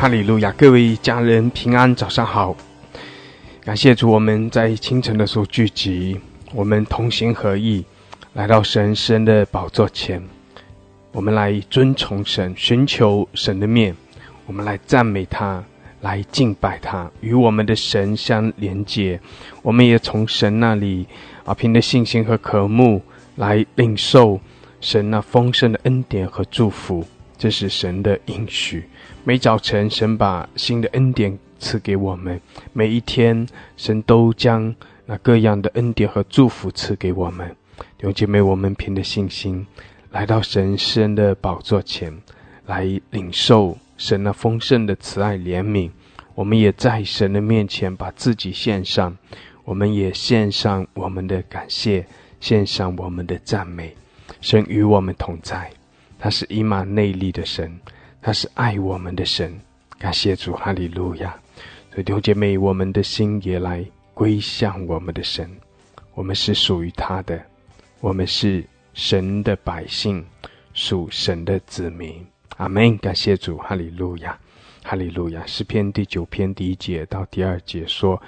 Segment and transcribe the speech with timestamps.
[0.00, 0.50] 哈利路亚！
[0.52, 2.56] 各位家人平安，早上好。
[3.62, 6.18] 感谢主，我们在清晨的时候聚集，
[6.54, 7.84] 我们同心合意
[8.32, 10.22] 来到神神的宝座前，
[11.12, 13.94] 我们来尊崇神，寻求神的面，
[14.46, 15.62] 我们来赞美他，
[16.00, 19.20] 来敬拜他，与我们的神相连接。
[19.60, 21.06] 我们也从神那里
[21.44, 23.02] 啊，凭着信心和渴慕
[23.36, 24.40] 来领受
[24.80, 27.06] 神那丰盛的恩典和祝福。
[27.36, 28.84] 这是神的应许。
[29.22, 32.38] 每早晨，神把新的恩典赐给我们；
[32.72, 37.54] 每一天，神都将那各样的恩典和祝福赐给我们。
[37.98, 39.66] 弟兄姐妹，我们凭着信心
[40.10, 42.10] 来到神圣的宝座前，
[42.64, 45.90] 来领受神那丰盛的慈爱怜悯。
[46.34, 49.14] 我们也在神的面前把自己献上，
[49.64, 52.06] 我们也献上我们的感谢，
[52.40, 53.94] 献上我们的赞美。
[54.40, 55.70] 神与我们同在。
[56.18, 57.78] 他是以马内利的神，
[58.22, 59.58] 他是爱我们的神。
[59.98, 61.34] 感谢主，哈利路亚！
[61.90, 65.50] 所以弟兄姐妹，我们的心也来归向我们的神。
[66.14, 67.40] 我们是属于他的，
[68.00, 70.24] 我们是神的百姓，
[70.74, 72.24] 属神的子民。
[72.56, 72.96] 阿门！
[72.98, 74.38] 感谢主，哈利路亚，
[74.82, 75.44] 哈利路亚！
[75.46, 78.20] 诗篇第九篇第一节到第二节说：“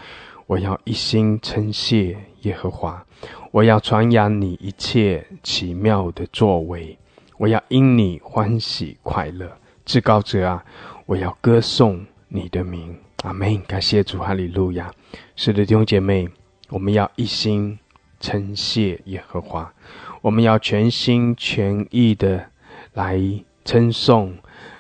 [0.47, 3.05] 我要一心称谢耶和华，
[3.51, 6.97] 我要传扬你一切奇妙的作为。”
[7.39, 9.51] 我要因你欢喜快乐，
[9.85, 10.65] 至高者啊！
[11.07, 13.61] 我要歌颂你的名，阿门！
[13.63, 14.93] 感谢主，哈利路亚！
[15.37, 16.29] 是的，弟兄姐妹，
[16.69, 17.79] 我们要一心
[18.21, 19.73] 称谢耶和华，
[20.21, 22.47] 我们要全心全意的
[22.95, 23.21] 来
[23.65, 24.35] 称颂、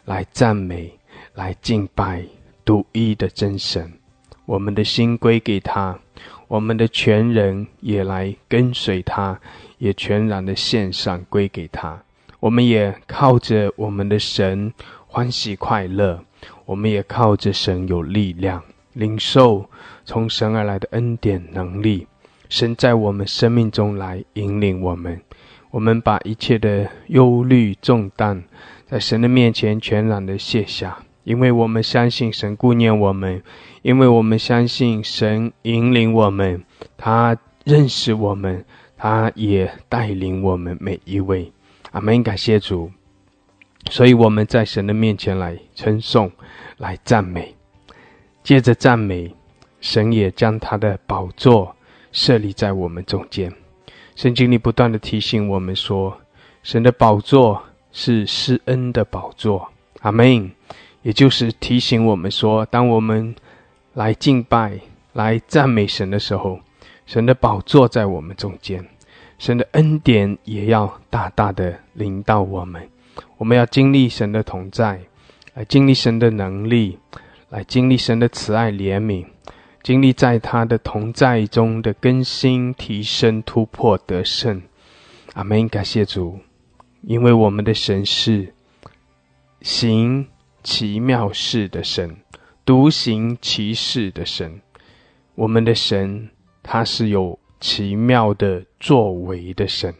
[0.05, 0.99] 来赞美、
[1.35, 2.25] 来敬拜
[2.65, 3.93] 独一的真神。
[4.47, 5.99] 我们的心归给他，
[6.49, 9.41] 我们的全人也来跟随他，
[9.79, 12.03] 也全然的献上归给他。
[12.43, 14.73] 我们也靠着我们的神
[15.07, 16.25] 欢喜快乐，
[16.67, 18.61] 我们也靠着神有力量，
[18.95, 19.71] 领受
[20.05, 22.09] 从神而来的恩典能力。
[22.49, 25.21] 神在我们生命中来引领我们，
[25.71, 28.43] 我们把一切的忧虑重担
[28.87, 33.41] 在神的面前全然的卸下，因为我们相信神顾念我们，
[33.83, 36.65] 因为我们相信神引领我们，
[36.97, 38.65] 他认识我们，
[38.97, 41.53] 他也带领我们每一位。
[41.93, 42.91] 阿门，感谢主。
[43.91, 46.31] 所以我们在神的面前来称颂、
[46.79, 47.55] 来赞美。
[48.43, 49.35] 借着赞美，
[49.81, 51.75] 神也将他的宝座
[52.11, 53.53] 设立在我们中间。
[54.17, 56.21] 圣经里不断的提醒我们说，
[56.63, 59.71] 神的宝座是施恩的宝座。
[60.01, 60.51] 阿门。
[61.03, 63.35] 也就是提醒我们说，当我们
[63.95, 64.79] 来敬拜、
[65.15, 66.61] 来赞美神的时候，
[67.07, 68.89] 神的宝座在我们中间。
[69.43, 72.89] 神的恩典也要大大的临到我们，
[73.39, 75.01] 我们要经历神的同在，
[75.55, 76.97] 来经历神的能力，
[77.49, 79.27] 来经历神的慈爱怜悯，
[79.83, 84.63] 经历在他的同在中的更新、提升、突破、得胜。
[85.33, 85.69] 阿门！
[85.69, 86.39] 感谢主，
[87.01, 88.55] 因为我们的神是
[89.61, 90.25] 行
[90.63, 92.17] 奇妙事的神，
[92.65, 94.61] 独行其事的神。
[95.35, 96.31] 我们的神，
[96.63, 97.37] 他是有。
[97.65, 99.95] 奇妙的作为的神，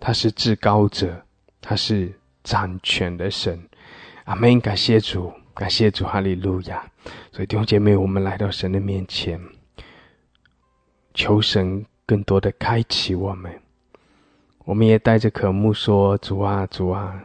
[0.00, 1.24] 他是至高者，
[1.60, 3.56] 他是掌权的神。
[4.24, 4.60] 阿门！
[4.60, 6.84] 感谢主，感谢主，哈利路亚！
[7.30, 9.40] 所以弟兄姐妹，我们来到神的面前，
[11.14, 13.60] 求神更多的开启我们。
[14.64, 17.24] 我们也带着渴慕说：“主啊，主啊，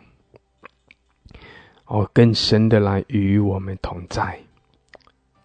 [1.86, 4.40] 哦，更深的来与我们同在，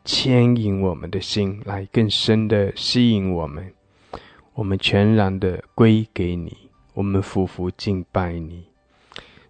[0.04, 3.72] 牵引我们的心，来更深的吸引我们。”
[4.56, 6.56] 我们全然的归给你，
[6.94, 8.64] 我们夫妇敬拜你，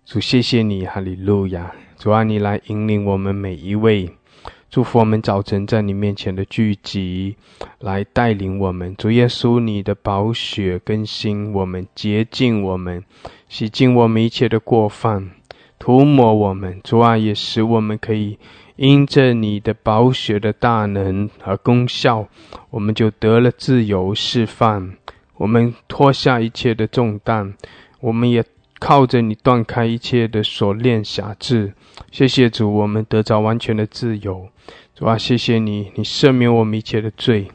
[0.04, 1.72] 主谢谢你，哈利路亚！
[1.96, 4.10] 主啊，你来引领我们每一位，
[4.68, 7.36] 祝福我们早晨在你面前的聚集，
[7.78, 8.96] 来带领我们。
[8.96, 13.04] 主耶稣，你的宝血更新我们，洁净我们，
[13.48, 15.30] 洗净我们一切的过犯，
[15.78, 16.80] 涂抹我们。
[16.82, 18.40] 主啊，也使我们可以。
[18.76, 22.28] 因着你的宝血的大能和功效，
[22.70, 24.92] 我们就得了自由释放。
[25.38, 27.54] 我们脱下一切的重担，
[28.00, 28.44] 我们也
[28.78, 31.72] 靠着你断开一切的锁链辖制。
[32.10, 34.48] 谢谢主，我们得着完全的自由。
[34.94, 37.48] 主啊，谢谢你，你赦免我们一切的罪。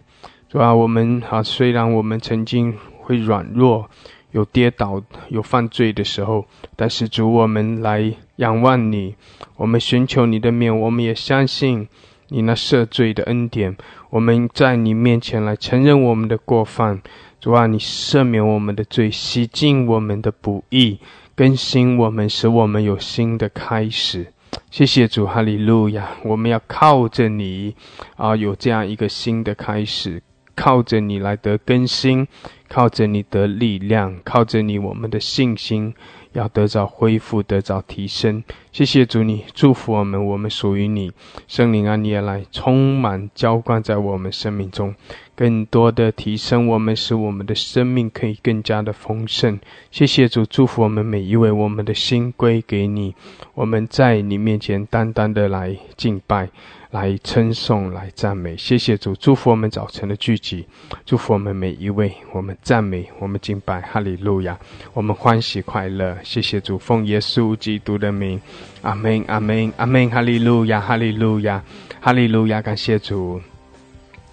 [0.49, 3.89] 主啊，我们啊，虽然我们曾经会软弱。
[4.31, 6.45] 有跌倒、有犯罪的时候，
[6.77, 9.15] 但是主，我们来仰望你，
[9.55, 11.87] 我们寻求你的面，我们也相信
[12.29, 13.77] 你那赦罪的恩典。
[14.09, 17.01] 我们在你面前来承认我们的过犯，
[17.39, 20.97] 主啊，你赦免我们的罪，洗净我们的不义，
[21.35, 24.33] 更新我们，使我们有新的开始。
[24.71, 26.09] 谢谢主，哈利路亚！
[26.23, 27.75] 我们要靠着你
[28.15, 30.23] 啊，有这样一个新的开始，
[30.55, 32.27] 靠着你来得更新，
[32.67, 35.93] 靠着你得力量，靠着你，我们的信心
[36.33, 38.43] 要得到恢复，得到提升。
[38.71, 41.11] 谢谢主，你祝福我们，我们属于你，
[41.47, 44.95] 圣灵啊，你也来充满浇灌在我们生命中。
[45.35, 49.59] 更多的提升我们，使我们的生命可以更加的丰盛。
[49.89, 53.15] 谢谢主，祝福我们每一位，我们的心归给你，
[53.55, 56.49] 我们在你面前单单的来敬拜。
[56.91, 60.65] 来称颂，来赞美，谢谢主，祝福我们早晨的聚集，
[61.05, 64.59] 祝福我们每一位，我们赞美，我们敬拜，哈利路亚，
[64.93, 68.41] 我们欢喜快乐，谢谢主，奉耶稣基督的名，
[68.81, 71.63] 阿门，阿门，阿门，哈利路亚，哈利路亚，
[72.01, 73.39] 哈利路亚，感谢主，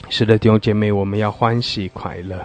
[0.08, 2.44] 是的，弟兄姐妹，我们要欢喜快乐，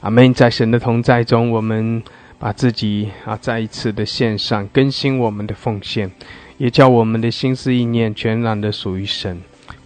[0.00, 2.02] 阿门，在神的同在中，我们
[2.38, 6.10] 把自己啊再一次的献上，更新我们的奉献，
[6.56, 9.38] 也叫我们的心思意念全然的属于神。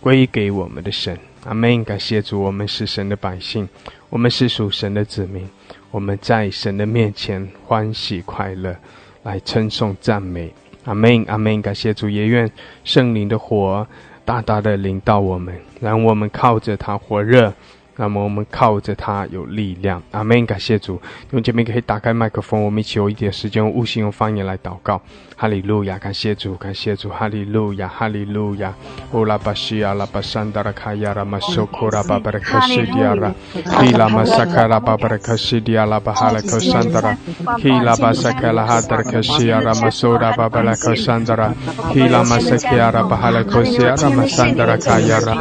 [0.05, 1.83] 归给我们的神，阿门！
[1.83, 3.67] 感谢主，我们是神的百姓，
[4.11, 5.49] 我们是属神的子民，
[5.91, 8.77] 我们在神的面前欢喜快乐，
[9.23, 10.53] 来称颂赞美，
[10.85, 11.25] 阿门！
[11.27, 11.62] 阿门！
[11.62, 12.53] 感谢主，也愿
[12.85, 13.89] 圣灵的火
[14.27, 17.51] 大大的领到我们，让我们靠着它火热。
[17.96, 20.44] 那么我们靠着它有力量，阿门！
[20.44, 21.00] 感谢主，
[21.31, 25.00] 用姐妹可以打开麦克风，我们一起有一点时间用悟性用方言来祷告。
[25.37, 25.99] 哈利路亚！
[25.99, 28.73] 感谢主，感谢主，哈利路亚，哈利路亚。
[29.12, 37.19] 乌拉巴西亚拉巴山达拉卡亚拉马苏库拉巴巴拉克西迪亚拉，希拉马萨卡拉巴巴拉克西迪亚拉巴哈拉克山达拉，
[37.58, 41.52] 希拉巴萨卡拉哈达克西亚拉马苏拉巴巴拉克山达拉，
[41.93, 45.37] 希拉马萨卡亚拉巴哈拉克西亚拉马山达拉卡亚拉，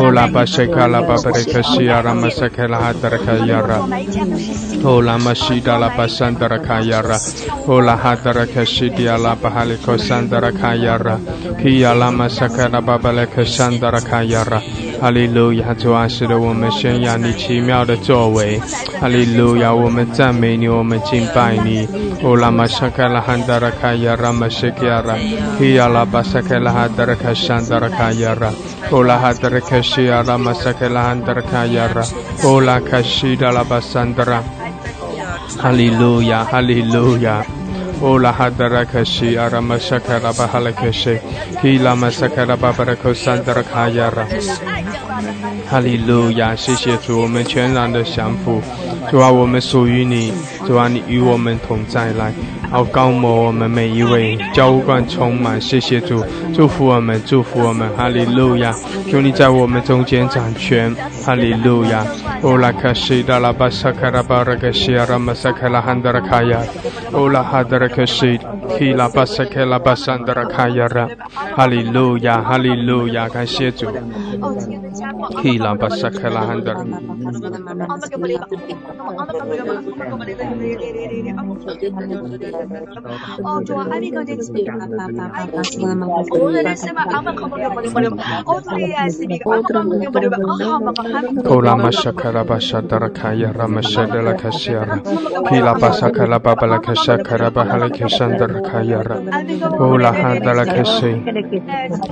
[0.00, 1.87] 乌拉巴西卡拉巴巴拉克西。
[1.88, 3.78] Yara Sekela Hatarakayara
[4.84, 7.18] Ola Mashida La Basandarakayara
[7.66, 11.16] Ola Hatarakashidia La Bahaliko Sandarakayara
[11.62, 14.60] Kia Lama Sekela Babaleka Sandarakayara
[15.00, 18.60] 哈利路亚，主啊，使得我们宣扬你奇妙的作为。
[19.00, 21.86] 哈利路亚，我们赞美你，我们敬拜你。
[22.24, 25.16] 乌拉玛沙卡拉汉达拉卡亚拉玛西基亚拉，
[25.58, 28.52] 希亚拉巴沙卡拉哈达拉卡山达拉卡亚拉，
[28.90, 32.02] 乌拉哈达拉卡西亚拉玛沙卡拉汉达拉卡亚拉，
[32.44, 34.42] 乌拉卡西达拉巴山达拉。
[35.56, 37.44] 哈利路亚，哈利路亚。
[38.00, 41.18] 哦，拉哈德拉克西，阿拉玛萨卡拉巴哈拉克西，
[41.60, 44.24] 基拉玛萨卡拉巴巴拉库桑德拉卡亚拉。
[45.68, 46.54] 哈利路亚！
[46.54, 48.62] 谢谢主，我们全然的降服。
[49.10, 50.32] 主啊，我们属于你。
[50.66, 52.32] 主啊，你与我们同在，来，
[52.70, 55.60] 好高摩我们每一位，浇灌充满。
[55.60, 56.22] 谢谢主，
[56.54, 57.88] 祝福我们，祝福我们。
[57.96, 58.74] 哈利路亚！
[59.10, 60.94] 求你在我们中间掌权。
[61.24, 62.04] 哈利路亚！
[62.42, 66.60] 乌拉卡西达拉巴萨卡拉巴拉卡西亚拉马萨卡拉汉达拉卡亚，
[67.14, 68.38] 乌拉哈达拉卡西
[68.76, 71.08] 提拉巴萨卡拉巴桑达拉卡亚拉。
[71.56, 72.42] 哈利路亚！
[72.42, 73.28] 哈利路亚！
[73.28, 73.86] 感谢主。
[83.44, 84.36] 哦，对啊，咪个点，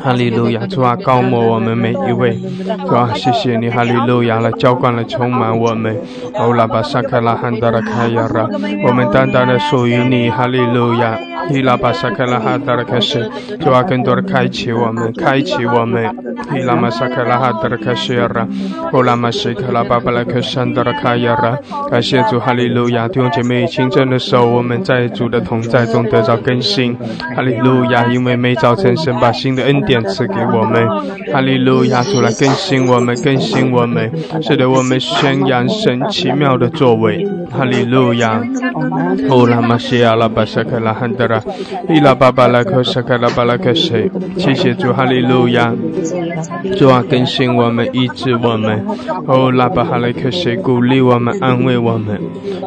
[0.02, 2.38] 哈，利路亚，主啊，高牧我们每一位，
[2.86, 5.96] 主啊，谢谢你，哈利路亚来，浇灌了，充满我们，
[6.34, 8.48] 欧拉巴莎卡拉汉达拉卡亚拉，
[8.86, 10.30] 我们单单的属于你。
[10.36, 11.35] 哈利路亚。
[11.50, 13.18] 伊拉巴萨克拉哈达拉卡西，
[13.60, 16.04] 主啊，更多的开启我们，开启我们。
[16.54, 18.46] 伊拉玛萨克拉哈达拉卡西亚拉，
[18.92, 21.58] 欧拉玛西克拉巴巴拉克山达拉卡亚拉，
[21.90, 23.08] 感谢主，哈利路亚。
[23.08, 26.96] 弟兄姐妹，清晨的时候，我们在主的同在中得到更新，
[27.34, 28.06] 哈利路亚。
[28.06, 30.86] 因为每早晨神把新的恩典赐给我们，
[31.32, 32.02] 哈利路亚。
[32.02, 34.10] 主来更新我们，更新我们，
[34.42, 38.42] 使得我们宣扬神奇妙的作为，哈利路亚。
[39.30, 41.42] 乌拉玛西亚拉巴萨克拉哈达拉。
[41.88, 44.10] 伊拉巴巴拉克沙卡拉巴拉克谁？
[44.36, 45.72] 谢谢主，哈利路亚！
[46.76, 48.84] 主啊，更新我们，医治我们。
[49.26, 50.56] 哦，拉巴哈雷克谁？
[50.56, 52.20] 鼓励我们，安慰我们，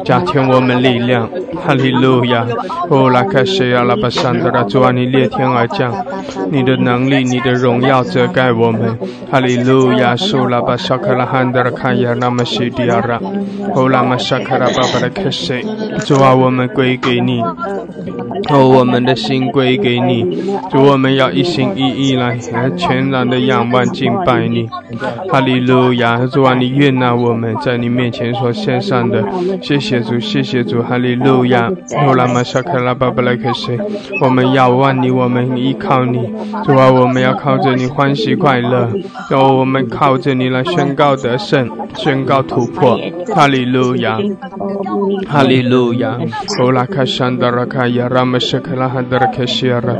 [0.04, 1.28] 加添我们力量。
[1.64, 2.46] 哈利路亚！
[2.88, 3.82] 哦，拉克谁呀？
[3.84, 5.92] 拉巴桑德拉，主啊，你裂天而降，
[6.50, 8.98] 你的能力，你的荣耀遮盖我们。
[9.30, 10.16] 哈利路亚！
[10.16, 13.20] 苏拉巴沙卡拉汉德拉卡亚那么西迪亚拉，
[13.74, 15.64] 哦，拉玛沙卡拉巴巴拉克谁？
[16.06, 17.40] 主啊，我们归给你。
[18.50, 24.68] 哦，我们的心归给你，主，我们要一心一意来来全然的仰望敬拜你。
[25.30, 29.24] 哈利路亚，主啊，你悦纳我们在你面前所献上的，
[29.62, 31.70] 谢谢主，谢谢主，哈利路亚。
[31.96, 33.78] 哦，拉玛沙克拉巴布莱克西，
[34.20, 36.18] 我们仰望你，我们依靠你，
[36.64, 38.90] 主啊，我们要靠着你欢喜快乐，
[39.30, 42.98] 然后，我们靠着你来宣告得胜，宣告突破。
[43.32, 44.18] 哈利路亚，
[45.28, 46.18] 哈利路亚。
[46.58, 48.40] 欧，拉卡山达拉卡亚拉玛。
[48.50, 49.94] shakala handala keshiara.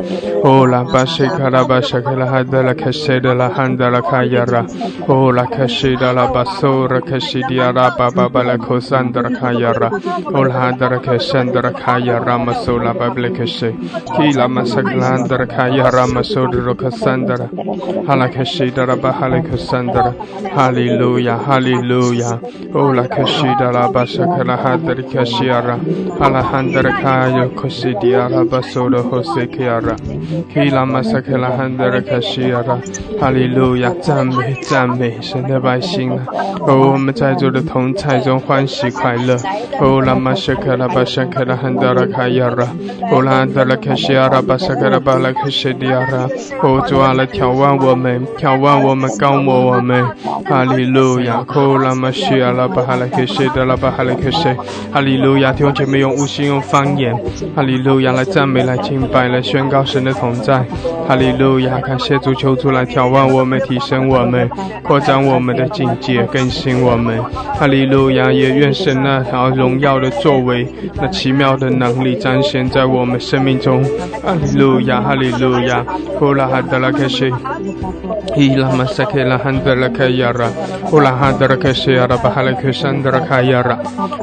[0.45, 4.63] O la bashi kalaba shakala handala keshida la handala kayara.
[5.09, 9.91] O la keshida la basura keshidiara baba bala kosandra kayara.
[10.35, 13.71] O la handala keshandra kayara masola babla keshi.
[14.17, 17.49] Kila masakala handala kayara masodro kasandra.
[18.07, 20.15] Hala keshidara bahala kasandra.
[20.57, 22.41] Hallelujah, hallelujah.
[22.75, 25.77] O la keshida la basakala handala keshiara.
[26.19, 28.40] Hala handala kayo kusidiara.
[28.45, 29.97] Kasidia Rabasoda Hosekiara,
[30.53, 32.81] Kila Masakela Handera Kashiara，
[33.19, 36.25] 哈利路亚，赞美赞美神的百姓啊！
[36.61, 39.37] 哦，我们在座的同在中欢喜快乐。
[39.81, 42.67] 哦，拉玛谢克拉巴谢克拉汉德拉卡亚拉，
[43.11, 46.29] 哦拉汉德拉卡西亚拉巴萨克拉巴拉克西迪亚拉，
[46.63, 50.05] 哦主啊来眺望我们，眺望我们，高摩我们，
[50.45, 51.45] 哈利路亚！
[51.49, 54.49] 哦拉玛西亚拉巴哈拉克西德拉巴哈拉克西，
[54.93, 55.53] 哈利路亚！
[55.53, 57.15] 弟兄姐妹用无心用方言，
[57.55, 58.13] 哈利路亚！
[58.13, 60.65] 来赞美，来敬拜，来宣告神的同在。
[61.07, 61.79] 哈利路亚！
[61.81, 64.49] 感谢主，求主来眺望我们，提升我们，
[64.83, 67.21] 扩展我们的境界，更新我们。
[67.59, 68.31] 哈利路亚！
[68.31, 73.83] 也愿神那条荣耀的作为，那奇妙的能力彰显在我们生命中。
[74.23, 75.01] 哈利路亚！
[75.01, 75.85] 哈利路亚！
[76.19, 77.33] 呼啦哈德拉克西，
[78.37, 80.47] 伊拉玛萨克拉汉德拉克亚拉，
[80.85, 83.77] 呼啦哈德拉克西亚拉巴哈拉克山德拉卡亚拉，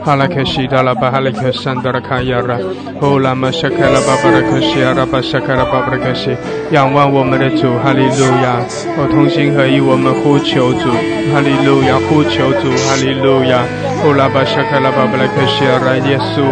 [0.06, 2.58] 哈拉克西达拉巴哈拉克山德拉卡亚拉，
[3.02, 3.87] 呼啦玛萨克。
[3.90, 6.36] 拉巴巴拉克西阿拉巴沙卡拉巴巴拉克西，
[6.72, 8.60] 仰望我们的主，哈利路亚！
[8.98, 10.92] 我同心合意，我们呼求主，
[11.32, 11.96] 哈利路亚！
[12.10, 13.64] 呼求主，哈利路亚！
[14.04, 16.44] 哦，拉巴沙卡拉巴巴拉克西阿拉耶稣，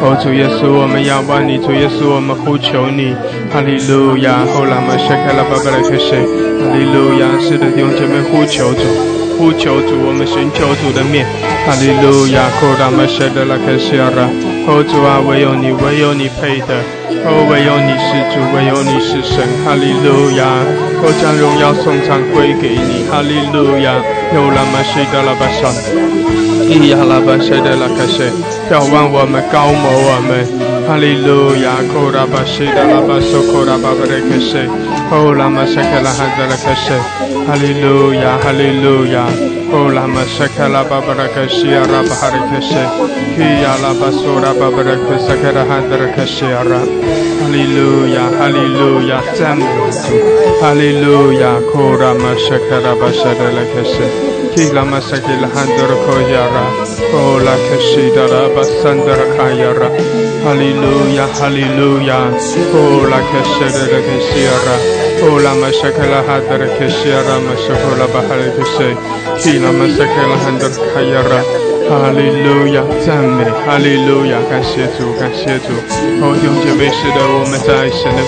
[0.00, 3.14] 哦，主耶稣，我们仰望你，主耶稣，我们呼求你，
[3.50, 4.44] 哈利路亚！
[4.46, 7.26] 哦，拉巴沙卡拉巴巴拉克西，哈利路亚！
[7.42, 8.82] 是的，弟兄姐妹，呼求主，
[9.34, 11.26] 呼求主，我们寻求主的面，
[11.68, 12.48] 哈利路亚！
[12.58, 14.24] 库，拉巴沙卡拉克西拉。
[14.64, 16.72] 哦，主啊，唯有你，唯有你配得。
[17.28, 19.44] 哦，唯有你是主，唯有你是神。
[19.66, 20.64] 哈利路亚！
[21.04, 23.04] 我，将荣耀颂赞归给你。
[23.12, 23.92] 哈利路亚！
[24.32, 25.68] 有拉玛西德拉巴沙，
[26.72, 28.24] 伊亚拉巴西德拉卡西，
[28.72, 30.77] 眺望我们，高摩我们。
[30.88, 31.76] 哈利路亚！
[31.92, 34.56] 库拉巴西达拉巴索库拉巴巴雷克西，
[35.12, 35.66] 哦，拉玛
[47.48, 47.54] 哈。
[47.54, 48.28] 利路亚！
[48.38, 49.22] 哈利路亚！
[49.34, 49.96] 赞美主，
[50.60, 54.04] 哈利路亚，库拉玛沙卡拉巴沙德拉克西，
[54.54, 56.68] 基拉玛沙基拉哈德拉科亚拉，
[57.12, 59.88] 哦拉克西达拉巴桑德拉卡亚拉，
[60.44, 62.28] 哈利路亚，哈利路亚，
[62.72, 64.68] 哦拉克西德拉克西亚拉。
[65.20, 68.94] 哦，拉玛沙克拉哈德拉克西亚拉玛沙库拉巴哈里克西，
[69.40, 71.42] 基拉玛沙克拉哈德卡亚拉，
[71.88, 75.72] 哈利路亚，赞美，哈利路亚，感谢主，感谢主。
[76.20, 78.20] 哦，弟兄姐妹，是的，我们在神的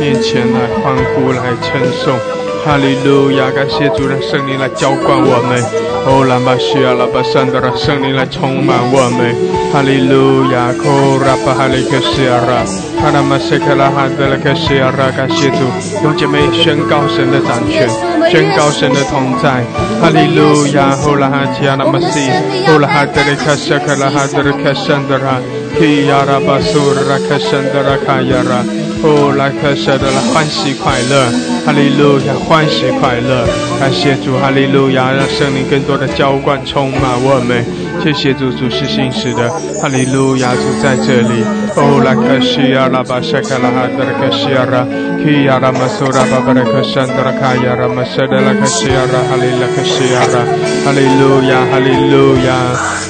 [0.00, 2.18] 面前来欢呼，来称颂，
[2.66, 5.54] 哈利路亚，感谢主的圣灵来浇灌我们。
[6.02, 9.30] 哦，拉玛西亚拉巴山德拉圣灵来充满我们，
[9.70, 12.66] 哈利路亚，库拉巴哈里克西亚拉。
[12.98, 15.62] 哈拉玛塞克拉哈德拉克西亚拉感谢主，
[16.02, 17.86] 用姐妹宣告神的掌权，
[18.26, 19.62] 宣告神的同在。
[20.02, 22.18] 哈利路亚，呼拉哈提亚拉玛西，
[22.66, 25.38] 呼拉哈德里卡塞克拉哈德里卡山德拉，
[25.78, 28.66] 提亚拉巴苏拉卡山德拉卡亚拉，
[29.08, 31.30] 哦，来克舍德拉欢喜快乐。
[31.64, 33.46] 哈利路亚，欢喜快乐。
[33.78, 37.64] 感谢主，哈利路亚，让圣灵更多的浇灌充满我们。
[38.02, 39.48] 谢谢主，主是信使的，
[39.80, 41.46] 哈利路亚，主在这里。
[41.78, 44.82] 哦，来克西亚拉巴沙卡拉哈德克西亚拉，
[45.22, 50.44] 基亚拉马苏拉巴巴拉克山德拉卡亚拉马沙德拉克西亚拉，哈利拉克西亚拉，
[50.84, 52.54] 哈利路亚，哈利路亚。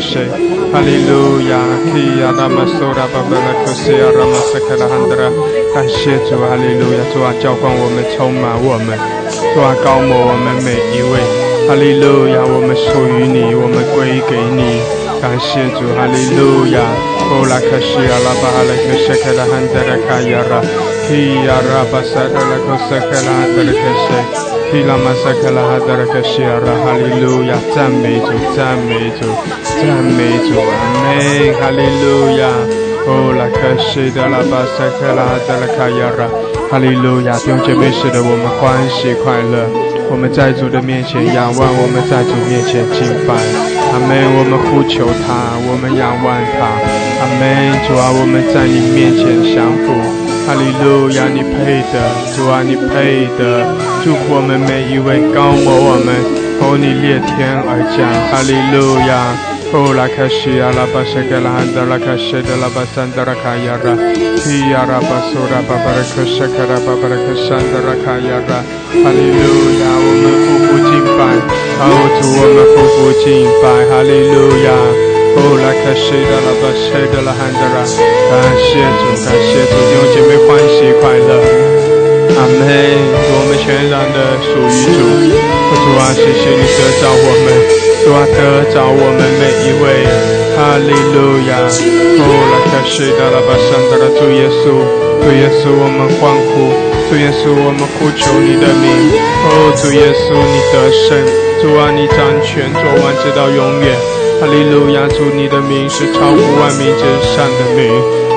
[0.00, 0.16] 西。
[0.72, 1.60] 哈利路亚，
[1.92, 5.28] 基亚拉玛苏拉巴巴拉克西亚拉玛沙卡拉哈德拉。
[5.74, 8.96] 感谢主，哈利路亚，主啊，浇灌我们，充满我们，
[9.54, 11.20] 主啊，高摩我们每一位。
[11.68, 14.80] 哈利路亚，我们属于你，我们归给你，
[15.20, 16.80] 感谢主，哈利路亚。
[17.32, 20.52] 哦拉卡西阿拉巴哈勒克谢克拉汉德拉卡亚拉，
[21.12, 29.28] 基亚拉巴萨德拉克谢克拉汉德拉克谢，基拉马萨克拉哈德拉克西阿拉，哈利路亚，赞美主，赞美主，
[29.76, 30.72] 赞美主，阿
[31.04, 32.48] 门，哈利路亚。
[33.04, 36.24] 哦拉卡西德拉巴萨克拉哈德拉卡亚拉，
[36.70, 39.68] 哈利路亚，弟兄姐妹，使得我们欢喜快乐。
[40.08, 43.36] 我们在主的面前仰望，我们在主面前敬拜，
[43.92, 44.16] 阿门。
[44.40, 46.72] 我们呼求他，我们仰望他，
[47.20, 47.76] 阿门。
[47.84, 49.92] 主啊，我们在你面前降服，
[50.46, 51.96] 哈利路亚，你配的，
[52.34, 53.66] 主啊，你配的，
[54.02, 56.14] 祝福我们每一位，高摩我们，
[56.58, 59.34] 从你裂天而降，哈利路亚。
[59.74, 63.96] Oh la kashia la basaka la handa la kashida la basanda la kayara
[64.36, 68.60] Tiyara basura babaraka shakara babaraka shandara kayara
[68.92, 71.20] Hallelujah 我们夫妇敬拜，
[71.78, 71.88] 好
[72.20, 75.11] 主我们夫妇敬拜，哈利路亚。
[75.34, 77.82] Oh la kashida la basida la handa la
[78.30, 81.30] 感谢主，感谢主，弟兄姐妹欢喜快乐。
[82.36, 82.60] 阿门！
[83.32, 85.00] 我们全然的属于主，
[85.76, 87.46] 主啊，谢谢你得着我们。
[88.02, 89.84] 主啊，得着我们每一位，
[90.56, 91.16] 哈利路
[91.48, 91.60] 亚！
[91.68, 94.64] 哦，拉卡西达拉巴山达拉主耶稣，
[95.20, 96.72] 主耶稣，我们欢呼，
[97.08, 98.86] 主耶稣，我们呼求你的名。
[99.44, 101.20] 哦，主耶稣，你得胜，
[101.60, 104.21] 主啊，你掌权做完直到永远。
[104.42, 105.06] 哈利路亚！
[105.06, 107.86] 主你的名是超乎万名之上的名。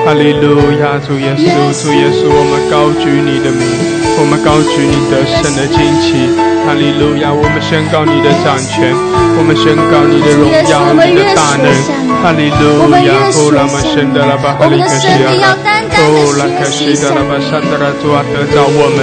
[0.06, 1.02] 哈利路亚！
[1.02, 1.50] 主耶稣，
[1.82, 3.66] 主耶稣，我们高举你的名，
[4.14, 6.30] 我们高举你得胜的旌旗。
[6.62, 7.34] 哈利路亚！
[7.34, 8.94] 我们宣告你的掌权，
[9.34, 11.66] 我们宣告你的荣耀，你的大能。
[12.22, 13.26] 哈利路亚！
[13.26, 15.58] 哦，拉玛圣德拉巴哈利克西亚，
[15.90, 19.02] 哦，拉克西德拉巴沙德拉主啊，得着我们，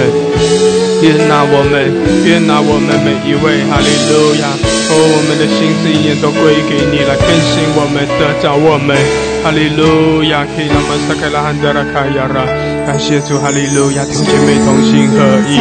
[1.04, 1.84] 悦纳我们，
[2.24, 3.60] 悦纳我们每一位。
[3.68, 4.48] 哈利路亚！
[4.94, 8.94] 哦，我们的心思意念都归给你来，更新我们，得着我们。
[9.42, 10.46] 哈利路亚！
[10.54, 12.46] 基拉玛萨克拉汉德拉卡亚拉。
[12.86, 15.18] 感谢主，哈利路亚，同姐妹同心合
[15.50, 15.58] 意。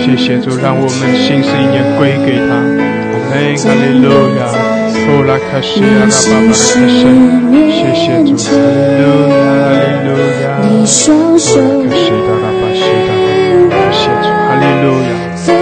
[0.00, 2.56] 谢谢主，让我们心思意念归给他。
[2.56, 4.08] 阿门，哈利路
[4.40, 4.48] 亚。
[5.06, 6.88] 哦，拉卡西亚拉巴巴的神，
[7.68, 10.64] 谢谢主，哈利路亚，哈利路亚。
[10.64, 13.12] 哦，拉卡西达拉巴西达，
[13.68, 15.12] 感谢主，哈利路亚。
[15.44, 15.52] 谢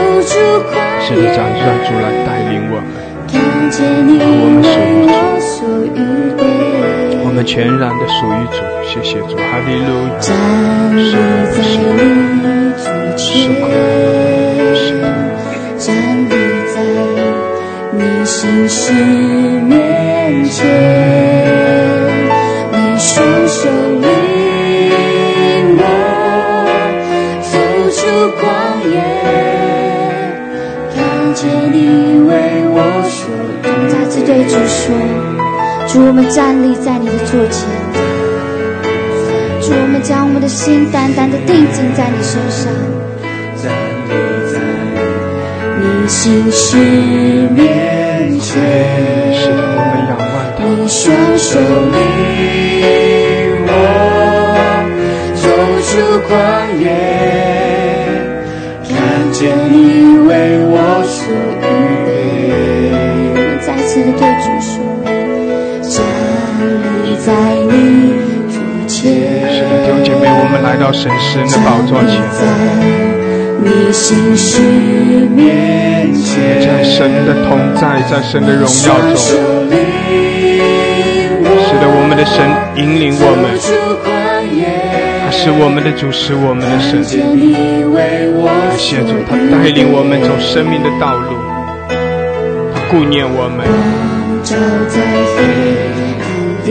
[1.10, 1.90] 谢主，让主
[3.82, 4.62] 我们
[5.40, 5.86] 属于
[6.36, 6.42] 主，
[7.24, 8.58] 我们全然的属于主。
[8.84, 10.14] 谢谢主，哈利路亚。
[10.20, 10.30] 站
[10.96, 10.98] 立
[11.52, 11.88] 在你
[15.78, 15.88] 站
[16.28, 16.32] 立
[16.72, 16.76] 在
[17.92, 19.70] 你心事面
[20.44, 20.60] 前，
[34.32, 34.94] 对主说，
[35.86, 37.68] 主，我们站立在你的座前。
[39.74, 42.72] 我们将我们的心单单的定睛在你身上，
[43.60, 43.70] 站
[44.08, 44.10] 立
[44.50, 44.58] 在
[45.76, 46.78] 你心事
[47.52, 48.56] 面前，
[50.64, 51.60] 你双手
[70.62, 72.22] 们来到神圣的宝座前，
[76.60, 78.68] 在神的同在，在神的荣耀
[79.00, 79.34] 中，使
[81.80, 83.44] 得我们的神引领我们，
[85.24, 87.02] 他是我们的主，是我们的神。
[88.46, 91.34] 感谢主，他带领我们走生命的道路，
[92.72, 93.66] 他顾念我们。
[96.64, 96.68] 哈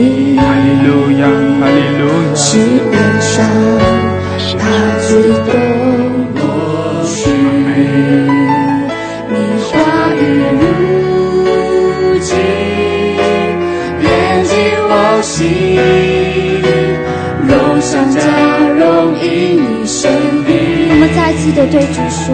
[0.86, 0.88] 路
[1.20, 1.22] 亚，
[1.60, 2.34] 哈利路亚。
[2.34, 3.44] 世面上，
[4.58, 4.60] 他
[5.06, 5.10] 最
[5.44, 5.52] 懂
[6.34, 6.40] 我
[7.06, 7.20] 心。
[9.28, 9.32] 你
[9.68, 9.70] 话
[10.16, 10.18] 语
[10.58, 10.64] 如
[12.20, 12.30] 镜，
[14.00, 14.04] 炼
[14.44, 14.50] 进
[14.88, 14.90] 我
[15.22, 15.36] 心。
[17.46, 17.50] 荣
[17.82, 18.18] 上加
[18.78, 18.80] 荣，
[19.20, 19.26] 因
[19.60, 20.10] 你生
[20.46, 20.48] 命。
[20.88, 22.32] 我们再次的对主说：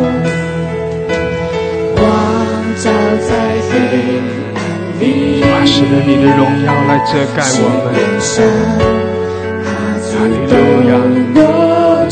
[5.79, 7.95] 使得你的荣耀来遮盖我们，
[10.03, 10.53] 哈利路
[10.91, 10.93] 亚！
[11.39, 12.11] 啊，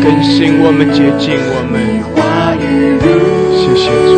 [0.00, 1.74] 更新我们，洁净我们。
[3.58, 4.14] 谢谢主。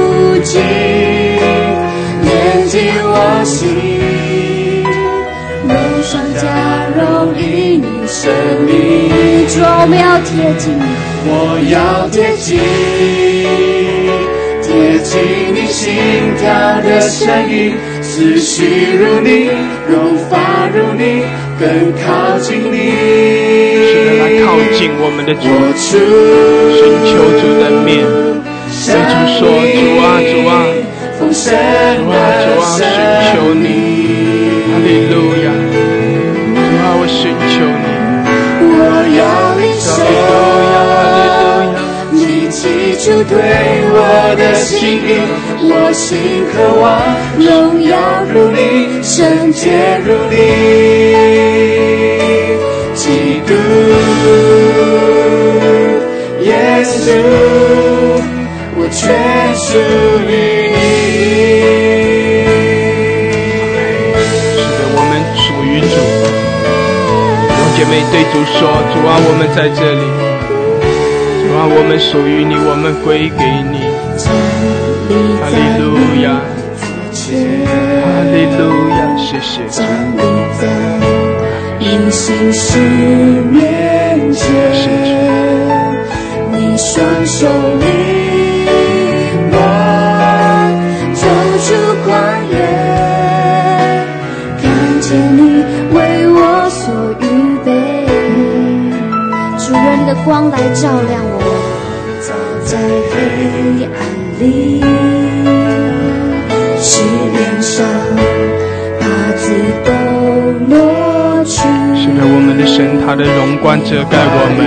[2.26, 2.28] 连
[2.68, 3.58] 接我心，
[5.66, 6.44] 荣上加
[6.94, 7.00] 荣，
[7.40, 8.20] 因你生
[8.66, 8.68] 命。
[9.48, 10.76] 主，我们要贴近，
[11.24, 12.60] 我要贴近，
[14.60, 14.68] 贴
[15.00, 15.10] 近
[15.54, 15.80] 你心
[16.36, 16.44] 跳
[16.82, 17.72] 的声音，
[18.20, 19.48] 思绪如你，
[19.88, 21.24] 容发如你，
[21.58, 22.76] 更靠近你。
[23.88, 25.48] 是的，来靠近我们的主，
[25.80, 25.88] 寻
[27.08, 28.04] 求主的面，
[28.84, 30.52] 对主说：主啊，主啊，
[31.16, 31.56] 主啊，
[31.96, 32.92] 主的啊，寻生
[33.32, 33.64] 求你，
[34.68, 34.84] 哈命。
[34.84, 35.49] 利路亚！
[42.60, 43.34] 受你记住对
[43.92, 43.96] 我
[44.36, 45.08] 的心意，
[45.62, 46.84] 我心渴望
[47.38, 47.48] 荣
[47.82, 47.96] 耀
[48.30, 48.58] 如你，
[49.02, 50.36] 圣洁如你，
[52.94, 53.54] 基督
[56.42, 57.08] 耶稣，
[58.76, 59.00] 我全
[59.56, 59.68] 属
[60.28, 60.30] 于
[60.68, 60.76] 你。
[64.20, 65.86] 是的，我们属于主。
[67.48, 68.58] 弟兄姐妹对主说：
[68.92, 70.29] 主啊，我们在这里。
[71.60, 73.84] 把，我们属于你，我们归给你。
[75.40, 75.84] 哈利路
[76.24, 76.40] 亚，
[77.68, 78.60] 哈利路
[78.96, 79.76] 亚，谢谢主。
[79.76, 79.84] 站
[80.16, 80.18] 立
[80.58, 80.62] 在
[81.78, 82.80] 你心事
[83.52, 84.40] 面前，
[86.50, 87.46] 你双手
[87.78, 87.84] 领
[89.52, 89.56] 我
[91.12, 91.22] 走
[91.66, 91.68] 出
[92.06, 92.08] 旷
[92.50, 92.56] 野，
[94.62, 94.64] 看
[95.02, 95.38] 见你
[95.92, 96.82] 为我所
[97.20, 97.22] 预
[97.66, 97.68] 备。
[99.58, 101.29] 主，愿你的光来照亮。
[103.20, 103.96] 黑暗
[104.38, 104.82] 里，
[106.80, 107.02] 是
[107.32, 107.86] 脸上
[108.98, 109.04] 把
[109.36, 109.52] 子
[109.84, 109.88] 都
[110.66, 111.60] 抹去。
[111.96, 114.58] 是的，我们的神，他的荣光遮盖我们，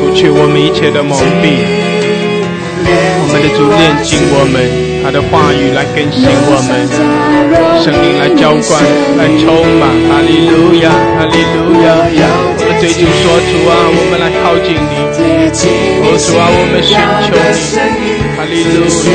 [0.00, 1.44] 除去我们一切的蒙蔽。
[2.84, 4.60] 我们的主炼净我们，
[5.02, 6.70] 他的话语来更新我们，
[7.80, 8.70] 圣灵来浇灌，
[9.16, 9.48] 来充
[9.80, 9.88] 满。
[10.10, 12.51] 哈利路亚，哈利路亚！
[12.88, 14.94] 主说：主啊，我们来靠近你。
[16.02, 18.10] 哦，主啊，我们寻求你。
[18.34, 19.06] 哈利路亚，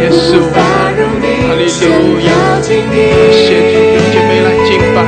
[0.00, 2.28] 耶稣，哈利路亚！
[2.60, 4.98] 谢主，弟兄姐妹来敬拜，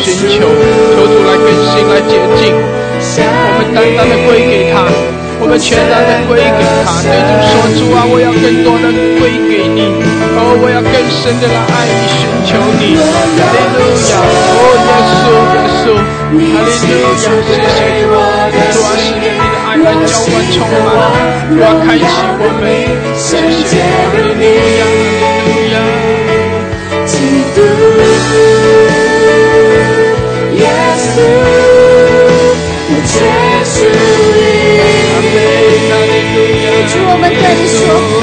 [0.00, 2.81] 寻求，求主来更新，来洁净。
[3.20, 4.88] 我们单单的归给他，
[5.36, 7.04] 我们全然的归给他。
[7.04, 8.88] 对主说：主啊，我要更多的
[9.20, 9.84] 归给你，
[10.32, 12.96] 哦，我要更深的来爱你，寻求你。
[12.96, 13.44] 哈利
[13.76, 18.16] 路亚，哦，耶稣，耶稣，哈利路亚，谢谢主，
[18.72, 20.88] 主啊，是你的爱来浇灌充满，
[21.52, 22.08] 主啊，开启
[22.40, 22.64] 我们，
[23.20, 23.36] 谢
[23.68, 24.88] 谢，哈利路亚，
[25.20, 25.76] 哈利路亚。
[37.54, 37.80] 你说，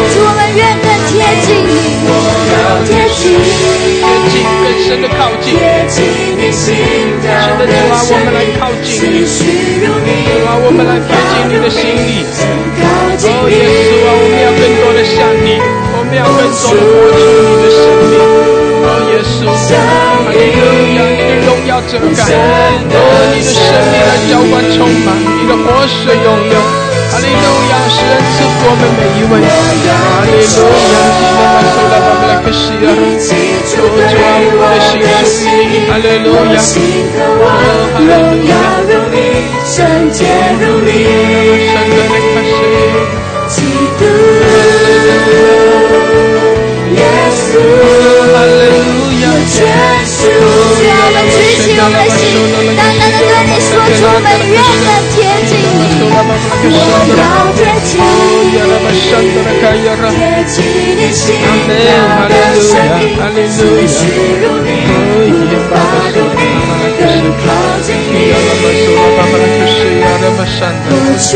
[0.10, 1.14] 主，我们愿更贴
[1.46, 1.72] 近你。
[2.10, 3.38] 要贴近，
[4.02, 5.54] 更近，更深的靠近。
[5.54, 5.98] 贴近
[6.38, 6.74] 你心
[7.22, 9.26] 跳的，主啊，我们来靠近你。
[9.26, 12.26] 思绪如你，主啊，我们来贴近你的心里。
[12.80, 12.84] 靠
[13.18, 15.62] 近哦，耶稣啊，我们要更多的向你，
[15.94, 18.18] 我们要更多的活出你的生命。
[18.82, 20.62] 哦，耶稣，哈利路
[20.98, 22.26] 亚，你的荣耀遮盖。
[22.34, 22.98] 哦，
[23.36, 23.62] 你的生
[23.94, 26.89] 命来浇灌充满，你的活水永流。
[27.20, 29.44] 哈利路亚，使人赐福我们每一位。
[29.44, 29.92] 哈利路亚，
[30.48, 30.64] 基督
[31.52, 32.88] 来受到我们的可惜啊。
[32.88, 33.12] 哦，
[33.68, 35.84] 主啊，我们的心属于你。
[35.90, 36.72] 哈利路亚，心
[37.12, 37.44] 渴望
[38.00, 38.10] 荣
[38.48, 38.56] 耀
[38.88, 39.16] 如你，
[39.68, 39.76] 圣
[40.16, 40.18] 洁
[40.62, 40.88] 如你，
[41.68, 42.56] 神的来可惜。
[43.50, 43.68] 基
[44.00, 44.02] 督
[46.96, 47.04] 耶
[47.36, 47.60] 稣，
[48.32, 48.80] 哈利路
[49.20, 49.68] 亚，全
[50.08, 52.80] 属主啊，我们举起我们的
[53.98, 55.82] 主，我们愿更贴近你。
[56.06, 56.22] 我
[56.70, 57.22] 要
[57.56, 57.92] 贴近，
[60.12, 60.58] 贴近
[60.98, 61.26] 你心
[61.68, 61.78] 跳
[62.30, 62.72] 的声
[63.02, 63.04] 音，
[63.50, 63.98] 思绪
[64.42, 64.68] 如你，
[65.30, 65.72] 无法
[66.14, 66.42] 如你，
[67.00, 67.02] 更
[67.40, 67.46] 靠
[67.82, 68.38] 近你，我
[71.18, 71.30] 出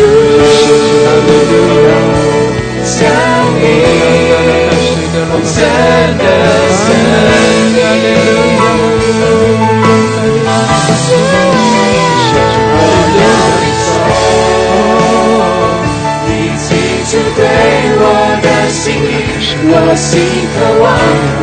[2.83, 3.01] 向
[3.59, 3.61] 你，
[5.43, 5.57] 真
[6.17, 6.21] 的
[19.65, 20.19] 我心
[20.53, 20.85] 渴望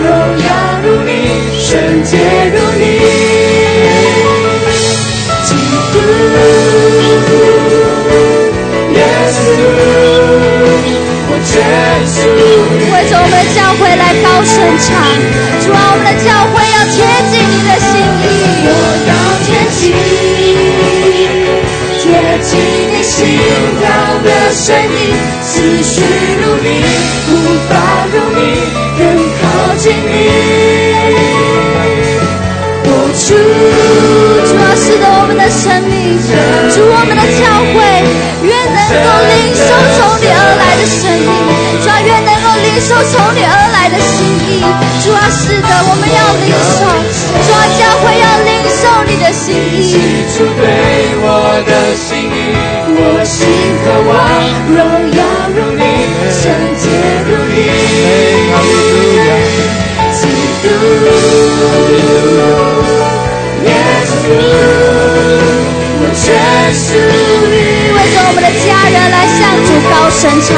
[0.02, 0.06] 荣
[0.44, 0.48] 耀
[0.82, 1.10] 如你，
[1.58, 1.68] 圣
[2.04, 2.18] 洁
[2.52, 2.82] 如你，
[5.46, 5.48] 基
[5.92, 5.94] 督
[8.94, 8.98] 耶
[9.32, 9.38] 稣，
[11.28, 11.50] 我全
[12.06, 12.38] 属于
[12.92, 14.86] 为着我们的教会来高声唱，
[15.64, 17.88] 主啊，我们的教会要贴近你的心
[18.20, 18.24] 意。
[18.66, 18.68] 我
[19.08, 19.10] 要
[19.44, 19.48] 贴
[19.80, 19.80] 近，
[24.22, 26.02] 的声音，思绪
[26.40, 26.84] 如你，
[27.28, 27.32] 无
[27.68, 27.72] 法
[28.12, 28.38] 如你，
[28.98, 29.00] 更
[29.40, 29.42] 靠
[29.76, 30.10] 近你。
[32.82, 33.34] 我主
[34.46, 36.18] 主啊，是的我们的生命，
[36.70, 37.78] 主我们的教会，
[38.42, 39.62] 愿能够领受
[39.96, 41.26] 从你而来的声音，
[41.80, 44.60] 主啊，愿能够领受从你而来的心意。
[45.02, 46.84] 主啊，是的，我们要领受。
[47.40, 48.59] 主啊，教会要领受
[49.10, 49.90] 你的心意。
[50.30, 50.62] 主对
[51.22, 51.26] 我
[51.66, 52.38] 的心意，
[52.94, 53.38] 我心
[53.82, 54.10] 渴望
[54.70, 54.78] 荣
[55.18, 55.20] 耀
[55.50, 55.82] 如你，
[56.30, 56.42] 圣
[56.78, 56.82] 洁
[57.26, 57.58] 如你。
[60.12, 60.22] 基
[60.62, 60.64] 督，
[63.66, 63.68] 耶
[64.06, 64.22] 稣，
[65.98, 66.22] 我全
[66.72, 66.88] 属
[67.50, 67.52] 于。
[67.92, 69.19] 为着我们的家人来
[70.10, 70.50] 向主高声唱，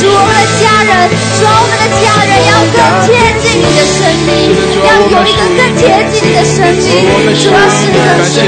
[0.00, 0.90] 主我们的家人，
[1.36, 3.12] 主我们的家人要更贴
[3.44, 6.88] 近你的生命，要有一个更贴近你的生命。
[7.36, 8.00] 主啊，是的，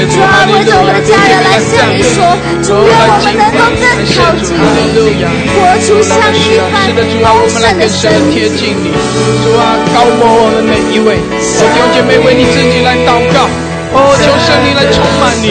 [0.09, 2.25] 主啊，为着我们的家人来向你说，
[2.65, 3.85] 主愿我们能够更
[4.17, 4.97] 靠近你，
[5.53, 6.89] 活出像你般
[7.21, 8.33] 丰盛的生命。
[8.33, 8.89] 贴近你，
[9.45, 13.47] 主啊，高过我们每一位，弟兄姐妹为你自己来祷告。
[13.97, 15.49] 哦，求圣灵来充满你，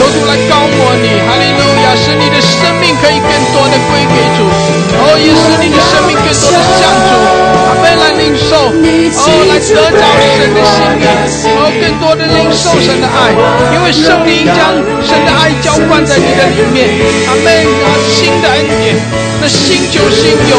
[0.00, 1.92] 求主来高抹你，哈利路亚！
[1.92, 7.12] 使你的生命可以更多的归给主，哦，也使你的生命更多的向主，
[7.68, 7.92] 阿门！
[8.00, 13.36] 来领受，哦，来得着神的心意，哦，更多的领受神的爱，
[13.76, 14.72] 因为圣灵将
[15.04, 16.88] 神的爱浇灌在你的里面，
[17.28, 17.52] 阿门！
[17.52, 18.96] 啊，新的恩典，
[19.42, 20.54] 那新酒新油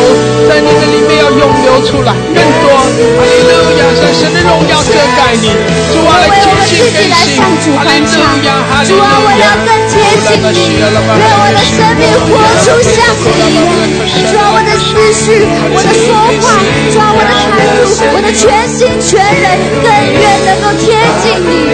[0.50, 3.48] 在你的里面要涌流出来，更多，哈利路
[3.80, 3.88] 亚！
[3.96, 5.56] 让神的荣耀遮盖你，
[5.96, 7.39] 主啊，来接近更新，
[7.80, 8.12] 哈利路
[8.43, 9.56] 亚，哈利主啊，我路亚。
[9.56, 10.91] 要更贴近你，愿
[11.32, 13.56] 我的生命活出像你。
[14.04, 14.28] 一样。
[14.28, 16.12] 主啊，我的思绪，我的说
[16.43, 16.60] 话，
[16.91, 20.91] 主啊，我的态度，我的全心全人，更愿能够贴
[21.24, 21.72] 近你。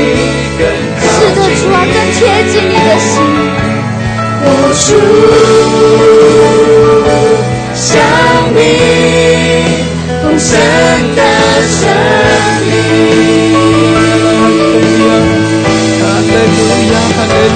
[1.02, 2.78] 是的，主啊，更贴近你。
[2.78, 3.18] 的心。
[4.42, 4.86] 活出
[7.76, 7.88] 像
[8.56, 8.58] 你
[10.22, 10.50] 丰盛
[11.16, 11.22] 的
[11.68, 11.80] 生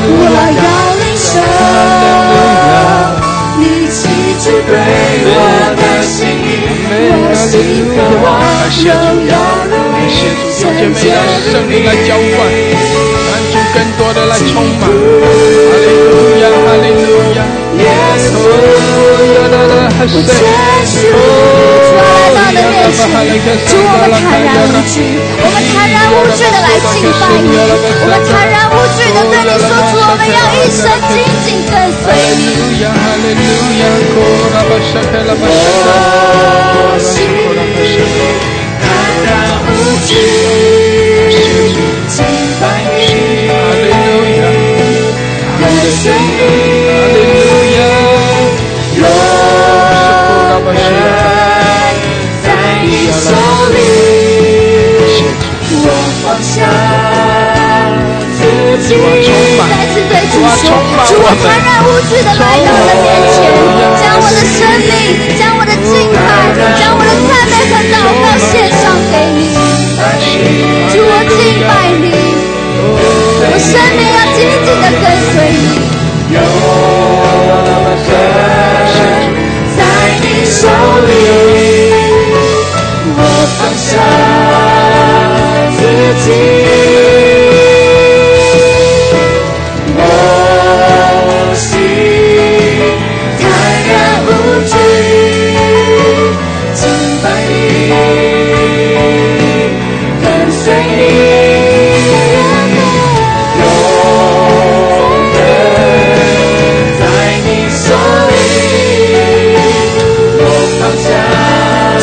[0.06, 0.22] 我
[0.60, 0.62] 要
[1.00, 1.32] 领受
[3.60, 4.02] 你起
[4.39, 4.72] 初对
[5.26, 5.32] 我
[5.78, 6.48] 的心意，
[6.89, 7.52] 我心
[7.93, 8.26] 渴望
[8.84, 8.88] 荣
[9.28, 9.32] 耀
[9.69, 10.02] 如你，
[10.60, 10.62] 圣
[11.69, 12.36] 灵来浇灌，
[13.30, 14.84] 让主更多的来充满。
[18.45, 18.49] 我
[20.03, 20.36] 利全
[20.86, 21.15] 属主，
[22.36, 22.99] 来到的面前，
[23.67, 24.95] 主我们坦然无惧，
[25.39, 27.47] 我们坦然无惧的来敬拜你，
[28.03, 32.60] 我们坦然无惧的对你说出，我们要一生紧紧跟随你。
[32.60, 33.39] 路亚，哈利路
[33.79, 34.15] 亚，库
[34.51, 35.95] 拉巴沙克拉巴沙克，
[36.99, 38.19] 库拉巴沙克，
[38.84, 38.86] 坦
[39.23, 39.32] 然
[39.63, 39.71] 无
[40.06, 40.12] 惧，
[56.54, 56.62] 下
[58.38, 58.46] 自
[58.86, 58.94] 己。
[59.58, 60.70] 再次对主说，
[61.08, 63.36] 主我坦然无惧的来到你的面前，
[63.98, 64.94] 将我的生命，
[65.39, 66.22] 将我的敬拜，
[66.78, 69.42] 将我的赞美和祷告献上给你。
[70.94, 72.06] 主我敬拜你，
[73.50, 75.82] 我生命要紧紧的跟随你。
[79.76, 79.82] 在
[80.22, 80.62] 你手
[81.08, 81.12] 里，
[86.13, 86.32] 主，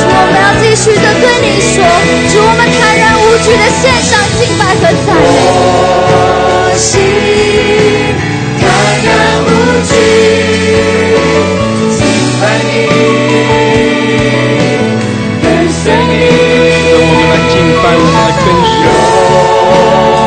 [0.03, 1.83] 我们要继续的对你说，
[2.31, 3.03] 主，我们坦然
[3.41, 5.25] 无惧的献上敬拜和赞美。
[6.11, 6.15] 我
[6.77, 6.93] 心
[8.61, 8.63] 坦
[9.03, 9.09] 然
[9.43, 9.49] 无
[9.89, 9.93] 惧，
[11.97, 11.99] 敬
[12.39, 12.71] 拜你，
[15.41, 16.13] 跟随你。
[16.91, 18.85] 让我们来敬拜，我们来跟随，
[19.73, 19.75] 我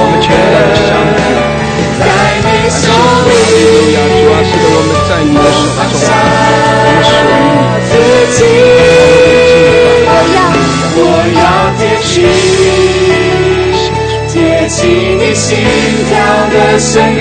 [0.10, 1.22] 们全然的相信。
[2.00, 2.02] 在
[2.42, 2.98] 你手哈
[3.30, 5.62] 利，路亚，主啊，是的，我们在你的手
[5.94, 6.02] 中，
[6.82, 7.62] 我们属于你。
[7.86, 7.94] 自
[8.34, 8.42] 己，
[10.10, 10.36] 我要，
[10.98, 11.00] 我
[11.38, 11.40] 要
[11.78, 12.12] 贴近，
[14.76, 15.56] 贴近你心
[16.10, 16.18] 跳
[16.50, 17.16] 的声音，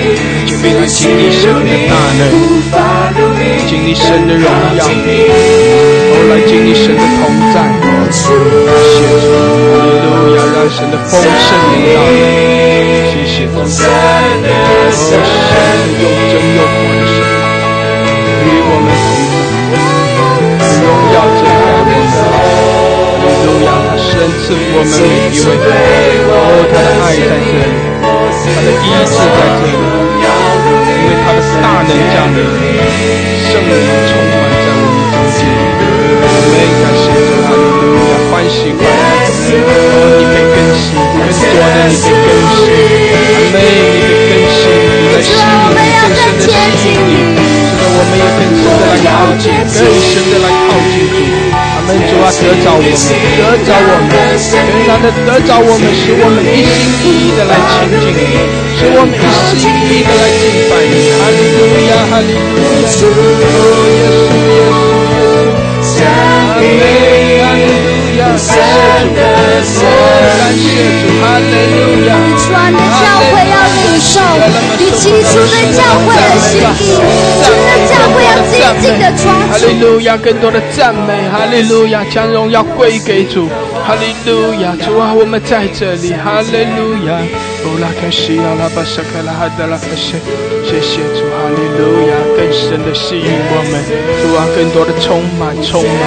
[0.63, 2.35] 每来经历神的大能，无
[2.73, 2.75] 法
[3.15, 3.41] 如你，
[3.95, 4.89] 神的荣耀，后
[6.31, 7.21] 来经历神的同
[7.53, 7.57] 在。
[8.11, 8.33] 谢主，
[9.69, 11.23] 哈利路亚，让神的丰盛
[11.73, 12.19] 临到你。
[13.13, 13.85] 谢谢主，神
[14.43, 14.49] 的，
[14.91, 15.05] 神。
[15.13, 15.55] 神
[16.01, 17.15] 又真又活的神，
[18.45, 18.87] 与我们
[20.17, 20.19] 同
[20.59, 21.91] 在，荣耀遮盖我们。
[22.17, 22.21] 哈
[23.21, 23.69] 利路亚，
[24.31, 25.51] 赐福我们每一位，
[26.23, 27.67] 然后他的爱在这里，
[28.03, 32.39] 他的医治在这里，因为他的大能降临，
[33.51, 33.75] 圣灵
[34.07, 35.43] 充满在我们中间，
[36.23, 42.63] 我们感谢主啊，荣耀欢喜快乐，我们一天更新，更多的一天更新，
[43.11, 44.63] 更美的一天更新，
[45.11, 47.13] 在吸引你更深的吸引你，
[47.75, 51.52] 就在我们也更深的来靠近，更深的来靠近主。
[51.83, 52.87] 主啊，得着我们，
[53.39, 54.51] 得着我们，全
[54.87, 58.23] 然的得着我们，使我们一心一意的来亲近你，
[58.79, 59.21] 使我们一
[59.59, 60.95] 心一意的来敬拜你。
[61.19, 63.03] 哈利路亚，哈利路亚，哦，耶稣，
[63.43, 63.45] 耶
[65.83, 66.71] 稣，阿门，
[67.43, 68.49] 哈利路亚，感谢
[69.75, 69.91] 主，哦，
[70.39, 70.65] 感谢
[71.03, 73.55] 主，哈利路亚，主啊，你的教会要
[74.03, 74.21] 受
[74.79, 76.99] 你起初对教会的心意，
[77.43, 79.49] 主的教会要紧紧的抓住。
[79.53, 83.49] 哈利路亚，更多的赞美，哈利路亚，将荣耀归给主，
[83.87, 87.17] 哈利路亚，主啊，我们在这里，哈利路亚，
[87.65, 90.19] 哦拉克西亚拉巴沙开拉哈德拉克西，
[90.67, 93.79] 谢谢主，哈利路亚，更深的吸引我们，
[94.19, 96.03] 主啊，更多的充满，充满，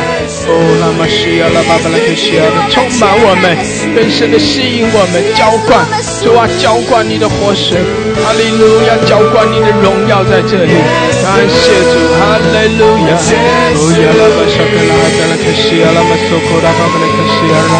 [0.48, 0.52] 哦
[0.84, 3.56] 拉玛西亚拉巴巴拉克西亚的充满我们，
[3.96, 5.88] 更深的吸引我们，浇灌，
[6.20, 7.80] 主啊，浇灌你的活水，
[8.20, 10.76] 哈利路亚，浇灌你的荣耀在这里，
[11.24, 17.76] 感谢主，哈利路亚，哦亚拉巴沙开拉哈德拉克西亚拉玛索库拉巴巴拉克西亚拉，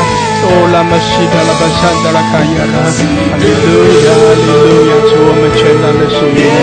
[0.46, 6.54] 哦拉玛西达拉巴山达拉卡亚拉，哈利路亚，哈利路亚，主我们全然的属于你，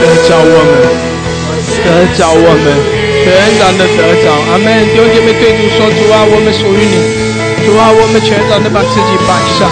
[0.00, 0.72] 得着我们，
[1.84, 2.64] 得着我们，
[3.20, 3.28] 全
[3.60, 4.66] 然的得着，阿门。
[4.88, 6.96] 弟兄姐妹对主说，主啊，我们属于你，
[7.66, 9.68] 主啊，我们全然的把自己摆上，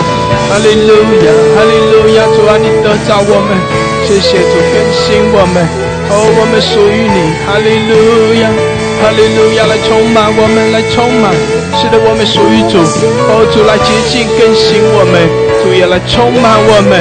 [0.52, 0.92] 哈利路
[1.24, 3.56] 亚，哈利路亚，主啊，你得着我们，
[4.04, 5.64] 谢谢主更新我们，
[6.12, 8.52] 哦，我们属于你，哈利路亚。
[9.00, 11.32] 哈利路亚，来充满我们，来充满，
[11.78, 12.78] 是的，我们属于主，
[13.30, 15.22] 哦，主来洁净更新我们，
[15.62, 16.92] 主也来充满我们，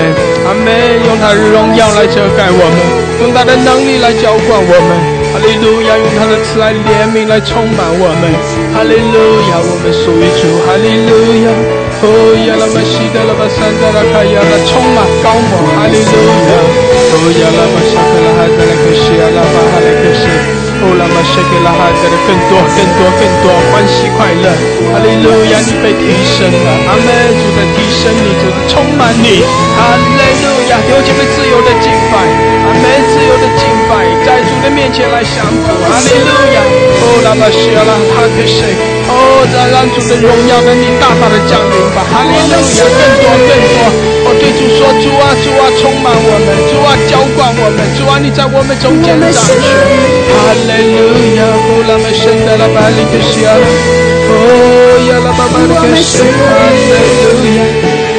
[0.46, 0.70] 阿门，
[1.06, 2.78] 用他的荣耀来遮盖我们，
[3.26, 4.92] 用他的能力来浇灌我们，
[5.34, 8.30] 哈利路亚，用他的慈爱怜悯来充满我们，
[8.74, 9.18] 哈利路
[9.50, 11.12] 亚，我们属于主，哈利路
[11.46, 11.50] 亚，
[12.00, 12.10] 哦，
[12.46, 16.14] 亚拉巴西达拉巴山达拉卡亚拉充满高摩，哈利路
[16.46, 16.52] 亚，
[17.10, 20.58] 哦，亚拉巴沙克拉哈达拉克西亚拉巴哈拉克西。
[20.78, 24.46] 哦，拉玛谢给拉哈德的更多、更多、更多欢喜快乐，
[24.94, 25.58] 哈利路亚！
[25.66, 27.10] 你被提升了，阿门！
[27.34, 29.42] 主在提升你，主充满你，
[29.74, 30.78] 哈利路亚！
[30.86, 32.86] 弟兄姐妹自由的敬拜，阿门！
[33.10, 36.62] 自由的敬拜，在主的面前来降服，哈利路亚！
[36.62, 38.62] 哦，拉玛谢拉哈克西，
[39.10, 42.82] 哦，再让主的荣耀能力大大的降临吧，哈利路亚！
[42.88, 43.78] 更多、更多，
[44.26, 49.68] 我，对主说，主啊，主啊，充满我们，主啊，浇灌我们，主啊，你在我们中间掌权，
[50.32, 50.68] 哈利。
[50.68, 52.54] Hallelujah, Hula Mashenda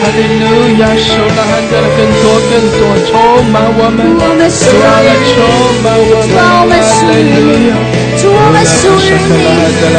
[0.00, 0.46] la Balikashia.
[0.48, 0.88] Oh, Yala Babalikashi.
[0.88, 0.98] Hallelujah, Hallelujah.
[0.98, 3.12] Shola Handala 更多更多充
[3.50, 5.36] 满我们，我们属于充
[5.82, 6.70] 满我主啊，我们。
[6.70, 7.74] 们属于你
[8.18, 9.42] 主我们属于你，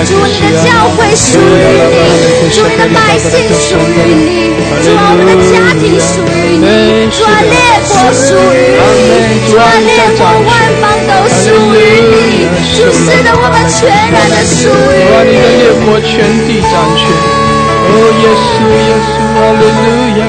[0.07, 4.55] 主你的教会属于你，主你的百姓属于你，
[4.91, 8.75] 我们的家庭属于你，主啊，列国属于
[9.07, 11.43] 你，主啊，列国万邦都属
[11.75, 15.83] 于你，主是的，我们全然的属于主啊，你的列你。
[15.85, 16.11] 国全
[16.47, 17.48] 地掌权。
[17.89, 18.55] 哦，耶稣，
[18.87, 19.89] 耶稣，哈利路
[20.21, 20.23] 亚。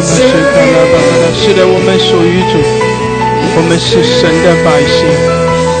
[0.00, 0.96] 是卡拉巴，
[1.36, 5.04] 是的，我们属于主，我们是神的百姓，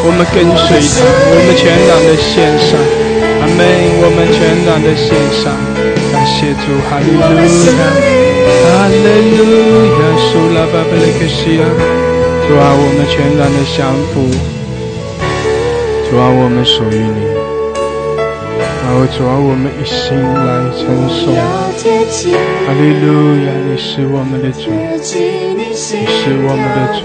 [0.04, 2.76] 我们跟随他，我们全然的献上。
[3.40, 3.64] 阿门，
[4.04, 5.56] 我们全然的献上，
[6.12, 7.80] 感谢主，哈利路亚，
[8.68, 9.40] 哈利路
[9.96, 11.64] 亚，苏拉巴巴雷克西亚。
[12.44, 14.28] 主啊，我们全然的降服。
[16.10, 17.37] 主啊，我们属于你。
[18.88, 21.36] 然后主啊，我们一心来称颂。
[21.36, 24.72] 哈利路亚，你是我们的主。
[24.72, 25.84] 你是
[26.40, 27.04] 我们的主，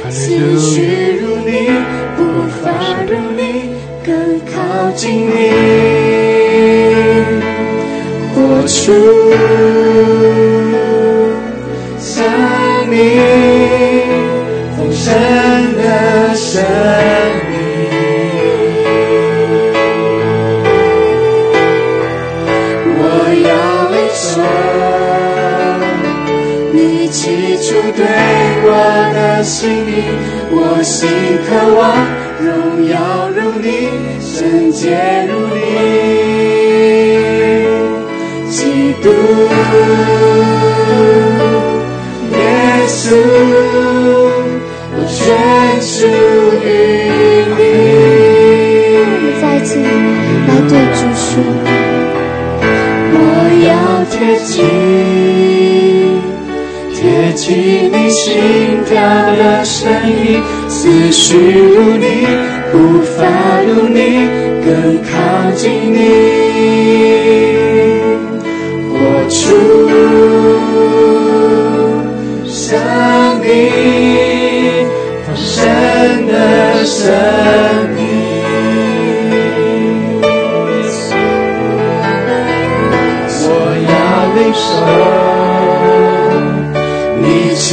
[0.00, 0.88] 哈利路亚。
[1.20, 1.68] 如你，
[2.16, 2.18] 步
[2.48, 2.64] 伐
[3.06, 4.08] 如你，更
[4.46, 4.56] 靠
[4.96, 5.36] 近你，
[8.32, 8.34] 活
[8.66, 8.72] 出
[12.00, 12.08] 生
[12.88, 12.96] 命
[14.78, 15.12] 丰盛
[15.76, 16.64] 的生
[24.14, 24.40] 要领受
[26.72, 28.06] 你起初对
[28.62, 28.68] 我
[29.12, 29.90] 的心意，
[30.50, 31.08] 我心
[31.44, 31.82] 渴望
[32.40, 32.46] 荣
[32.88, 32.94] 耀
[33.34, 33.66] 如你，
[34.20, 34.82] 圣洁
[35.28, 35.56] 如你，
[38.50, 38.56] 基
[39.02, 39.06] 督
[42.32, 42.36] 耶
[42.86, 43.02] 稣，
[44.94, 45.16] 我全
[45.82, 45.92] 属
[46.64, 46.66] 于
[54.16, 54.62] 贴近，
[56.94, 58.24] 贴近你心
[58.86, 62.24] 跳的声音，思绪如你，
[62.70, 63.26] 步伐
[63.66, 63.98] 如你，
[64.64, 65.98] 更靠近你，
[68.88, 68.96] 我
[69.28, 69.83] 出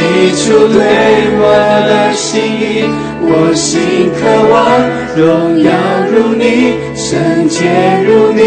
[0.01, 0.81] 起初对
[1.37, 1.45] 我
[1.87, 2.89] 的心意，
[3.21, 4.51] 我心渴望
[5.15, 5.21] 荣
[5.61, 5.69] 耀
[6.09, 6.41] 如你，
[6.95, 7.69] 圣洁
[8.03, 8.41] 如你，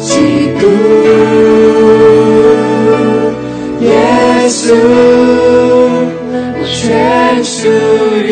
[0.00, 0.62] 基督
[3.80, 3.86] 耶
[4.48, 4.72] 稣，
[6.56, 7.68] 我全属
[8.24, 8.26] 于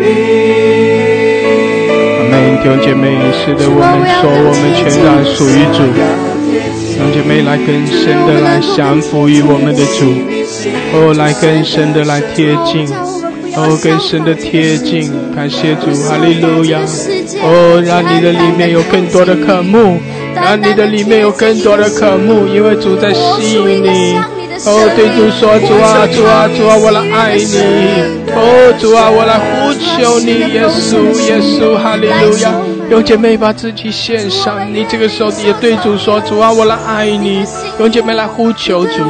[0.00, 0.04] 你。
[2.16, 3.04] 阿门，弟兄姐妹，
[3.36, 5.78] 是的，我们说我们全然属于主。
[7.44, 10.12] 来更深的来降服于我们的主，
[10.92, 12.86] 哦，来更深的来贴近，
[13.56, 16.80] 哦，更深的贴近，感谢主，哈利路亚，
[17.42, 19.98] 哦，让你的里面有更多的渴慕，
[20.34, 24.16] 让你的里面有更多的渴慕，因为主在吸引你。
[24.64, 27.42] 哦，对主说，主啊，主啊，主啊，我来爱你。
[28.30, 32.71] 哦，主啊，我来呼求你，耶稣，耶稣，哈利路亚。
[32.92, 37.42] 有姐妹把自己献上，你这个时候也对主说，主啊，我来爱你。
[37.78, 39.02] 有姐妹来呼求主，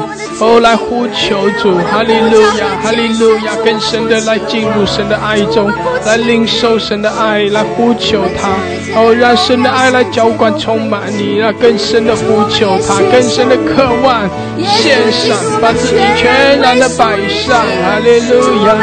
[0.43, 5.71] 哦，来呼求主，哈利路亚，哈利路亚，更深的来进入神的爱中，
[6.05, 8.51] 来领受神的爱，来呼求他，
[8.99, 14.29] 哦，让神的爱来浇灌充满你，让更深的呼求他，更深的渴望
[14.59, 18.75] 献上，把自己全然的摆上，哈利路亚，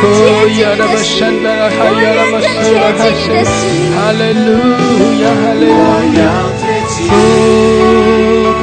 [0.00, 2.80] 哦，呀，那么深的，还有那么深的，
[3.92, 4.48] 哈利路
[5.20, 5.68] 亚，哈利路
[6.16, 6.24] 亚，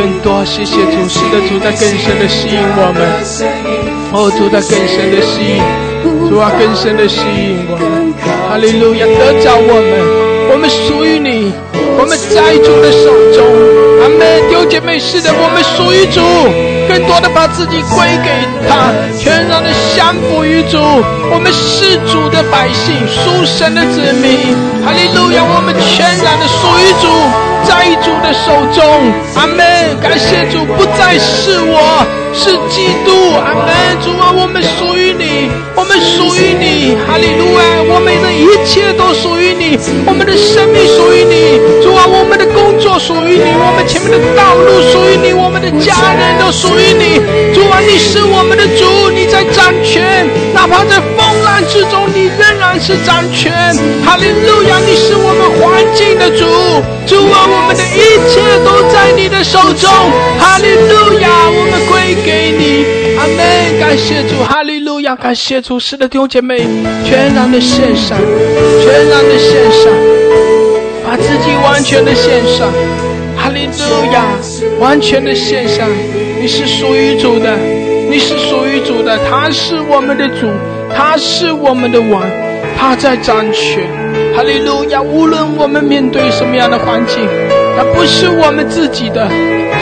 [0.01, 3.05] 更多谢谢主，是的，主在更深的吸引我们，
[4.11, 5.61] 哦，主在更深的吸引，
[6.27, 8.11] 主啊，更深的吸引我们，
[8.49, 11.53] 哈利路亚，得着我们，我们属于你，
[12.01, 13.45] 我们在主的手中，
[14.01, 16.17] 阿门，弟兄姐妹，是的，我们属于主，
[16.89, 18.33] 更多的把自己归给
[18.65, 18.89] 他，
[19.21, 20.81] 全然的降服于主，
[21.29, 27.50] 我们是主的百姓，属神的子民，哈利路亚，我们全然的属于主。
[27.67, 29.65] 在主的手中，阿门！
[30.01, 33.69] 感谢主，不再是我，是基督，阿门！
[34.03, 37.61] 主啊，我们属于你，我们属于你，哈利路亚！
[37.93, 47.21] 我们的一切都属于你，我们的生命属于你，主啊，我们的工作属于你，我们前面的道路属于你，我们的家人都属于你，
[47.53, 53.53] 主啊，你是我们的主，你在掌权，哪怕在风浪之中，你仍然是掌权，
[54.03, 54.79] 哈利路亚！
[54.81, 56.00] 你是我们环境，
[58.31, 59.89] 一切都在你的手中，
[60.39, 61.27] 哈利路亚！
[61.49, 63.77] 我们归给你，阿门！
[63.77, 65.13] 感谢主，哈利路亚！
[65.17, 66.65] 感谢主，是的，弟兄姐妹，
[67.03, 68.17] 全然的献上，
[68.85, 69.91] 全然的献上，
[71.03, 72.71] 把自己完全的献上，
[73.35, 74.23] 哈利路亚！
[74.79, 75.89] 完全的献上，
[76.39, 77.57] 你是属于主的，
[78.09, 80.47] 你是属于主的，他是我们的主，
[80.95, 82.23] 他是我们的王，
[82.79, 83.85] 他在掌权，
[84.33, 85.01] 哈利路亚！
[85.01, 87.27] 无论我们面对什么样的环境。
[87.75, 89.29] 那不是我们自己的，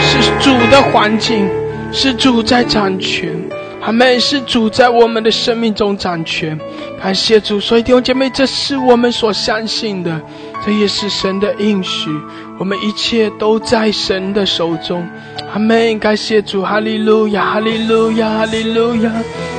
[0.00, 1.48] 是主的环境，
[1.92, 3.30] 是主在掌权，
[3.80, 4.18] 阿门。
[4.20, 6.58] 是主在我们的生命中掌权，
[7.02, 7.58] 感谢主。
[7.58, 10.20] 所以弟兄姐妹，这是我们所相信的，
[10.64, 12.10] 这也是神的应许。
[12.58, 15.06] 我们一切都在神的手中，
[15.52, 15.98] 阿门。
[15.98, 19.10] 感谢主，哈利路亚，哈利路亚，哈利路亚。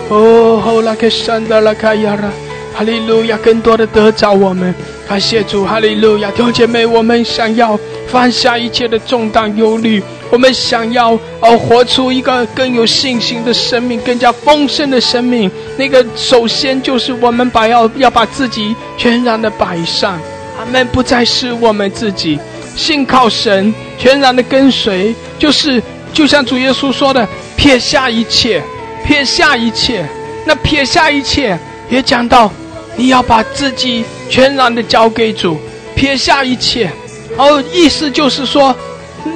[0.10, 2.30] 哦，后来给神的拉卡亚拉，
[2.74, 4.74] 哈利路亚，更多的得着我们。
[5.08, 6.32] 感谢主，哈利路亚。
[6.32, 7.80] 弟兄姐妹，我们想要。
[8.08, 15.50] 放下一切的重担忧虑，我们想要哦活出一个更有信心的生命，更加丰盛的生命。
[15.78, 20.20] 那个首先就是我们把要要把自己全然的摆上，
[20.58, 22.38] 他们不再是我们自己，
[22.76, 28.62] 信靠神，全然的跟随，就是就像主耶稣说的，撇下一切，
[29.06, 30.06] 撇下一切。
[30.46, 31.58] 那撇下一切
[31.90, 32.52] 也讲到，
[32.96, 35.58] 你要把自己全然的交给主，
[35.96, 36.92] 撇下一切。
[37.38, 38.76] 哦，意思就是说，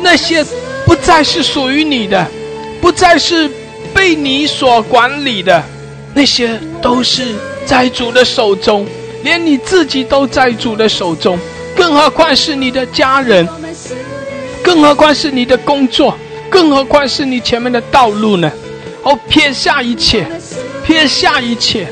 [0.01, 0.45] 那些
[0.85, 2.27] 不再是属于你的，
[2.81, 3.49] 不再是
[3.93, 5.63] 被你所管理的，
[6.13, 7.35] 那些都是
[7.65, 8.85] 在主的手中，
[9.23, 11.39] 连你自己都在主的手中，
[11.75, 13.47] 更何况是你的家人，
[14.61, 16.17] 更何况是你的工作，
[16.49, 18.51] 更何况是你前面的道路呢？
[19.03, 20.25] 哦，撇下一切，
[20.83, 21.87] 撇下一切，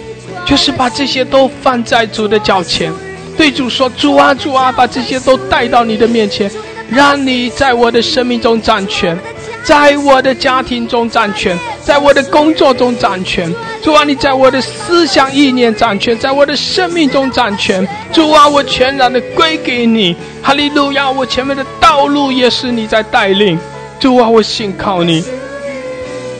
[0.46, 2.92] 就是把这些都放在主的脚前。
[3.36, 6.52] 对主说：“主啊，主啊，把这些都带到你的面前，
[6.88, 9.18] 让你在我的生命中掌权，
[9.64, 13.52] 在我的家庭中掌权，在我的工作中掌权。
[13.82, 17.86] 主啊，你在我的思想意念掌权，在我的生命中掌权。
[18.12, 20.16] 主啊，我全然的归给你。
[20.44, 21.10] 哈利路亚！
[21.10, 23.58] 我前面的道路也是你在带领。
[24.00, 25.24] 主啊，我信靠你。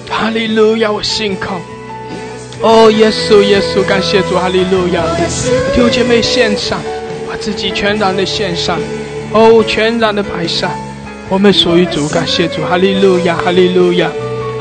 [0.08, 0.92] 哈利路亚！
[0.92, 1.60] 我信靠。”
[2.64, 5.04] 哦，耶稣，耶稣，感谢主，哈利路亚！
[5.76, 6.80] 弟兄姐妹，献上，
[7.30, 8.80] 把自己全然的献上，
[9.34, 10.72] 哦，全然的摆上，
[11.28, 14.10] 我们属于主，感谢主，哈利路亚，哈利路亚，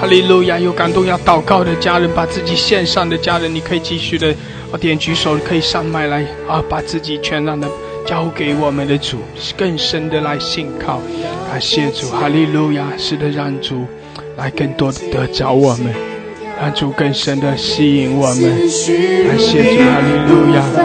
[0.01, 0.59] 哈利路亚！
[0.59, 4.35] 有感动要祷告的家人，把自己献上的家人，你可以继续的
[4.73, 7.69] 啊点举手，可以上麦来啊，把自己全然的
[8.05, 9.19] 交给我们的主，
[9.57, 11.01] 更深的来信靠。
[11.49, 12.85] 感谢主，哈利路亚！
[12.99, 13.87] 是的，让主
[14.37, 15.95] 来更多的得着我们，
[16.63, 18.37] 让主更深的吸引我们。
[18.39, 20.79] 感谢主，哈利路亚，哈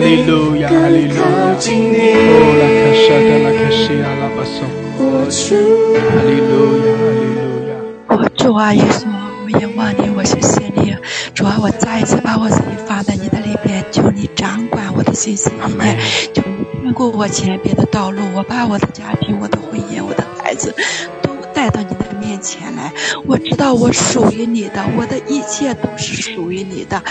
[0.00, 1.54] 利路亚，哈利路亚。
[1.54, 4.66] 哦，拉克沙的拉克西阿拉巴松，
[4.98, 4.98] 哈
[6.26, 7.78] 利路亚，哈利路亚。
[8.08, 9.06] 我主啊，耶稣，
[9.44, 10.96] 我仰望你，我谢谢你。
[11.32, 15.96] 主啊，我再一次把我自己放在你的里边，求你掌管我的心思意念，
[16.34, 18.20] 求你看顾我前边的道路。
[18.34, 20.74] 我把我的家庭、我的婚姻、我的孩子
[21.22, 21.23] 都
[21.54, 22.92] 带到你的面前来。
[23.26, 27.02] 我知道我属于你的，我的一切都是属于你的。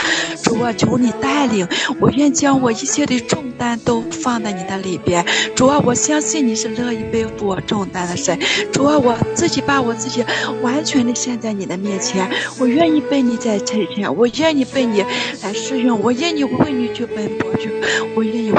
[0.44, 1.68] 主啊，求你带领，
[2.00, 5.26] 我愿将我一切的重担都放在你的里边。
[5.56, 8.38] 主啊，我相信你是乐意背负我重担的神。
[8.72, 10.24] 主啊，我自己把我自己
[10.62, 12.30] 完全的献在你的面前，
[12.60, 15.04] 我愿意被你在成全，我愿意被你
[15.42, 17.72] 来使用，我愿意为你去奔波去，
[18.16, 18.52] 我愿意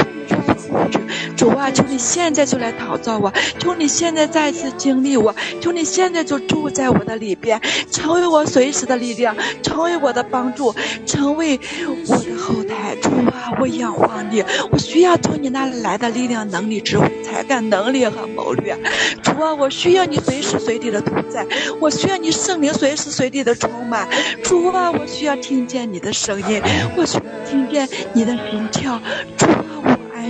[1.37, 10.75] 主啊，求你现在就来讨造我，求你现在再次经历我，求你现在就住在我的里边，成为我随时的力量，成为我的帮助，
[11.05, 11.59] 成为
[12.07, 12.95] 我的后台。
[13.03, 18.77] 主啊，我仰望你，我需要从你那里来的力量、能力、智慧、才干、能力和谋略。
[19.23, 21.45] 主啊，我需要你随时随地的同在，
[21.81, 24.09] 我需要你圣灵随时随地的充满。
[24.43, 26.63] 主啊，我需要听见你的声音，
[26.97, 29.01] 我需要听见你的心跳。
[29.37, 29.47] 主，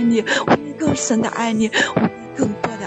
[0.09, 1.69] 你，我会更深的爱你，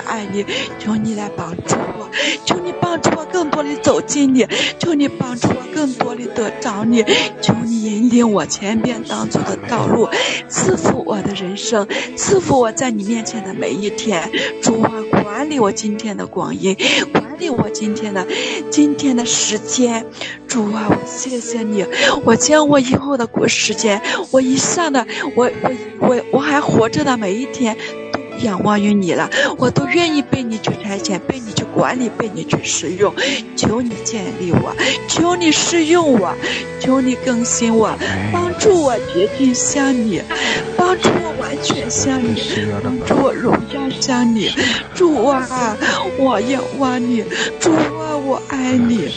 [0.07, 0.45] 爱你。
[0.79, 2.09] 求你来帮助我，
[2.45, 4.47] 求你帮助我更多的走近你，
[4.79, 7.05] 求你帮助我更多的得着你，
[7.41, 10.09] 求你引领我前边当中的道路，
[10.49, 11.87] 赐福我的人生，
[12.17, 14.31] 赐福我在你面前的每一天。
[14.63, 16.77] 主啊，管理我今天的光阴，
[17.13, 18.27] 管理我今天的
[18.71, 20.05] 今天的时间。
[20.47, 21.85] 主啊，我谢谢你，
[22.25, 25.71] 我将我以后的过时间，我以上的，我我
[26.01, 27.77] 我我还活着的每一天。
[28.39, 29.29] 都仰望于你了，
[29.59, 33.13] 我都愿意被你去差遣，被你去管理，被你去使用。
[33.57, 34.75] 求你建立我，
[35.09, 36.35] 求你试用我，
[36.81, 37.91] 求你更新我，
[38.33, 40.23] 帮助我接近向你，
[40.77, 42.41] 帮助我完全向你，
[42.83, 44.51] 帮助我荣耀向你。
[44.95, 45.77] 主啊，
[46.19, 47.25] 我仰望你，
[47.59, 49.09] 主啊，我爱你，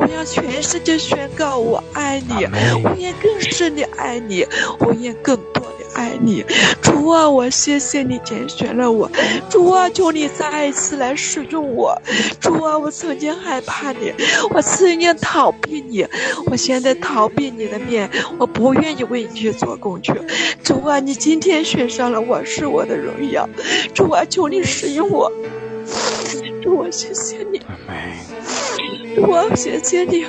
[0.00, 2.46] 我要全世界宣告我爱你，
[2.82, 4.46] 我也更深的爱你，
[4.78, 6.44] 我也更多的爱你。
[6.80, 9.10] 主啊，我谢谢你拣选了我，
[9.50, 12.00] 主啊，求你再一次来使用我。
[12.40, 14.12] 主啊，我曾经害怕你，
[14.54, 16.06] 我曾经逃避你，
[16.46, 20.12] 我现在逃避你的面，我不愿意为你去做工具。
[20.62, 23.48] 主啊，你今天选上了我，是我的荣耀。
[23.94, 25.30] 主啊，求你使用我。
[26.62, 27.60] 主啊，谢谢你。
[29.14, 30.24] 主啊，谢谢你。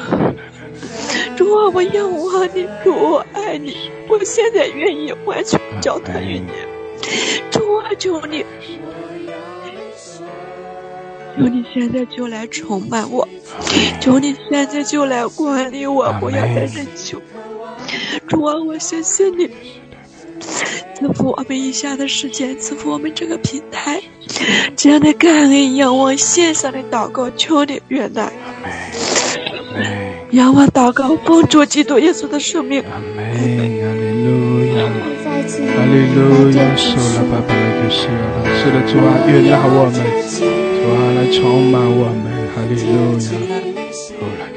[1.35, 6.51] 主啊，我仰望你，主，我爱你，我现在愿意完全交托于你。
[7.49, 8.45] 主啊，求你，
[11.37, 13.27] 求你现在就来充满我，
[14.01, 17.21] 求你现在就来管理我，不要再任求。
[18.27, 19.49] 主啊，我谢谢你，
[20.43, 24.01] 赐福我们以下的时间，赐福我们这个平台，
[24.75, 28.31] 这样的感恩仰望线上的祷告，求你悦纳。
[30.31, 32.83] 仰望祷告，帮助基督耶稣的生命。
[32.83, 34.89] 阿门，哈利路亚，
[35.75, 38.13] 哈利路亚，受了爸爸来个是了，
[38.57, 39.95] 是的主啊，悦纳我们，
[40.31, 42.25] 主啊来充满我们，
[42.55, 43.53] 哈利路亚，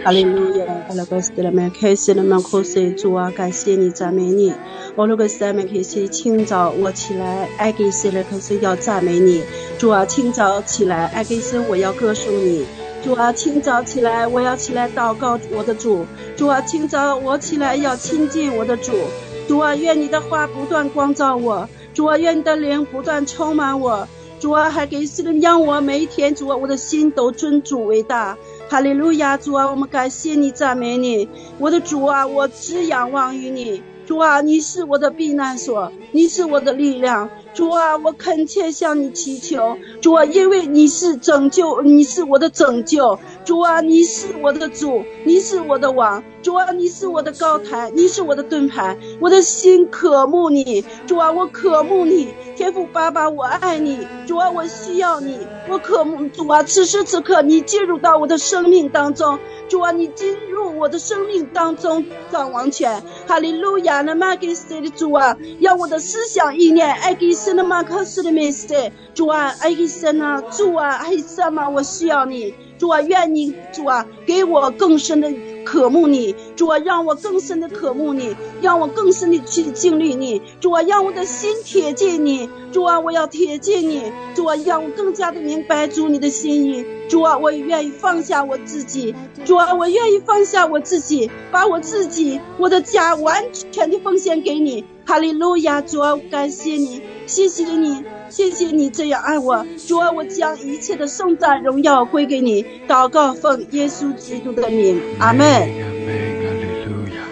[0.07, 4.55] 哈利路亚，阿拉个斯的们开始了门口谁主啊，感谢你赞美你。
[4.95, 9.43] 我那个时代们开始清早我起来，爱给谁了开始要赞美你。
[9.81, 12.65] 主啊，清早起来，爱给谁我要歌颂你。
[13.03, 16.07] 主啊，清早起来，我要起来祷告我的主。
[16.37, 18.93] 主啊，清早我起来要亲近我的主。
[19.49, 21.69] 主啊，愿你的话不断光照我。
[21.95, 24.07] 主啊，愿你的灵不断充满我。
[24.39, 28.39] 主啊，还给世人让我每一天，主啊，我的心都尊主为大。
[28.69, 33.83] 哈利路亚，主啊，我们感谢你，赞美你，我的主啊，我只仰望于你。
[34.07, 37.29] 主啊，你是我的避难所，你是我的力量。
[37.55, 39.77] 主啊，我恳切向你祈求。
[40.01, 43.19] 主啊，因为你是拯救，你是我的拯救。
[43.47, 46.21] 主啊，你是我的主，你是我的王。
[46.43, 48.99] 主啊，你是我的高台，你是我的盾牌。
[49.21, 50.85] 我的心渴慕你。
[51.07, 52.35] 主啊，我渴慕你。
[52.57, 54.05] 天父爸爸，我爱你。
[54.27, 55.39] 主啊，我需要你。
[55.69, 59.39] 我渴慕主啊，此时此刻你进入到我的生命当中。
[59.69, 63.01] 主啊，你进入我的生命当中，掌王权。
[63.29, 64.01] 哈利路亚！
[64.01, 68.75] 那马给谁的主啊，让我的思想意念爱给神的马克思的美色。
[69.15, 71.69] 主啊，爱给神啊，主啊，爱什么？
[71.69, 72.53] 我需要你。
[72.79, 75.33] 主啊，愿你主啊给我更深的
[75.64, 89.14] 渴慕你，主啊，让我更深的渴慕你，让我更深的去经历你，主啊，让我的心贴近你，主啊，我要贴近你，主啊，让我更加的明白主你的心意，主啊，我愿意放下我自己，
[89.45, 98.03] 主啊，我愿意放下我自己，把我自己我的家完全的奉献给你，哈利路亚，主啊，感谢你，谢谢你。
[98.29, 102.67] 谢谢你这样爱我，主啊，我将一切的颂赞荣耀归给你。
[102.89, 105.47] 祷告奉耶稣基督的名，阿门。
[105.47, 105.71] 阿门，
[106.43, 107.23] 哈利路亚，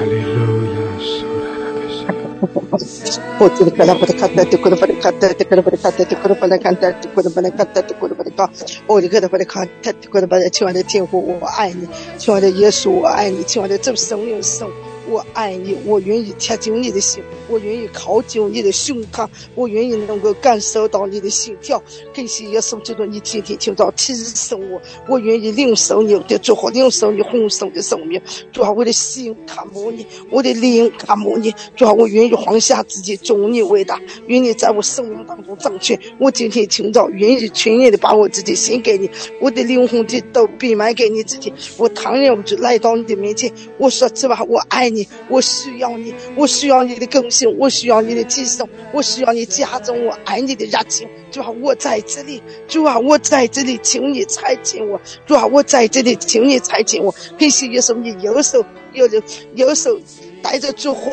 [0.00, 3.20] 哈利路亚，苏拉拉克西。
[3.38, 8.50] 我这个看到不得看到，这个不得看到，这个不得看到，这个不能看到，这个不能看到，这个不能看。
[8.86, 10.48] 我这个不得看到，这个不得。
[10.48, 14.70] 亲爱的天父，我爱你；亲爱的耶稣，我爱你；亲爱的主圣灵圣。
[15.12, 21.82] 我爱你，我愿意贴近你的心，我愿意靠近你的胸膛，我愿意能够感受到你的心跳。
[22.14, 28.18] 感谢耶稣基督，你天天听到提升我，我愿意领受你的祝福，领受你丰盛的生命。
[28.52, 31.54] 主啊，我的心看慕你，我的灵看慕你。
[31.76, 35.98] 主啊，我愿意放下自己，尊你为大，愿你在我生命当中掌权。
[36.18, 39.10] 我今天听到，愿意全然的把我自己献给你，
[39.42, 41.52] 我的灵魂的都闭埋给你自己。
[41.76, 44.92] 我坦然无惧来到你的面前，我说实话，我爱。
[44.92, 51.08] 你，我需要你，我需要你的更新，我需要你的提升，我需要你加重我爱你的热情。
[51.30, 55.00] 主啊，我在这里，主啊，我在这里，请你采拣我。
[55.26, 57.14] 主啊，我在这里，请你采拣我。
[57.38, 59.22] 感谢耶稣，你右手有着
[59.54, 59.98] 右手
[60.42, 61.10] 带着祝福，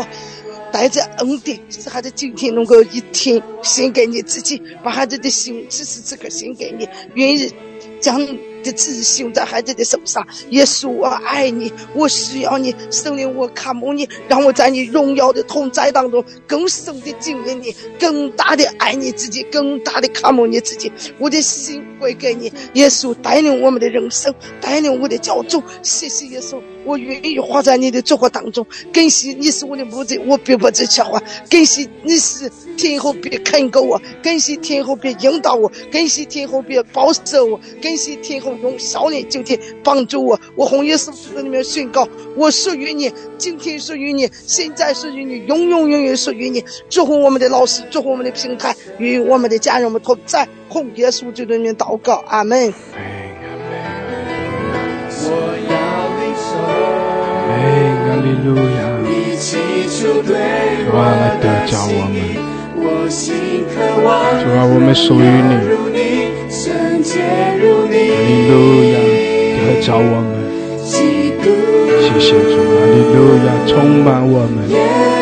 [0.71, 7.51] 带着恩典，是孩子今天能够一天献给你自己，把孩子的心此时此刻献给你，愿意
[8.01, 8.27] 将。
[8.64, 20.91] 的自信在孩子的手上，耶稣，我爱你，我需要你，圣灵，我看慕你，让我在你荣耀的同在当中更深的敬畏你，更大的爱你自己，更大的看慕你自己。
[21.18, 25.62] 我的心归给你，耶稣带领我们的人生，带领我的教主。
[25.82, 28.65] 谢谢耶稣，我愿意活在你的祝福当中。
[28.91, 31.21] 感谢你是我的母亲，我并不致缺乏。
[31.47, 38.55] 感谢你是天后，别看顾我；感谢天后，别引导我；感谢天后，别保守我；感谢天后。
[38.63, 46.65] 用少年今天帮助我，我红叶书在里面宣告，我属于你，今天属于你，现在属于你，永永远远属于你。
[46.89, 50.47] 祝福我们的老师，祝福我们的平台，与我们的家人们同在。
[50.67, 52.73] 红叶书在里面祷告，阿门。
[58.20, 58.61] 利路亚，
[59.99, 62.15] 主啊，来得着我们。
[63.09, 65.51] 主啊，我们属于你。
[66.49, 66.78] 哈
[68.28, 68.51] 利路
[68.91, 68.95] 亚，
[69.57, 70.32] 得着我们。
[70.84, 70.93] 谢
[72.20, 74.55] 谢主，哈利路亚，充满我们。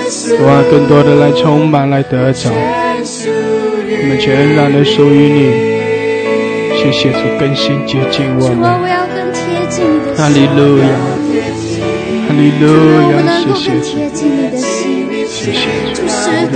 [0.07, 2.49] 主啊，更多的来充满，来得着。
[2.49, 5.39] 我们全然的属于你。
[6.77, 8.61] 谢谢主，更新接近我们。
[10.15, 11.16] 哈利路亚，哈
[12.37, 12.65] 利路
[13.11, 13.17] 亚，
[13.49, 14.21] 谢谢主，
[15.27, 15.65] 谢谢
[15.95, 15.97] 主。
[16.07, 16.55] 是的，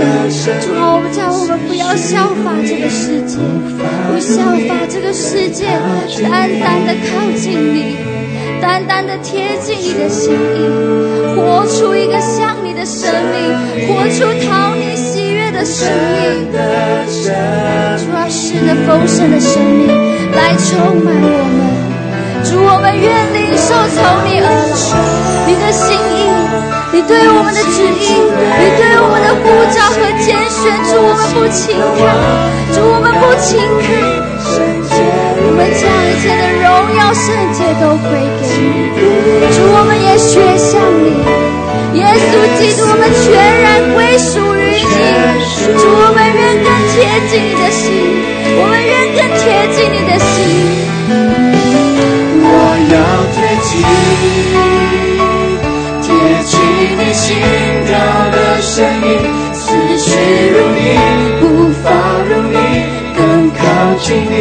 [0.62, 3.36] 主啊，我们叫我们不要效法这个世界，
[4.06, 5.66] 不效法这个世界，
[6.22, 7.96] 单单的靠近你，
[8.60, 10.70] 单单的贴近你的心意，
[11.34, 13.52] 活出一个像你的生命，
[13.88, 16.46] 活出讨你喜悦的生命。
[17.98, 19.88] 主啊，是的丰盛的生命
[20.32, 21.81] 来充满我们，
[22.52, 23.96] 主，我们愿领受从
[24.28, 24.68] 你而来，
[25.48, 26.28] 你的心意。
[26.92, 32.12] 你对我们的旨意，你对我们的呼召和拣选，主我们不轻看，
[32.76, 33.88] 主我们不轻看，
[35.40, 36.68] 我们将一切的荣
[37.00, 39.00] 耀圣洁都归给你，
[39.56, 41.24] 主我们也学像你，
[41.96, 44.92] 耶稣基督，我们全然归属于你，
[45.80, 47.88] 主我们愿更贴近你的心，
[48.60, 50.91] 我们愿更贴近你的心，
[53.62, 53.84] 要
[56.02, 56.06] 贴
[56.44, 56.52] 近。
[56.98, 57.36] 你心
[57.86, 57.90] 跳
[58.30, 59.06] 的声音，
[59.52, 59.62] 思
[59.98, 60.10] 绪
[60.50, 60.78] 如你，
[61.40, 61.42] 步
[61.82, 61.86] 伐
[62.28, 62.54] 如你，
[63.16, 63.60] 更靠
[64.00, 64.34] 近你。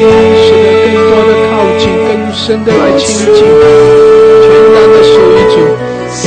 [0.43, 5.55] 是的，更多的靠近，更深的来亲近，全然的属于主。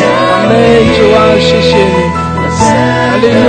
[0.01, 0.07] 阿
[0.49, 0.53] 门，
[0.95, 1.97] 主啊，谢谢你。
[2.57, 2.61] 哈
[3.21, 3.47] 利路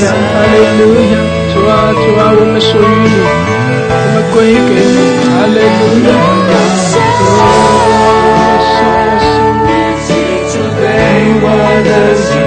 [0.00, 0.82] 亚，哈利路
[1.12, 1.14] 亚，
[1.52, 3.06] 主啊，主啊，我们属于你，
[3.90, 4.94] 我们归给你。
[5.24, 6.12] 哈利路亚。
[12.00, 12.37] 我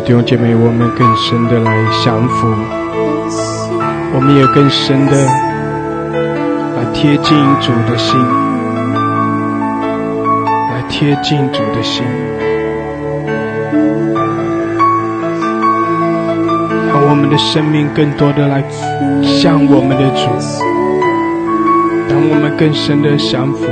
[0.00, 2.48] 弟兄姐妹，我们更深的来降服，
[4.14, 5.12] 我们也更深的
[6.76, 8.18] 来贴近主的心，
[10.70, 12.02] 来贴近主的心，
[16.88, 18.64] 让我们的生命更多的来
[19.22, 20.30] 向我们的主，
[22.08, 23.66] 让我们更深的降服，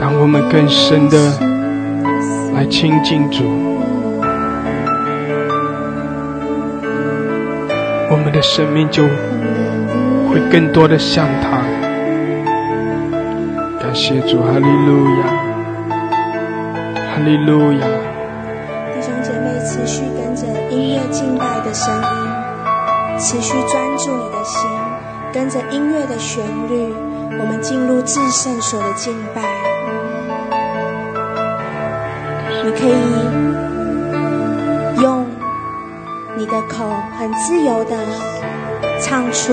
[0.00, 1.49] 让我们更深的。
[2.60, 3.42] 来亲近主，
[8.10, 9.02] 我们的生命就
[10.28, 11.62] 会更多的像他。
[13.80, 15.24] 感谢主，哈利路亚，
[17.08, 17.86] 哈利路亚。
[18.92, 24.68] 弟兄姐妹，持续跟着音乐敬拜的声音，持续专注你的心，
[25.32, 26.92] 跟着音乐的旋律，
[27.40, 29.59] 我们进入至圣所的敬拜。
[32.80, 32.92] 可以
[35.02, 35.26] 用
[36.34, 37.94] 你的口很自由的
[38.98, 39.52] 唱出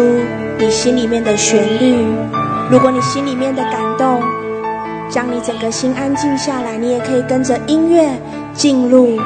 [0.58, 2.08] 你心里面的旋律。
[2.72, 4.22] 如果你心里面的感动，
[5.10, 8.10] 将你整个心安静下来，你也可以跟着音乐
[8.54, 9.20] 进入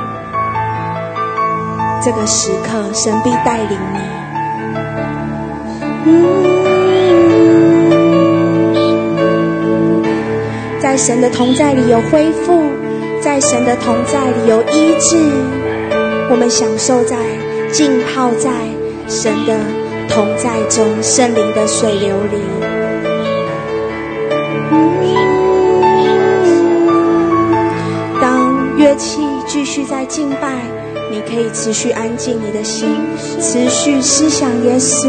[2.03, 3.99] 这个时刻，神必带领你。
[10.79, 12.70] 在神的同在里有恢复。
[13.31, 15.15] 在神的同在里有医治，
[16.29, 17.15] 我们享受在
[17.71, 18.51] 浸泡在
[19.07, 19.57] 神的
[20.09, 22.41] 同在中，圣灵的水流里。
[28.19, 30.51] 当乐器继续在敬拜，
[31.09, 32.89] 你可以持续安静你的心，
[33.39, 35.07] 持续思想耶稣。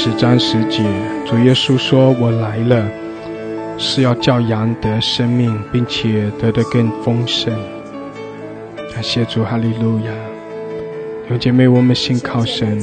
[0.00, 0.84] 十章十节，
[1.26, 2.88] 主耶稣说：“我来了，
[3.78, 7.52] 是要叫羊得生命，并且得的更丰盛。”
[8.94, 10.12] 感谢主，哈利路亚！
[11.24, 12.80] 弟兄姐妹，我们信靠神，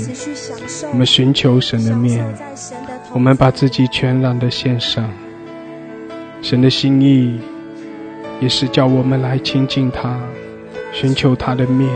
[0.91, 2.21] 我们寻求神的面，
[3.13, 5.09] 我们把自己全然的献上。
[6.41, 7.39] 神的心意
[8.41, 10.19] 也是叫我们来亲近他，
[10.91, 11.89] 寻求他的面。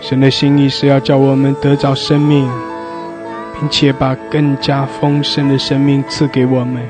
[0.00, 2.48] 神的心意是要叫我们得着生命。
[3.62, 6.82] 并且把更加丰盛的生命赐给我们，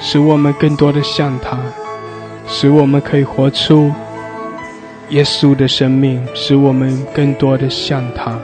[0.00, 1.56] 使我们更多的像他，
[2.48, 3.92] 使我们可以活出
[5.10, 8.36] 耶稣的生命，使我们更多的像他，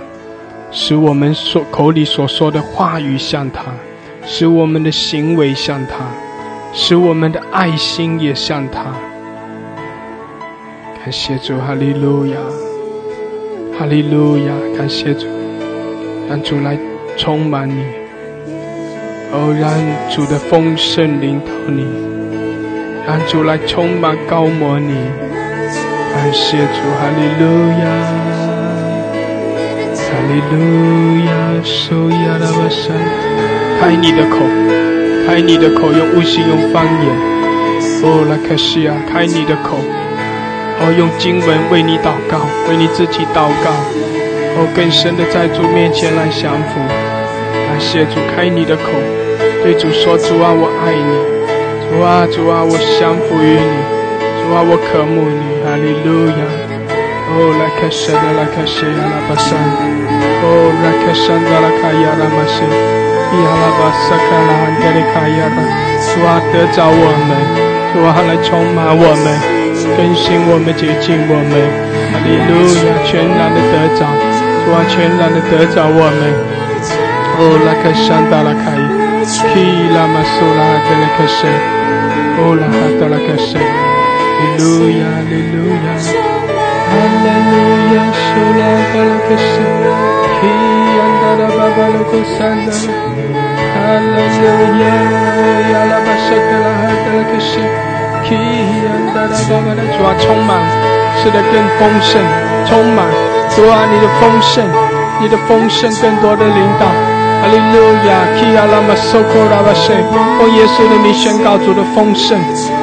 [0.71, 3.65] 使我们所口里所说的话语像他，
[4.25, 6.07] 使我们的行为像他，
[6.73, 8.85] 使我们的爱心也像他。
[11.01, 12.37] 感谢主，哈利路亚，
[13.77, 15.27] 哈利路亚，感谢主，
[16.29, 16.79] 让主来。
[17.19, 17.83] 充满你，
[19.33, 19.69] 哦，让
[20.09, 21.85] 主的丰盛领导你，
[23.07, 24.95] 让主来充满高摩你。
[26.15, 27.45] 感谢主，哈利路
[27.83, 27.85] 亚，
[29.93, 30.57] 哈利路
[31.27, 31.31] 亚，
[31.63, 32.97] 受亚拉巴山，
[33.81, 34.39] 开你的口，
[35.27, 37.07] 开你的口，用悟性，用方言。
[38.01, 39.77] 哦，拉克西亚，开你的口，
[40.81, 42.39] 哦，用经文为你祷告，
[42.71, 43.71] 为你自己祷告，
[44.57, 47.08] 哦，更深的在主面前来降服。
[47.69, 48.89] 感谢主开你的口，
[49.63, 51.13] 对主说：主啊，我爱你；
[51.85, 53.77] 主啊，主啊，我降服于你；
[54.41, 55.61] 主啊，我渴慕你。
[55.69, 56.43] 哈利路亚！
[57.29, 59.53] 哦，来开神的，来开神呀，拉巴山！
[60.41, 60.49] 哦，
[60.81, 62.65] 来开神的，来开呀，拉玛西！
[62.65, 65.61] 呀，拉巴萨卡拉汉德里卡呀拉！
[66.09, 67.31] 主啊，得着我们！
[67.93, 69.29] 主啊，来充满我们，
[69.95, 71.53] 更新我们，洁净我们！
[72.11, 72.97] 哈利路亚！
[73.05, 74.09] 全然的得着，
[74.65, 76.33] 主啊，全然的得着我们
[77.41, 78.83] ！Oh la kashanda la kai,
[79.53, 81.55] ki la masula de la kashe,
[82.43, 83.63] oh la hata la kashe,
[84.39, 85.99] Hallelujah, Hallelujah,
[86.93, 89.67] Hallelujah, shula de la kashe,
[90.39, 90.53] ki
[91.05, 92.75] anda la baba la kosanda,
[93.75, 94.99] Hallelujah,
[95.73, 97.65] ya la bashata la hata la kashe,
[98.27, 98.41] ki
[98.95, 100.51] anda la baba la 主啊，充满，
[101.23, 102.13] 是的更丰盛，
[102.67, 102.99] 充满，
[103.55, 104.67] 主啊，你的丰盛，
[105.21, 107.08] 你的丰盛更多的领导。
[107.41, 109.95] 哈利路亚，基亚拉玛苏库拉巴塞，
[110.39, 112.37] 奉耶稣的名宣告主的丰盛，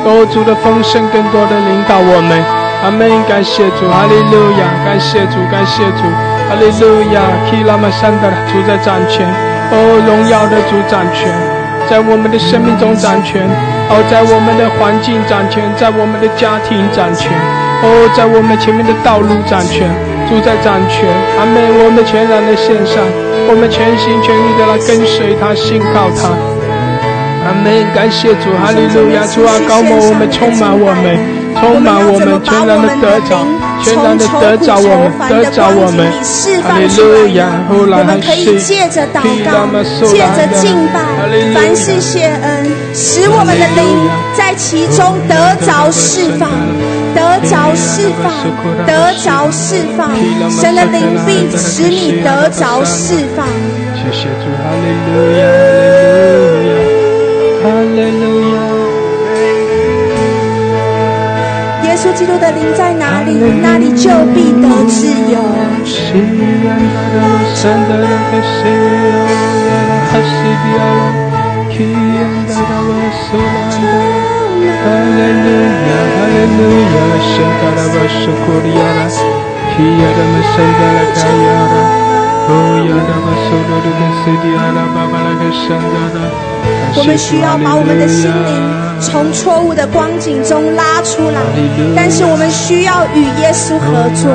[0.06, 2.39] 哦，主的丰盛更多的领导我们。
[2.84, 6.03] 阿门，感谢主，哈利路亚，感谢主，感谢主，
[6.47, 9.28] 哈利路亚，基拉玛山的主在掌权，
[9.72, 9.76] 哦，
[10.08, 11.28] 荣耀的主掌权，
[11.89, 13.43] 在我们的生命中掌权，
[13.89, 17.32] 哦，在我们的环境掌权，在我们的家庭掌权，
[17.84, 19.89] 哦，在我们前面的道路掌权。
[20.26, 21.06] 主在掌权，
[21.38, 21.86] 阿门！
[21.86, 22.97] 我们全然的献上，
[23.47, 26.33] 我们全心全意的来跟随他，信靠他，
[27.45, 27.85] 阿门！
[27.93, 29.21] 感谢主，哈利路亚！
[29.27, 31.17] 主啊，高摩我们，充满我们，
[31.61, 33.45] 充满我们，全然的得着，
[33.83, 36.09] 全然的得着我们，得着我们，
[36.65, 37.45] 哈利路亚！
[37.69, 39.69] 我们可以借着祷告，
[40.07, 41.05] 借着敬拜，
[41.53, 46.49] 凡事谢恩，使我们的灵在其中得着释放。
[47.16, 48.26] 得着释放，
[48.86, 50.11] 得着释放，
[50.51, 53.47] 神的灵必使你得着释放。
[53.95, 55.41] 谢谢主，哈利路亚，
[57.63, 58.55] 哈利路亚，
[61.86, 65.36] 耶稣基督的灵在哪里，那里就必得自由。
[86.97, 91.41] 我们需要把我们的心灵从错误的光景中拉出来
[91.95, 94.32] 但是我们需要与耶稣合作。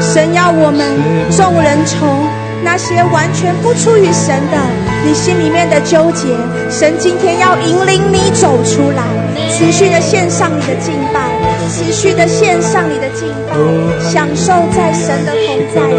[0.00, 0.82] 神要我们
[1.30, 2.26] 众人从
[2.64, 4.58] 那些完全不出于神的
[5.04, 6.28] 你心里面的纠结
[6.70, 8.61] 神今天要引领你走
[9.72, 11.32] 续的献上你的敬拜，
[11.70, 13.56] 持续的献上你的敬拜，
[13.98, 15.96] 享受在神的同在里。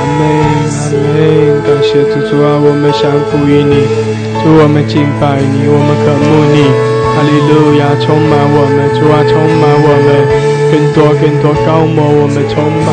[0.00, 3.86] 阿门，阿门，感谢主主啊，我们降服于你，
[4.42, 6.66] 祝我们敬拜你，我们渴慕你，
[7.14, 10.10] 哈利路亚，充满我们，主啊，充满我们，
[10.72, 12.90] 更多更多高摩我们充满，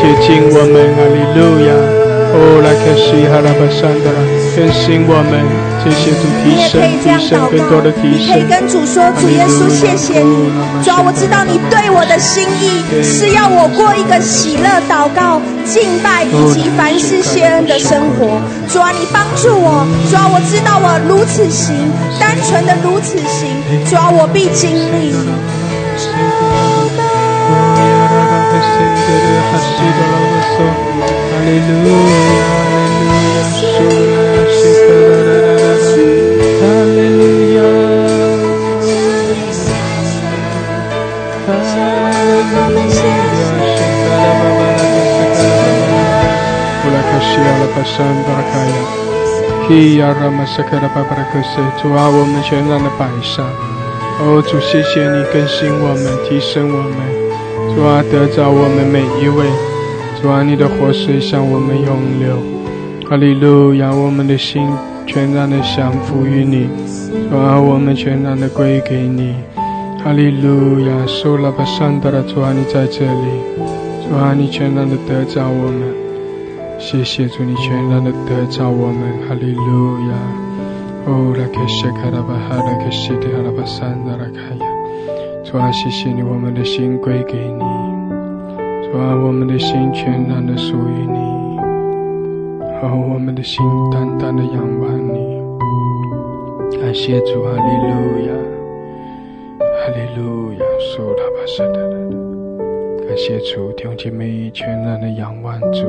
[0.00, 2.03] 接近我们，哈利路亚。
[2.36, 4.18] 哦，来开始哈拉巴山的啦，
[4.56, 5.38] 更新我们，
[5.78, 8.26] 谢谢主提升，提升更多的提升。
[8.26, 10.50] 你可以跟主说，主耶稣，谢谢你，
[10.82, 18.42] 主啊，我知道你对我的心意是要我过一个喜乐、祷告、敬拜以及凡事谢恩的生活。
[18.66, 21.70] 主啊，你帮助我，主啊，我知道我如此行，
[22.18, 23.46] 单纯的如此行，
[23.86, 25.14] 主啊，我必经历。
[51.82, 53.44] 主啊，我们全然的摆上。
[54.20, 56.96] 哦，主，谢谢你更新我们，提升我们。
[57.74, 59.73] 主啊，得着我们每一位。
[60.24, 62.38] 主啊，你的活水向我们涌流，
[63.06, 63.94] 哈利路亚！
[63.94, 64.66] 我们的心
[65.06, 66.66] 全然的降服于你，
[67.28, 69.34] 主啊，我们全然的归给你，
[70.02, 71.04] 哈利路亚！
[71.06, 73.28] 受了吧，上德拉主啊，你在这里，
[74.08, 75.92] 主啊，你全然的得着我们，
[76.78, 80.16] 谢谢主，你全然的得着我们，哈利路亚！
[81.04, 84.64] 哦，拉克谢卡拉巴哈拉克谢的哈拉巴山德拉卡亚，
[85.44, 87.93] 主啊，谢谢你，我们的心归给你。
[88.94, 91.18] 把我们的心全然的属于你，
[92.80, 96.78] 好，我们的心淡淡的仰望你。
[96.78, 97.90] 感谢主，哈利路
[98.28, 98.32] 亚，
[99.58, 101.94] 哈利路亚，苏拉巴沙的的。
[103.08, 105.88] 感谢主，弟兄姐妹全然的仰望主，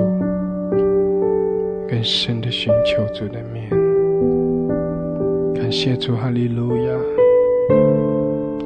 [1.87, 3.69] 更深的寻求主的面。
[5.53, 6.97] 感谢主，哈利路亚，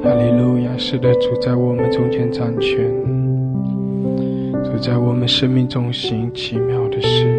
[0.02, 2.90] 哈利路亚，是的，主在我们中间掌权。
[4.80, 7.29] 在我们生命中行奇妙的事，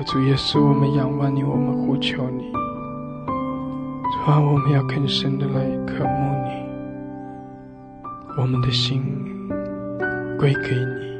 [0.00, 2.58] 我主耶稣，我们仰望你，我们呼求你，主
[4.30, 6.64] 啊，我们要更深的来渴慕你，
[8.38, 9.02] 我们的心
[10.38, 11.10] 归给你，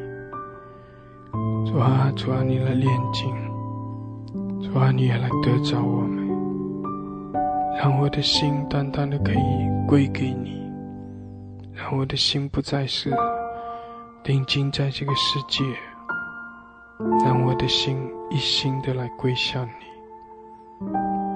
[1.71, 3.31] 主啊，主啊，你来炼净，
[4.63, 6.27] 主啊，你也来得着我们。
[7.79, 9.37] 让我的心单单的可以
[9.87, 10.59] 归给你，
[11.75, 13.15] 让我的心不再是
[14.25, 15.67] 定睛在这个世界，
[17.23, 17.99] 让我的心
[18.31, 19.73] 一心的来归向你。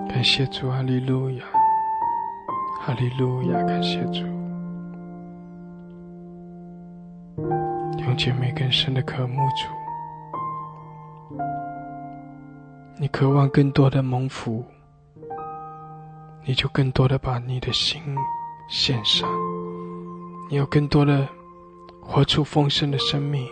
[0.09, 1.45] 感谢主，哈利路亚，
[2.81, 4.25] 哈利路亚，感谢主。
[7.99, 9.67] 用姐妹更深的渴慕主，
[12.97, 14.65] 你渴望更多的蒙福。
[16.47, 18.03] 你就更多的把你的心
[18.69, 19.27] 献上，
[20.51, 21.27] 你有更多的
[22.03, 23.49] 活出丰盛的生命，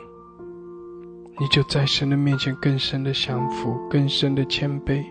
[1.42, 5.04] 你就在神的面前更深的降服，更深的谦卑，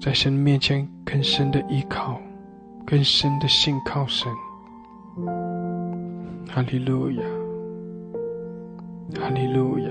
[0.00, 2.18] 在神面前更深的依靠，
[2.86, 4.32] 更深的信靠神。
[6.48, 7.22] 哈利路亚，
[9.20, 9.90] 哈利路亚，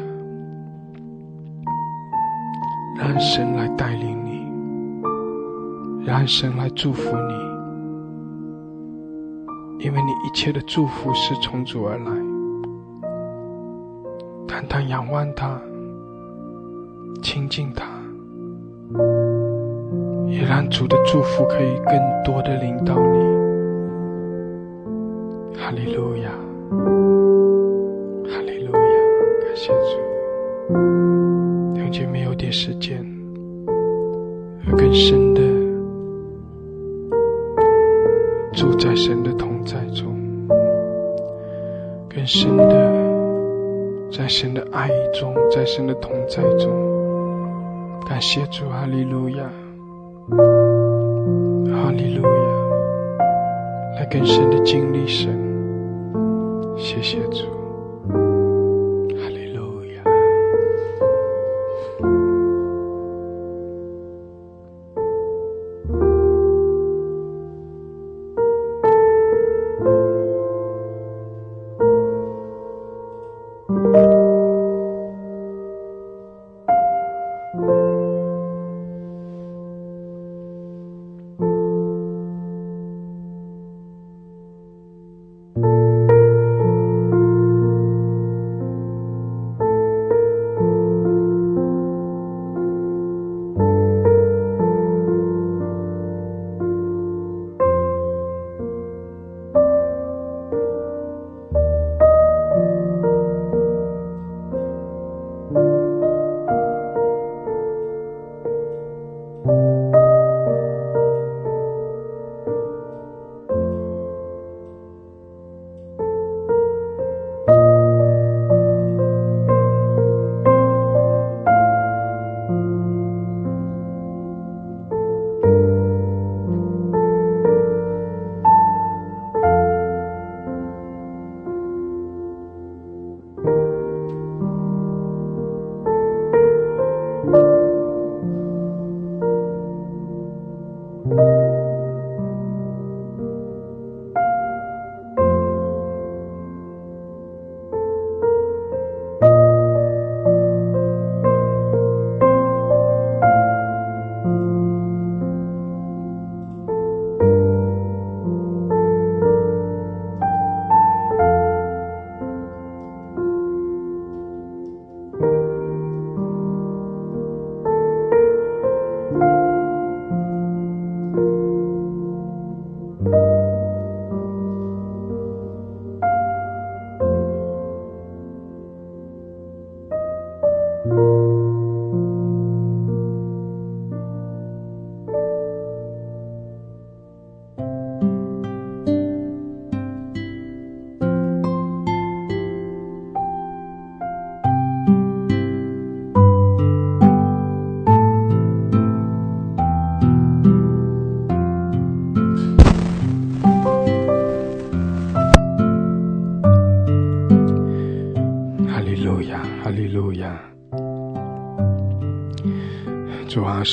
[2.97, 4.41] 让神来带领你。
[6.03, 7.15] 让神来祝福
[9.77, 12.20] 你，因为你一切的祝福是从主而来。
[14.61, 15.59] 单单仰望他，
[17.23, 17.83] 亲近他，
[20.27, 21.93] 也让主的祝福可以更
[22.23, 23.17] 多的领导你。
[25.57, 26.29] 哈利路亚，
[28.29, 28.79] 哈利路亚，
[29.41, 30.77] 感谢主。
[31.79, 33.03] 了解没有点时间，
[34.77, 35.41] 更深的。
[38.53, 40.15] 住在神的同在中，
[42.07, 43.10] 更深的
[44.11, 46.69] 在神的爱中，在神的同在中，
[48.05, 49.45] 感谢主，哈利路亚，
[51.73, 55.29] 哈利路亚，来更深的经历神，
[56.77, 57.60] 谢谢主。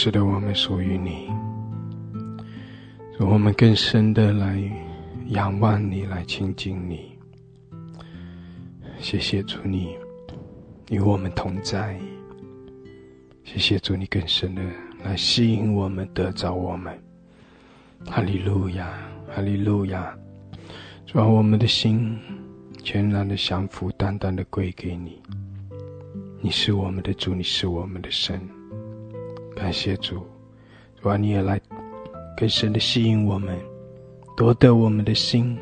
[0.00, 1.28] 是的，我们属于你，
[3.18, 4.62] 我们更深的来
[5.30, 7.18] 仰望你，来亲近你。
[9.00, 9.96] 谢谢主，你
[10.88, 11.98] 与我们同在。
[13.42, 14.62] 谢谢主，你更深的
[15.02, 16.96] 来吸引我们，得着我们。
[18.06, 18.88] 哈利路亚，
[19.26, 20.16] 哈利路亚！
[21.06, 22.16] 主啊，我们的心
[22.84, 25.20] 全然的降服，单单的归给你。
[26.40, 28.40] 你是我们的主，你是我们的神。
[29.58, 30.24] 感谢主，
[31.02, 31.60] 主啊，你也来
[32.36, 33.58] 更深的吸引我们，
[34.36, 35.58] 夺得我们的心，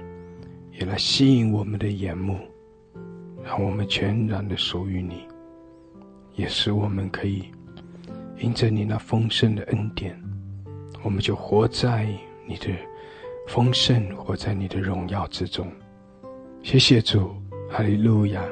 [0.78, 2.38] 也来吸引我们的眼目，
[3.42, 5.26] 让我们全然的属于你，
[6.34, 7.44] 也使我们可以。
[8.38, 10.14] 因着你那丰盛的恩典，
[11.02, 12.06] 我们就活在
[12.46, 12.68] 你的
[13.48, 15.66] 丰盛，活在你的荣耀之中。
[16.62, 17.34] 谢谢主，
[17.70, 18.44] 哈利路亚！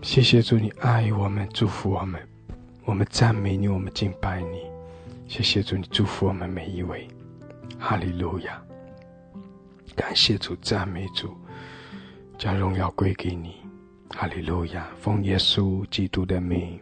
[0.00, 2.18] 谢谢主，你爱我们，祝福我们，
[2.86, 4.60] 我们赞美你，我们敬拜你。
[5.26, 7.08] 谢谢主，你祝福我们每一位，
[7.78, 8.62] 哈利路亚！
[9.96, 11.34] 感谢主，赞美主，
[12.36, 13.56] 将荣耀归给你，
[14.10, 14.86] 哈利路亚！
[15.00, 16.78] 奉耶稣基督的名。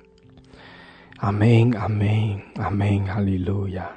[1.18, 3.88] 阿门，阿门，阿门，哈利路亚，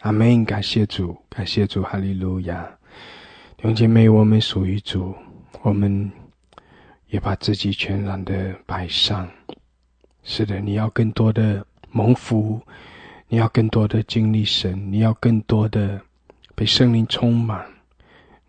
[0.00, 2.62] 阿门，感谢主，感谢主，哈利路亚。
[3.56, 5.14] 弟兄姐妹，我们属于主，
[5.62, 6.12] 我们
[7.06, 9.26] 也把自己全然的摆上。
[10.24, 12.60] 是的，你要更多的蒙福，
[13.28, 16.00] 你要更多的经历神，你要更多的
[16.54, 17.66] 被圣灵充满，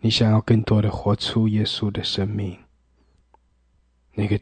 [0.00, 2.56] 你想要更多的活出耶稣的生命。
[4.12, 4.38] 那个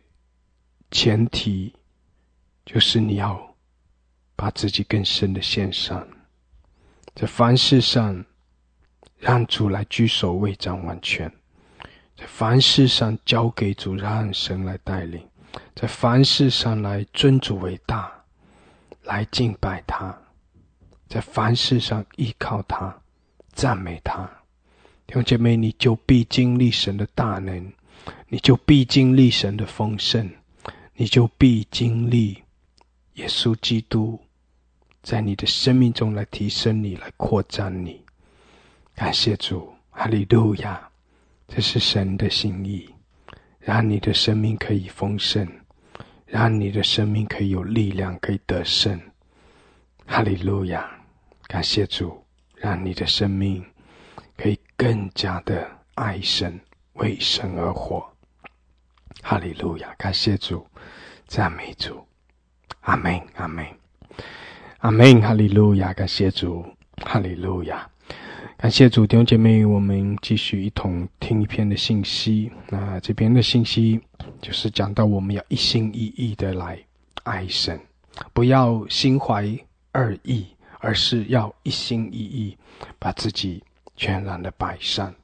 [0.91, 1.75] 前提
[2.65, 3.49] 就是你要。
[4.35, 6.05] 把自己更深的献上，
[7.15, 8.25] 在凡事上
[9.19, 11.29] 让主来居首位掌完全；
[12.17, 15.23] 在凡事上交给主，让神来带领；
[15.75, 18.13] 在凡事上来尊主为大，
[19.05, 20.15] 来敬拜他；
[21.09, 22.95] 在凡事上依靠他，
[23.53, 24.31] 赞美他。
[25.07, 27.73] 弟兄姐妹，你就必经历神的大能，
[28.29, 30.31] 你就必经历神的丰盛，
[30.95, 32.43] 你就必经历
[33.15, 34.21] 耶稣基督。
[35.03, 38.01] 在你的生命中来提升你，来扩展你。
[38.95, 40.89] 感谢主，哈利路亚！
[41.49, 42.89] 这是神的心意，
[43.59, 45.47] 让你的生命可以丰盛，
[46.33, 48.99] 让你的生命可以有力量，可以得胜。
[50.07, 50.91] 哈利路亚！
[51.47, 52.25] 感谢主，
[52.57, 53.63] 让你的生命
[54.35, 56.59] 可以更加的爱神，
[56.95, 58.11] 为神而活。
[59.21, 59.95] 哈利路亚！
[59.99, 60.67] 感谢主，
[61.27, 62.03] 赞美主，
[62.81, 63.67] 阿门，阿门。
[64.79, 66.65] 阿门，哈利路亚，感谢主，
[67.05, 67.87] 哈利路亚，
[68.57, 72.51] 感谢主，弟兄姐妹，我们继续一同听一篇的信息。
[72.69, 74.01] 那这边的信息
[74.41, 76.79] 就是讲到，我们要一心一意的来
[77.25, 77.81] 爱神，
[78.33, 79.45] 不要心怀
[79.91, 80.47] 二意，
[80.79, 82.57] 而是要一心一意，
[82.99, 83.63] 把自己
[83.97, 85.15] 全然的摆上，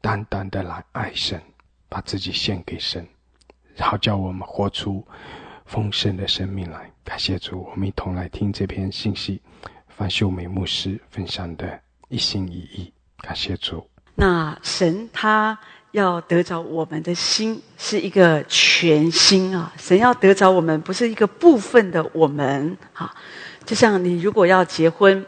[0.00, 1.40] 单单的来爱神，
[1.88, 3.06] 把自己献给神，
[3.78, 5.06] 好叫我们活出。
[5.66, 9.38] 丰盛的生命来，感谢主，我们一同来听这篇信息。
[9.86, 11.78] 范秀美牧师分享的
[12.08, 13.88] 一心一意，感谢主。
[14.14, 15.58] 那神他
[15.92, 19.72] 要得着我们的心，是一个全心啊！
[19.78, 23.14] 神要得着我们，不是一个部分的我们啊。
[23.64, 25.24] 就像你如果要结婚，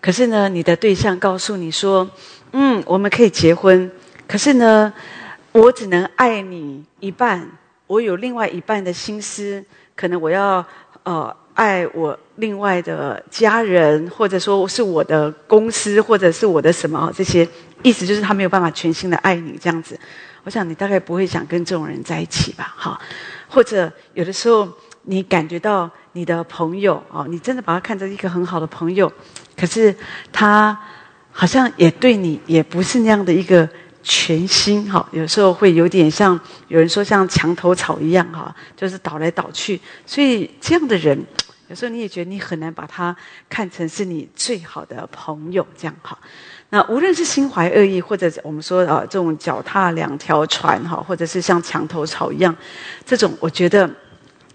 [0.00, 2.08] 可是呢，你的对象告诉你说
[2.52, 3.90] ：“嗯，我们可以结婚，
[4.26, 4.92] 可是呢，
[5.52, 7.48] 我只能爱你一半。”
[7.86, 10.66] 我有另外一半的心思，可能我要
[11.04, 17.48] 呃爱我另外的家人，或者说是我的公司，或者是我的什么这些，
[17.82, 19.98] 意思就是他没有办法全心的爱你这样子。
[20.44, 22.74] 我想你大概不会想跟这种人在一起吧？
[22.76, 23.00] 哈，
[23.48, 24.68] 或者有的时候
[25.02, 29.10] 你感觉到你的朋友哦，你真的把他看成一个很好的朋友，
[29.56, 29.92] 可是
[30.30, 30.78] 他
[31.32, 33.68] 好像也对你也不是那样的一个。
[34.08, 36.38] 全心哈，有时候会有点像
[36.68, 39.80] 有人说像墙头草一样哈，就是倒来倒去。
[40.06, 41.20] 所以这样的人，
[41.68, 43.14] 有时候你也觉得你很难把他
[43.48, 46.16] 看成是你最好的朋友这样哈。
[46.70, 52.54] 那无论是心怀恶意，或者我们说啊这种脚踏两条船哈，或者是像墙头草一样，
[53.04, 53.88] 这种我觉得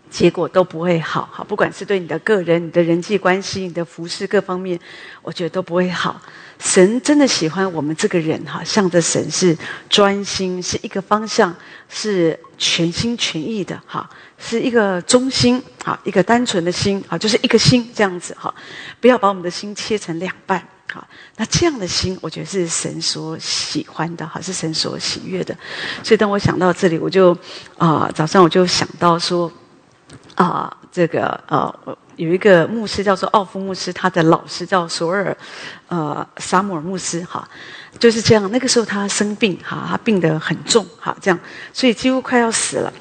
[0.10, 1.44] 结果都不会好哈。
[1.44, 4.78] 不管是对你的个人、你的人际关系、你的服饰各方面，
[5.22, 6.22] 我觉得都不会好。
[6.60, 9.58] 神真的喜欢我们这个人哈，向着神是
[9.90, 11.56] 专心，是一个方向，
[11.90, 14.08] 是全心全意的哈，
[14.44, 18.54] 是一个中心啊，一个单纯的心啊，就是一个心这样子哈，
[19.00, 20.60] 不要把我们的心切成两半
[20.92, 21.08] 哈。
[21.38, 25.56] 那这样的心，我觉得是神所喜欢的哈，是神所喜悦的。
[26.04, 27.38] 所以当我想到这里，我就
[27.78, 29.50] 啊，早上我就想到说
[30.36, 35.38] 啊，这个呃，有一个牧师叫做奥夫牧师，他的老师叫索尔，
[35.88, 37.48] 呃，萨姆尔牧师哈，
[38.00, 38.52] 就是这样。
[38.52, 41.40] 那个时候他生病哈，他病得很重哈，这样，
[41.72, 42.92] 所以几乎快要死了。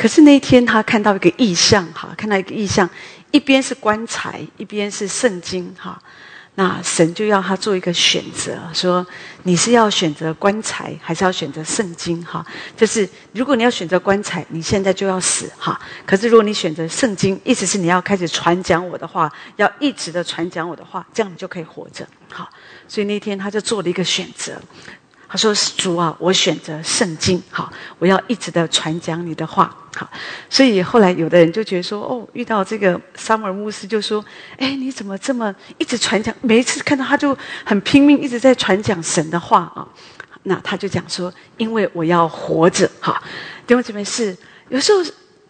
[0.00, 2.88] 可是那一天他看到一个异象哈，看到一个异象，
[3.32, 6.00] 一边是棺材，一边是圣经哈。
[6.54, 9.06] 那神就要他做一个选择，说
[9.42, 12.24] 你是要选择棺材，还是要选择圣经？
[12.24, 12.42] 哈，
[12.74, 15.78] 就是如果你要选择棺材，你现在就要死哈。
[16.06, 22.08] 可是如果你选择圣经，意思是你要开始传讲我的话，要一直的传讲我的话，这样你就可以活着。
[22.30, 22.48] 好，
[22.88, 24.58] 所以那天他就做了一个选择。
[25.32, 30.10] 他说：“主啊，我选择圣经，好，我要一直的传讲你的话，好。
[30.48, 34.24] 所以后来有的人就觉得说，哦，遇到这个萨姆尔牧师就说，
[34.58, 36.34] 哎，你怎么这么一直传讲？
[36.40, 39.86] 每一次看到他就很拼命，一直在传讲神的话啊。
[40.42, 43.22] 那他就讲说，因为我要活着，哈。
[43.68, 44.36] 弟兄姐妹是
[44.68, 44.98] 有时候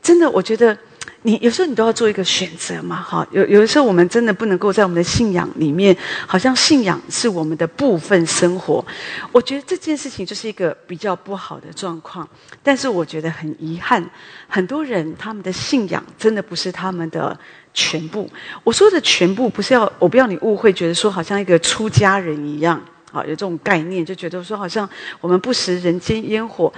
[0.03, 0.77] 真的，我觉得。”
[1.23, 5.95] 你有时候你都要做一个选择嘛，哈，有有的时候我们真的不能够在我们的信仰里面，
[6.27, 8.83] 好像信仰是我们的部分生活。
[9.31, 12.27] 我觉得这件事情就是一个比较不好的状况。
[12.63, 14.03] 但是我觉得很遗憾，
[14.49, 17.39] 很多人他们的信仰真的不是他们的
[17.75, 18.27] 全部。
[18.65, 22.83] 我说的全部不是要我不要你误会，觉得说好像一个出家人一样，
[23.13, 24.89] 啊，有这种概念，就觉得说好像
[25.21, 26.73] 我们不食人间烟火。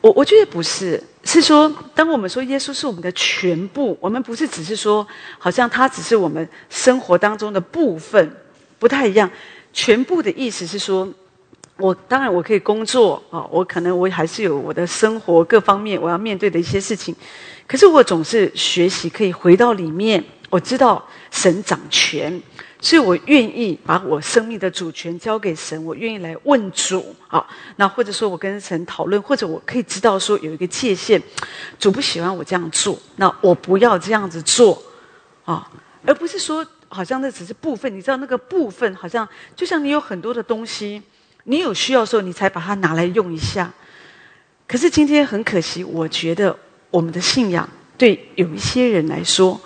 [0.00, 5.06] 我我觉得不是，是说，当我们说耶稣是我们的全部，我们不是只是说，
[5.38, 8.30] 好像他只是我们生活当中的部分，
[8.78, 9.28] 不太一样。
[9.72, 11.08] 全部的意思是说，
[11.78, 17.14] 我当然我可以工作啊，我可能我还是有我的生活各方面我要面对的一些事情，
[17.66, 22.40] 可是我总是学习可以回到里面，我知道神掌权。
[22.80, 27.44] 所以我愿意把我生命的主权交给神，我愿意来问主啊。
[27.74, 31.20] 那或者说我跟神讨论，或者我可以知道说有一个界限，
[31.78, 34.80] 主不喜欢我这样做，那我不要这样子做
[35.44, 35.68] 啊，
[36.06, 37.92] 而不是说好像那只是部分。
[37.92, 41.02] 你知道那个部分好像就像你有很多的东西，
[41.44, 43.72] 你有需要的时候你才把它拿来用一下。
[44.68, 46.56] 可是今天很可惜，我觉得
[46.92, 49.60] 我们的信仰对有一些人来说。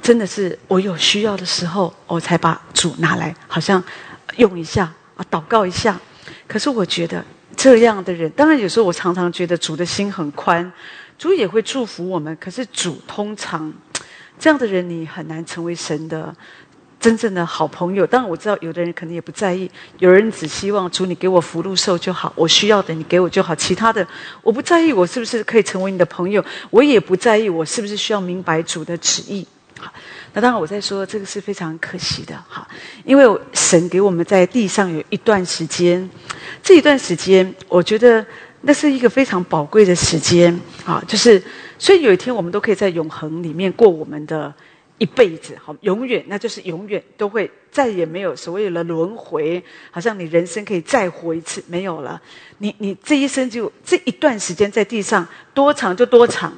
[0.00, 3.82] 真的是我有需要的时候，我才把主拿来，好像
[4.36, 5.98] 用一下啊，祷告一下。
[6.46, 7.24] 可是我觉得
[7.56, 10.72] 这样的人，当然有时候我常常觉得主的心很宽，
[11.18, 12.36] 主也会祝福我们。
[12.40, 13.72] 可是主通常
[14.38, 16.34] 这样的人，你很难成为神的
[16.98, 18.06] 真正的好朋友。
[18.06, 24.06] 当然我知道有的人可能也不在意，有人只希望主你给我福禄寿就好，我需要的你给我就好，其他的
[24.42, 24.92] 我不在意。
[24.92, 26.44] 我是不是可以成为你的朋友？
[26.70, 29.46] 我也不在意，我是不是需要明白主的旨意？
[29.80, 29.90] 好，
[30.34, 32.68] 那当然我在说这个是非常可惜的，哈，
[33.02, 36.08] 因为神给我们在地上有一段时间，
[36.62, 38.24] 这一段时间，我觉得
[38.60, 41.42] 那是一个非常宝贵的时间，啊，就是
[41.78, 44.52] 所以有一天我们都可以在永恒里面过我们的
[44.98, 52.20] 一辈子，好，永远那就是永远都会再也没有所谓的轮回，好像你人生可以再活一次，没有了，
[52.58, 56.52] 你你这一生就这一段时间在地上多长就多长。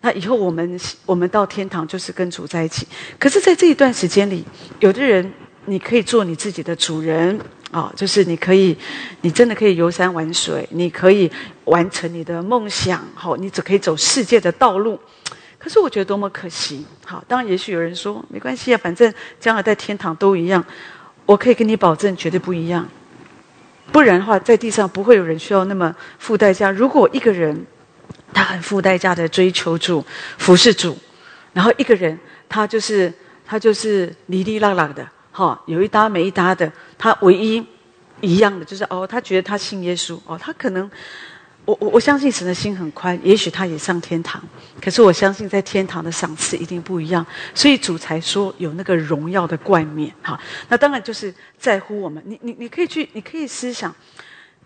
[0.00, 2.86] 那以后我们我们到天堂就是跟主在一起。
[3.18, 4.44] 可是，在这一段时间里，
[4.78, 5.32] 有的人
[5.64, 7.36] 你可以做你自己的主人
[7.72, 8.76] 啊，就是你可以，
[9.22, 11.28] 你真的可以游山玩水，你可以
[11.64, 14.96] 完成你的梦想，好，你只可以走世界的道路。
[15.58, 20.64] 可是我觉得多么可惜，好，当然也许有人说没关系啊，反正将来在天堂都一样。
[21.26, 22.88] 我可以跟你保证，绝对不一样。
[23.90, 26.70] 不然的话，在地上不会有人需要那么付代价。
[26.70, 27.66] 如果一个人。
[28.32, 30.04] 他很付代价的追求主、
[30.36, 30.96] 服侍主，
[31.52, 32.18] 然后一个人，
[32.48, 33.12] 他就是
[33.44, 36.70] 他就是哩哩啦啦的，哈，有一搭没一搭的。
[36.96, 37.64] 他唯一
[38.20, 40.90] 一样的就是哦，他觉得他信耶稣哦，他可能
[41.64, 44.42] 我我我相信神的心很宽，也许他也上天堂。
[44.80, 50.38] 可是我相信在天堂的赏赐一定不一样，所以主才说有那个荣耀的冠冕哈。
[50.68, 53.94] 那当然就是在乎我们，你你你可以去，你可以思想。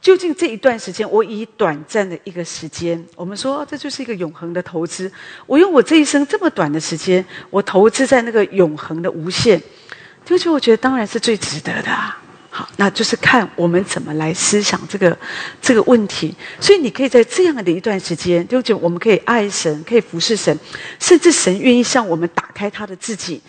[0.02, 5.10] 究竟这一段时间，我以短暂的一个时间，我们说这就是一个永恒的投资。
[5.46, 9.62] 我用我这一生这么短的时间，我投资在那个永恒的无限，
[10.24, 11.96] 就就我觉得当然是最值得的。
[12.50, 15.16] 好，那就是看我们怎么来思想这个
[15.60, 16.34] 这个问题。
[16.60, 20.58] 所以你可以在这样的一段时间，就就我们可以爱神，可以服侍神，
[20.98, 23.40] 甚至神愿意向我们打开他的自己，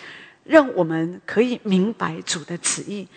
[0.43, 3.07] 让我们可以明白主的旨意。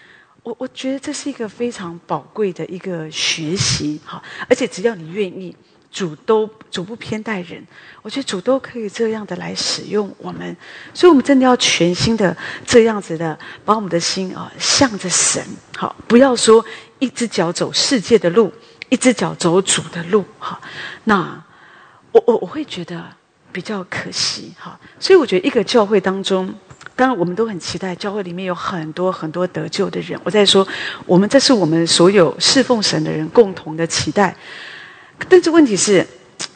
[0.47, 4.23] 我我觉得这是一个非常宝贵的一个学习，哈！
[4.48, 5.56] 而且只要你愿意，
[5.90, 7.60] 主都主不偏待人，
[8.01, 10.56] 我觉得主都可以这样的来使用我们，
[10.94, 15.44] 所以我们真的要全心的这样子的把我们的心啊向着神，
[15.77, 16.64] 好，不要说
[17.01, 18.52] 一只脚走世界的路，
[18.89, 20.60] 一只脚走主的路，哈！
[21.02, 21.44] 那
[22.12, 23.05] 我我我会觉得。
[23.52, 24.78] 比较可惜哈。
[25.01, 26.52] 所以我觉得一个教会当中，
[26.97, 30.18] 当然我们都很期待教会里面有很多很多得救的人。
[30.24, 30.66] 我在说，
[31.05, 34.35] 我们这是我们所有侍奉神的人共同的期待。
[35.28, 36.06] 但是问题是，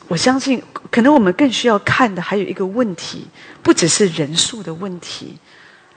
[0.09, 3.27] 我相信可能我们更需要看的还有一个问题，
[3.62, 5.39] 不只是人数的问题，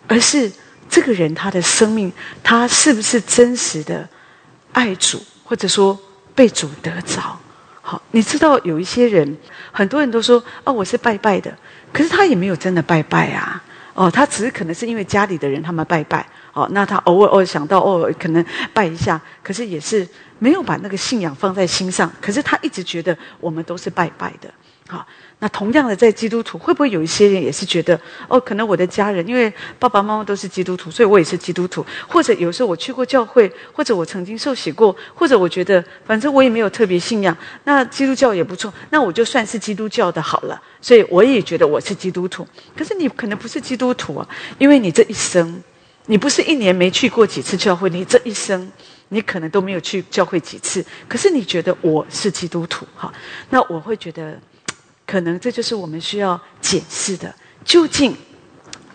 [0.07, 0.51] 而是
[0.89, 2.11] 这个人他的生命，
[2.43, 4.07] 他是不是真实的
[4.73, 5.97] 爱主，或者说
[6.35, 7.39] 被主得着。
[7.81, 9.37] 好，你知道有一些人，
[9.71, 11.57] 很多人都说哦，我是拜拜的，
[11.93, 13.63] 可是他也没有真的拜拜啊。
[13.93, 18.43] 哦，他只是可能是因为家里的人他们拜拜，哦，那他偶尔偶尔想到哦，可能
[18.73, 20.07] 拜一下，可是也是
[20.39, 22.11] 没有把那个信仰放在心上。
[22.19, 24.51] 可是他一直觉得我们都是拜拜的。
[24.87, 25.05] 好，
[25.43, 27.99] 那同样的，在基督徒会不会有一些人也是觉得，
[28.29, 31.85] 哦，可能我的家人因为爸爸妈妈都是基督徒，所以我也是基督徒。
[32.07, 40.57] 或者有时候我去过教会，或者我曾经受洗过，或者我觉得反正我也没有特别信仰，那基督教也不错，那我就算是基督教的好了。
[40.79, 42.47] 所以我也觉得我是基督徒。
[42.73, 44.25] 可是你可能不是基督徒啊，
[44.57, 45.61] 因为你这一生，
[46.05, 48.71] 你不是一年没去过几次教会，你这一生
[49.09, 50.85] 你可能都没有去教会几次。
[51.09, 53.11] 可是你觉得我是基督徒，哈，
[53.49, 54.39] 那我会觉得。
[55.13, 57.31] 可能这就是我们需要解释的，
[57.63, 58.17] 究竟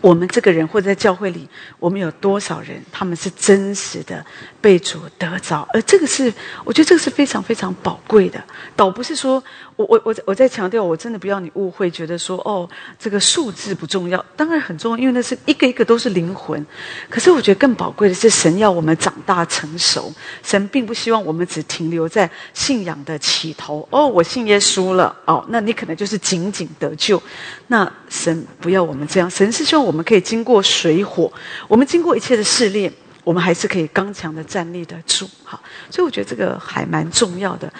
[0.00, 4.26] 我们这个人或者在教会里，我们有多少人，他们是真实的。
[4.60, 6.34] 被主得着，而这个是，
[6.64, 8.42] 我觉得这个是非常非常宝贵的。
[8.74, 9.40] 倒不是说，
[9.78, 12.68] 我我我我在强调，我真的不要你误会，觉得说，哦，
[12.98, 16.66] 这个数字不重要，当然很重要，因为那是一个一个都是灵魂。
[17.08, 23.86] 可是我觉得更宝贵的是，神要我们长大成熟，神并不希望我们只停留在信仰的起头。
[23.92, 27.22] 哦，我信耶稣了，哦，那你可能就是仅仅得救。
[27.68, 31.32] 那神不要我们这样，神是希望我们可以经过水火，
[31.68, 32.92] 我们经过一切的试炼。
[33.28, 35.60] 我们还是可以刚强的站立得住，哈，
[35.90, 37.70] 所以我觉得这个还蛮重要的。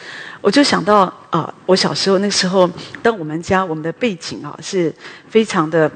[0.43, 2.69] 我就想到啊，我小时候那时候，
[3.03, 4.95] 当我们家我们的背景啊是
[5.31, 5.91] 非常的。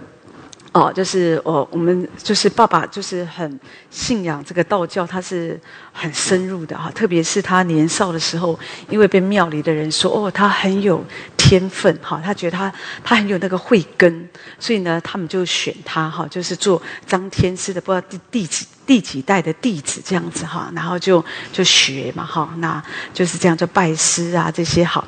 [0.74, 3.60] 哦，就是我我们就是爸爸，就是很
[3.90, 5.60] 信仰这个道教，他是
[5.92, 6.90] 很深入的哈。
[6.92, 8.58] 特别是他年少的时候，
[8.88, 11.04] 因为被庙里的人说哦，他很有
[11.36, 12.72] 天分哈，他觉得他
[13.04, 14.26] 他很有那个慧根，
[14.58, 22.82] 所以呢，他们就选他哈，就是做张天师的，不知道第第几第几代的弟子这样子哈，然后就就学嘛哈，那
[23.12, 25.04] 就是这样就拜师啊这些哈。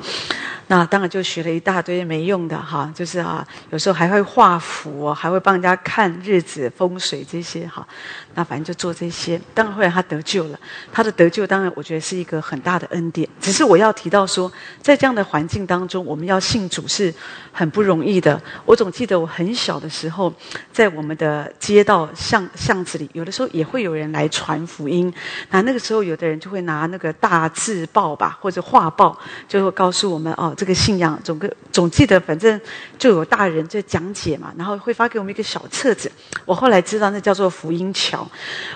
[0.67, 7.87] 那当然就学了一大堆没用的哈，就是啊，有时候还会画符，还会帮人家看日子、风水这些哈。
[8.33, 9.39] 那反正就做这些。
[9.53, 10.59] 当然后来他得救了，
[10.91, 13.29] 他的得救当然我觉得是一个很大的恩典。
[13.39, 14.51] 只是我要提到说，
[14.81, 17.13] 在这样的环境当中，我们要信主是
[17.51, 18.41] 很不容易的。
[18.65, 20.33] 我总记得我很小的时候，
[20.73, 25.13] 在我们的街道巷巷子里，有的时候也会有人来传福音。
[25.51, 29.15] 那那个时候，有的人就会拿那个大字报吧，或者画报，
[29.47, 30.53] 就会告诉我们哦。
[30.55, 32.59] 这个信仰总个总记得，反正
[32.97, 36.11] 就有大人在讲解嘛，然后会发给我们一个小册子。
[36.45, 38.27] 我后来知道那叫做福音桥，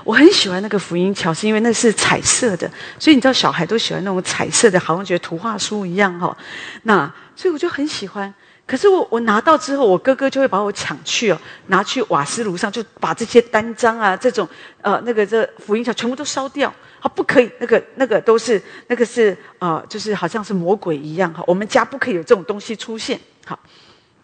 [0.04, 6.36] 我很喜欢那个福音桥，是因为那是彩色的，所以你知道小孩都喜欢那种彩色的，好像觉得图画书一样哈。
[6.84, 8.34] 那所以我就很喜欢。
[8.66, 14.48] 可是我我拿到之后，我哥哥就会把我抢去哦，拿去瓦斯炉上，就把这些单张啊，这种
[14.82, 16.72] 呃那个这福音桥全部都烧掉。
[17.02, 21.44] 他不可以，那个那个都是那个是呃，就是好像是魔鬼一样哈。
[21.48, 23.20] 我们家不可以有这种东西出现。
[23.46, 23.58] 好，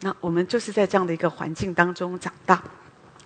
[0.01, 2.61] 那我们就是在这样的一个环境当中长大。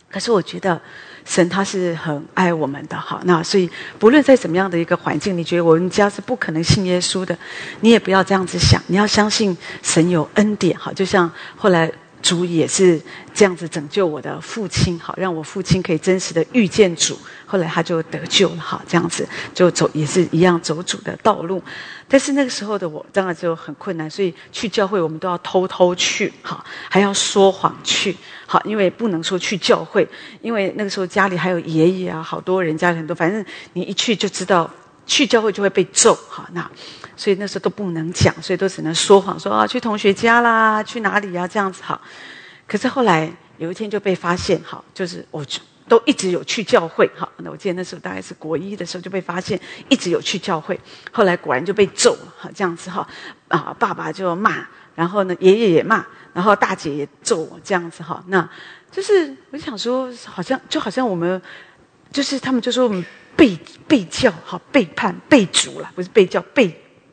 [0.10, 0.80] 可是我觉得
[1.24, 3.22] 神他是很爱我们的哈。
[3.26, 7.38] 那所以不论在怎么样的一个环境，你觉得我们家是不可能信耶稣的，
[7.82, 8.82] 你也不要这样子想。
[8.88, 10.92] 你要相信神有恩典哈。
[10.94, 11.92] 就像后来。
[12.22, 13.02] 主也是
[13.34, 17.18] 这样子拯救我的父亲，好让我父亲可以真实的遇见主。
[17.46, 21.62] 后来他就得救了，哈，这样子就走也是一样走主的道路。
[22.08, 28.16] 但是那个时候的我当然就很困难，所以去教会我们都要偷偷去，哈，还要说谎去，
[28.46, 30.08] 好，因为不能说去教会，
[30.42, 33.44] 因为那个时候家里还有爷爷啊，好多人家里很多，反正
[33.74, 34.70] 你一去就知道
[35.10, 36.72] 去教会就会被揍，哈，那。
[37.18, 42.00] 所以那时候都不能讲，所以都只能说谎，说啊去同学家啦，去哪里呀这样子哈。
[42.66, 45.46] 可是后来有一天就被发现，好，就是我
[45.90, 47.30] 都一直有去教会，好。
[47.40, 49.60] 那我记得那时候大概是国一的时候就被发现
[49.90, 50.80] 一直有去教会，
[51.12, 53.06] 后来果然就被揍了，好这样子哈。
[53.50, 54.66] 啊，爸爸就骂，
[54.96, 58.24] 然后呢爷爷也骂，然后大姐也揍我这样子哈。
[58.28, 58.50] 那
[58.90, 61.42] 就是我想说，好像就好像我们
[62.14, 63.06] 就是他们就说我们
[63.40, 63.58] 被
[63.88, 66.70] 被叫哈背叛被逐了，不是被叫被。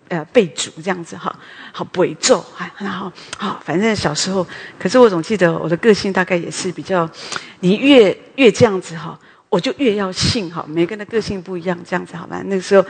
[0.08, 1.36] 呃，被逐这样子哈，
[1.72, 4.46] 好伪咒啊，然后好，反正小时候，
[4.78, 7.10] 可是我总记得我的个性大概也是比较，
[7.58, 10.64] 你越越这样子哈，我就越要信哈。
[10.68, 12.40] 每个人的个性不一样，这样子好吧？
[12.44, 12.80] 那个时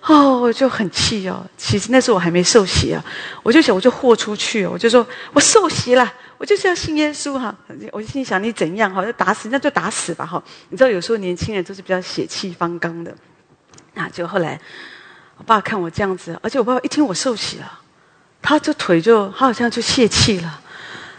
[0.00, 1.44] 候，哦，我就很气哦。
[1.56, 3.04] 其实那时候我还没受洗啊，
[3.42, 7.54] 我就想我就豁出去，我就说我受洗了，我就是要信耶稣哈。
[7.92, 10.42] 我就心想你怎样哈，就打死那就打死吧哈。
[10.70, 13.14] 你知道有时候年轻人都是比较血气方刚的，
[13.92, 14.58] 那就后来
[15.36, 17.80] 我爸看我这样子，而且我爸爸一听我受洗了，
[18.40, 20.60] 他这腿就他好像就泄气了。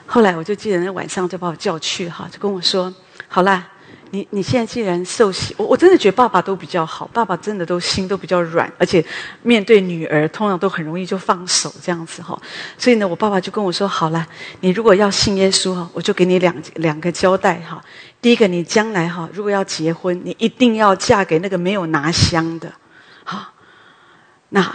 [0.07, 2.91] 后来我就记得那晚上就把我叫去哈，就跟我说
[3.30, 3.69] ：“好啦，
[4.11, 9.03] 你你现在既然受洗，我我真的觉得爸爸都比较好，爸爸真的都心都比较软，而且
[9.41, 12.39] 面对女儿通常都很容易就放手这样子哈。
[12.77, 14.27] 所以呢，我爸爸就跟我说：好了，
[14.59, 17.81] 你如果要信耶稣哈，我就给你两两个交代哈。
[18.21, 22.71] 第一个，你将来哈如果要结婚，你一定要嫁给那个没有拿香的，
[23.23, 23.53] 好，
[24.49, 24.71] 那。”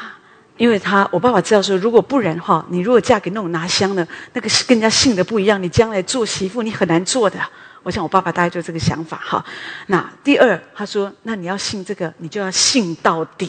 [0.59, 7.39] 因为他，我爸爸知道说，如果不然哈，你如果嫁给那种拿香的，那个是跟人家信的不一样，你将来做媳妇你很难做的。
[7.87, 9.45] 我想我爸爸大概就这个想法哈。
[9.87, 13.49] 那第二，他说，那你要信这个，你就要信到底。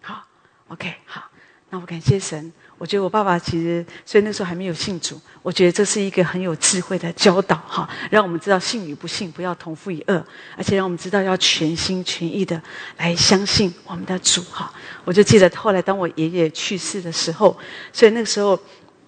[0.00, 0.24] 好
[0.68, 1.24] ，OK，好，
[1.68, 2.50] 那我感谢神。
[2.78, 5.20] 我觉得我爸爸其实，所以那时候还没有信主。
[5.42, 10.24] 我觉得这是一个很有智慧的教导，哈，让我们知道信与不信不要同父一恶，
[10.56, 12.58] 而且让我们知道要全心全意的
[12.96, 14.72] 来相信我们的主，哈。
[15.04, 17.54] 我就记得后来当我爷爷去世的时候，
[17.92, 18.58] 所以那个时候。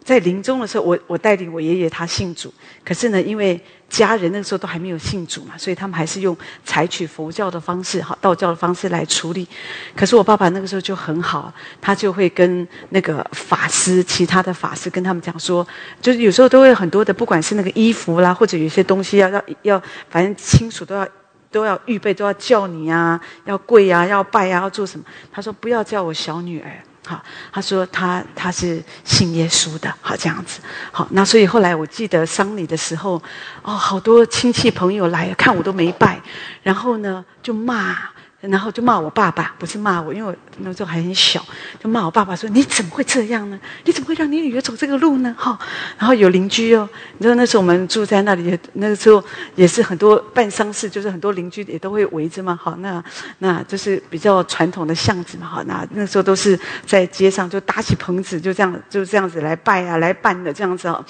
[0.05, 2.53] 在临终的时候，我我带领我爷爷他信主，
[2.85, 9.47] 可是呢，因为家人那个时候都还没有信主嘛，所以他们还是用采取佛教的方式、哈道教的方式来处理。
[9.95, 15.67] 可是我爸爸那个时候就很好，他就会跟那个法师、其他的法师跟他们讲说，
[16.01, 21.07] 就是有时候都会很多的，不管是那个衣服啦，或者有些东西要要要，反正亲属都要
[21.51, 25.05] 都要预备，都要叫你啊，要跪啊，要拜啊，要做什么？
[25.31, 26.83] 他说不要叫我小女儿。
[27.05, 27.23] 好，
[27.53, 30.61] 他说他他是信耶稣的，好这样子，
[30.91, 33.21] 好那所以后来我记得丧礼的时候，
[33.63, 36.21] 哦，好多亲戚朋友来看我都没拜，
[36.63, 38.12] 然后呢就骂。
[38.43, 41.45] 然后就骂我爸爸，不是骂我，因为我那时候还很小，
[41.79, 43.61] 就骂我爸爸说：“你怎么会这样呢？
[43.85, 45.57] 你怎么会让你女儿走这个路呢？”哈，
[45.97, 46.89] 然后有邻居哦，
[47.19, 49.23] 你知道那时候我们住在那里，那个时候
[49.55, 52.59] 也是很多办丧事，就是很多邻居也都会围着嘛。
[52.61, 53.03] 好，那
[53.39, 55.47] 那就是比较传统的巷子嘛。
[55.47, 61.05] 好，那那时候都是在街上就搭起棚子，就这样就这样子来拜啊，来办的这样子哦。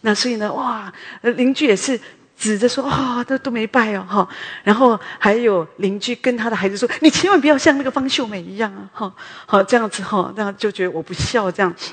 [0.00, 0.90] 那所以呢，哇，
[1.20, 2.00] 邻居也是。
[2.38, 4.28] 指着说啊，都都没拜哦，哈，
[4.62, 9.12] 然后还有邻居跟他的孩子说，你千万不要像那个方秀美一样啊，哈，
[9.44, 11.92] 好这样子哈，这样就觉得我不孝这样子。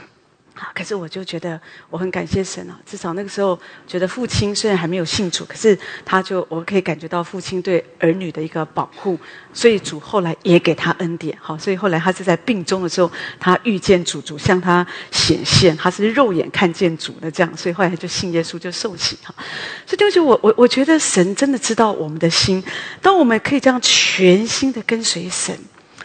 [0.56, 0.72] 啊！
[0.74, 1.60] 可是我就觉得
[1.90, 9.20] 我很感谢神啊，至少那个时候觉得父亲虽然还没有信主，可是他就我可以感觉到父亲对儿女的一个保护，
[9.54, 11.38] 所以主后来也给他恩典。
[11.42, 19.36] 好，所以后来他是在病中的时候，他遇见主，主向他显现，他是肉眼看见主的这样，所以后来就信耶稣就受洗哈。
[19.86, 22.64] 所以就是，我我我觉得神真的知道我们的心，
[23.02, 25.58] 当我们可以这样全心的跟随神。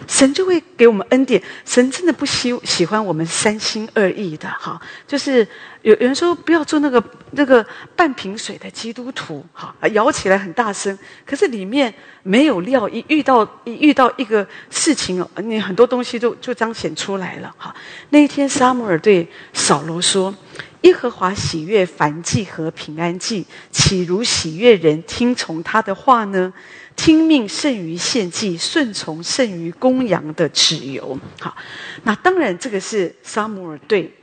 [0.06, 1.42] 神就会给我们恩典。
[1.64, 5.46] 神真的不喜喜欢我们三心二意的，哈，就是
[5.82, 7.02] 有有人说不要做那个
[7.32, 7.64] 那个
[7.94, 12.88] 半瓶水的基督徒，哈，摇起来很大声，可是里面没有料。
[12.88, 17.74] 一遇到一遇到一个事情哦，你很多东西就就彰显出来了，哈。
[18.08, 20.34] 那一天，撒母耳对扫罗说
[20.82, 26.52] ：“耶和华喜悦凡祭和平安祭，岂如喜悦人听从他的话呢？”
[27.00, 31.18] 听命胜于献祭，顺从胜于公羊的脂油。
[31.40, 31.56] 好，
[32.02, 34.14] 那当然这个是撒母耳对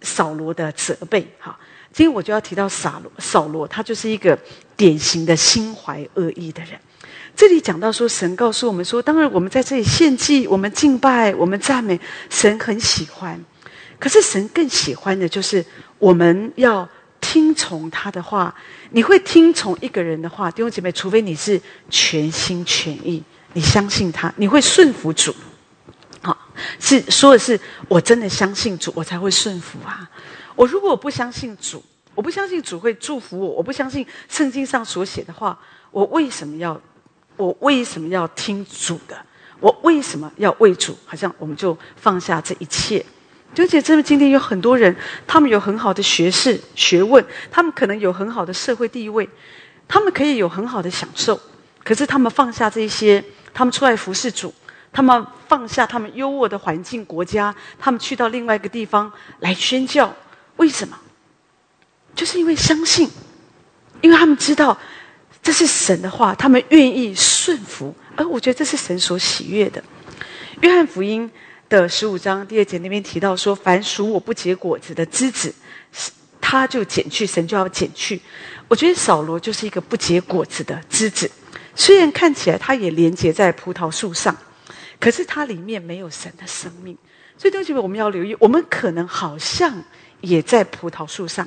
[0.00, 1.30] 扫罗的责备。
[1.38, 1.60] 好，
[1.92, 4.38] 今天我就要提到扫罗，扫罗他就是一个
[4.78, 6.80] 典型的心怀恶意的人。
[7.36, 13.38] 这里讲到说，神告诉我们说，当然我们在这里献祭，我们敬拜，我们赞美，神很喜欢。
[13.98, 15.62] 可是神更喜欢的就是
[15.98, 16.88] 我们要。
[17.18, 18.54] 听从他的话，
[18.96, 21.60] 你会听从一个人的话，弟兄姐妹，除非你是
[21.90, 25.36] 全心全意，你相信他，你会顺服主。
[26.22, 26.34] 好，
[26.80, 30.10] 是说的是我真的相信主，我才会顺服啊。
[30.54, 35.58] 我如果我不相信主，我不相信主会祝福我，我不相信圣经上所写的话，
[35.90, 36.80] 我为什么要
[37.36, 39.14] 我为什么要听主的？
[39.60, 40.96] 我为什么要为主？
[41.04, 43.04] 好像我们就放下这一切。
[43.58, 44.94] 而且，真的，今天有很多人，
[45.26, 49.26] 他们有很好的学识、学问，他们可能有很好的社会地位，
[49.88, 51.40] 他们可以有很好的享受。
[51.82, 53.24] 可是，他们放下这些，
[53.54, 54.52] 他们出来服侍主，
[54.92, 59.10] 他们放下他们优渥的环境、国家，他们去到另外一个地方
[59.40, 60.14] 来宣教。
[60.56, 60.98] 为什么？
[62.14, 63.08] 就是因为相信，
[64.02, 64.76] 因为他们知道
[65.42, 67.94] 这是神的话，他们愿意顺服。
[68.16, 69.82] 而我觉得这是神所喜悦的。
[70.60, 71.30] 约翰福音。
[71.68, 75.52] 的十五章第二节那边提到说，凡属我不结果子的枝子，
[76.40, 78.20] 他就剪去，神就要剪去。
[78.68, 81.30] 我觉得扫罗就是一个不结果子的枝子，
[81.74, 84.36] 虽然看起来它也连接在葡萄树上，
[85.00, 86.96] 可是它里面没有神的生命。
[87.38, 89.82] 所以，弟兄姐妹，我们要留意，我们可能好像
[90.20, 91.46] 也在葡萄树上，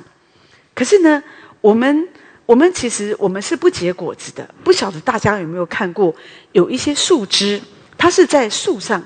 [0.74, 1.22] 可是呢，
[1.60, 2.08] 我们
[2.46, 4.54] 我们其实我们是不结果子的。
[4.62, 6.14] 不晓得大家有没有看过，
[6.52, 7.60] 有一些树枝，
[7.98, 9.04] 它是在树上，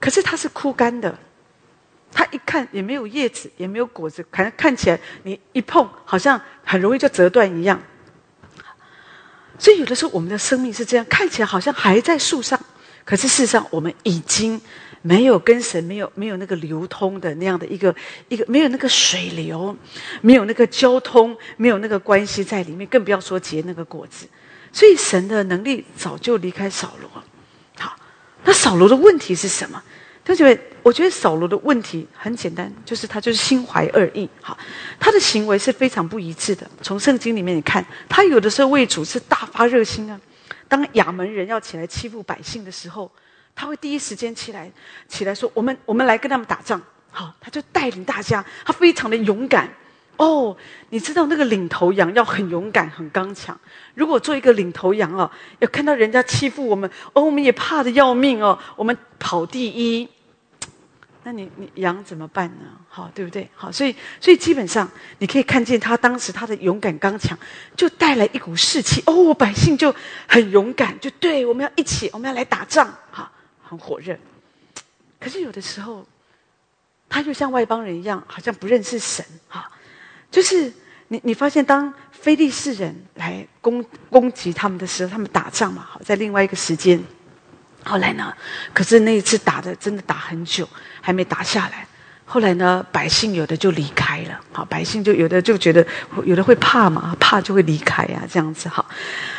[0.00, 1.18] 可是它是枯干的，
[2.12, 7.80] 它一看也没有叶子，也没有果子，看看起来你一碰，好像很容易就折断一样。
[9.58, 12.58] 所以，有的时候我们的生命是这样，看起来好像还在树上，
[13.04, 14.60] 可是事实上我们已经。
[15.00, 17.94] 没有跟神没有没有那个流通的那样的一个
[18.28, 19.74] 一个没有那个水流，
[20.22, 24.26] 没有那个交通，没有那个关系在里面，更不要说结那个果子。
[24.72, 27.08] 所以神的能力早就离开扫罗。
[27.78, 27.96] 好，
[28.42, 29.80] 那扫罗的问题是什么？
[30.28, 34.28] 他觉得，我觉得扫罗的问题很简单，就是他就是心怀恶意。
[34.42, 34.56] 好，
[35.00, 36.70] 他的行为是非常不一致的。
[36.82, 40.20] 从圣经里面你看，他有的时候为主是大发热心啊。
[40.68, 43.10] 当亚门人要起来欺负百姓的时候。
[43.60, 44.70] 他会第一时间起来，
[45.08, 46.80] 起来说：“我们我们来跟他们打仗。”
[47.10, 49.68] 好，他就带领大家，他非常的勇敢。
[50.16, 50.56] 哦，
[50.90, 53.58] 你知道那个领头羊要很勇敢、很刚强。
[53.94, 55.28] 如果做一个领头羊哦，
[55.58, 60.08] 要看到人家欺负我们，哦，我们也怕的要命哦，我们跑第一，
[61.24, 62.64] 那你你羊怎么办呢？
[62.88, 63.48] 好，对不对？
[63.54, 67.38] 好，所以所以基本上你可以看见他当时他的勇敢刚强，
[67.76, 69.02] 就带来一股士气。
[69.06, 69.94] 哦，百姓就
[70.26, 72.86] 很勇敢，就对，我们要一起，我们要来打仗。
[73.10, 73.30] 哈。
[73.70, 74.18] 很火热，
[75.20, 76.06] 可是有的时候，
[77.06, 79.70] 他就像外邦人一样，好像不认识神哈。
[80.30, 80.72] 就是
[81.08, 86.98] 你你发现，当非利士人来攻攻击他们的时候，他们打仗嘛，好在另外一个时间。
[87.84, 88.32] 后来呢，
[88.72, 90.68] 可是那一次打的真的打很久，
[91.00, 91.86] 还没打下来。
[92.24, 95.86] 后来呢，百姓有的就离开了，好，百姓就有的就觉得
[96.24, 98.84] 有的会怕嘛，怕就会离开呀，这样子好。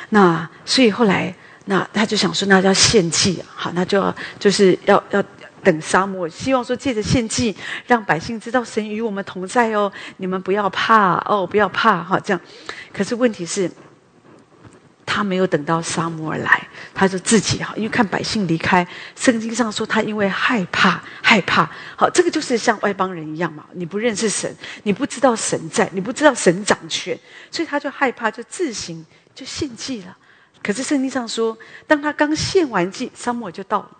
[0.09, 1.33] 那所以后来。
[1.65, 5.23] 那他就想说，那要献祭，好，那就要就是要要
[5.61, 7.55] 等沙漠，希望说借着献祭，
[7.85, 12.41] 让百姓知道神与我们同在哦，你们不要怕哦，不要怕哈，这样。
[12.91, 13.69] 可是问题是，
[15.11, 27.19] 他没有等到沙漠而来，他就自己哈，因为看百姓离开，圣经上说他因为害怕害怕，好，这个就是像外邦人一样嘛，你不认识神，你不知道神在，你不知道神掌权，
[27.49, 29.03] 所以他就害怕，就自行
[29.33, 30.15] 就献祭了。
[30.61, 31.57] 可是圣经上说，
[31.87, 33.91] 当他刚献完祭，沙漠就到了，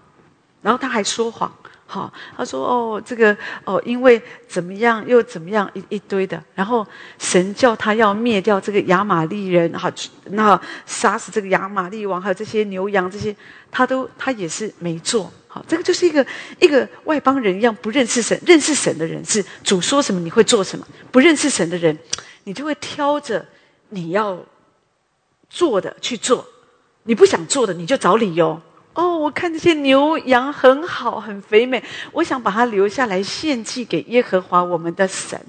[0.61, 1.51] 然后他还说谎，
[1.91, 3.35] 好，他说：“哦，这个
[3.65, 6.85] 哦，因为怎么样又怎么样，一一堆的。”然后
[7.17, 9.91] 神叫他要灭掉这个亚玛利人，哈，
[10.25, 13.35] 那杀死这个亚玛利王，还有这些牛羊，这些
[13.71, 16.23] 他都他也是没做，好，这个就是一个
[16.59, 21.97] 一个外邦人一样不认识神，认识神的人是主说什么你会做什么，不认识神的人，
[22.43, 23.43] 你就会挑着
[23.89, 24.37] 你要。
[25.51, 26.45] 做的去做，
[27.01, 28.61] 你不想做的你就找理由。
[28.99, 31.81] 哦，我看这些牛羊很好，很肥美，
[32.11, 35.39] 我想把它留下来献祭给耶和华我们的神。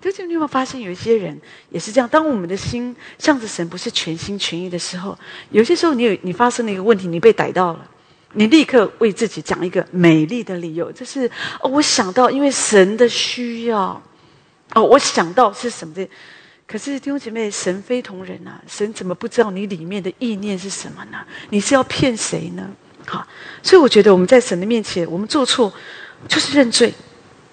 [0.00, 1.40] 就就你有没有发现，有一些人
[1.70, 2.08] 也是这样？
[2.08, 5.16] 当我们的心向着神不是全心全意的时候，
[5.50, 7.88] 有些时候你有你发生了一个问题，你被逮到了，
[8.32, 11.30] 你立刻为自己讲一个美丽的理由，就是
[11.60, 14.02] 哦，我想到因为神的需要，
[14.74, 16.08] 哦，我想到是什么的。
[16.68, 18.60] 可是弟兄姐妹，神非同人啊！
[18.66, 21.16] 神怎么不知道你里面的意念是什么呢？
[21.48, 22.68] 你是要骗谁呢？
[23.06, 23.26] 好，
[23.62, 25.72] 所以我觉得我们在神的面前，我们做错
[26.28, 26.92] 就是认罪，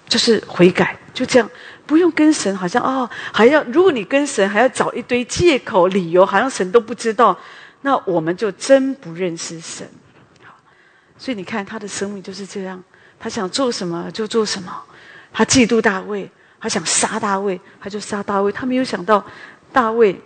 [0.06, 1.50] 就是悔改，就这样，
[1.86, 7.34] 不用跟神好像哦，还要如果你跟神还要找一堆借口理由，好像神都不知道，
[7.80, 9.88] 那我们就真不认识神。
[10.44, 10.54] 好，
[11.16, 12.84] 所以你看他的生命就是这样，
[13.18, 14.70] 他想做什么就做什么，
[15.32, 16.30] 他嫉妒大卫。
[16.60, 18.50] 他想杀大卫，他就杀大卫。
[18.50, 19.24] 他没有想到，
[19.72, 20.18] 大卫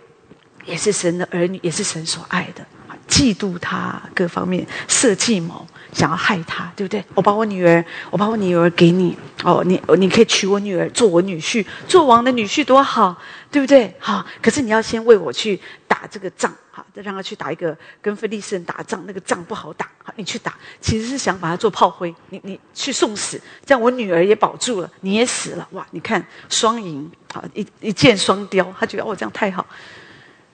[0.65, 2.65] 也是神的儿女，也是神所爱的。
[3.07, 7.03] 嫉妒他，各方面设计谋，想要害他，对不对？
[7.13, 13.17] 我把我女儿，我把我女儿给你，哦，你你可以娶我女儿做我女婿，做王的女婿多好，
[13.51, 13.93] 对不对？
[13.99, 15.59] 好，可是你要先为我去
[15.89, 16.53] 打这个仗。
[16.93, 19.89] 再让他去打一个跟菲利士人打仗，那个仗不好打。
[20.03, 25.67] 好，你去打，其实是想把他做炮灰，你你去送死，这样我女儿也保住了，你也死了。
[25.71, 29.65] 哇，你看双赢，好一一箭双雕，他觉得哦这样太好。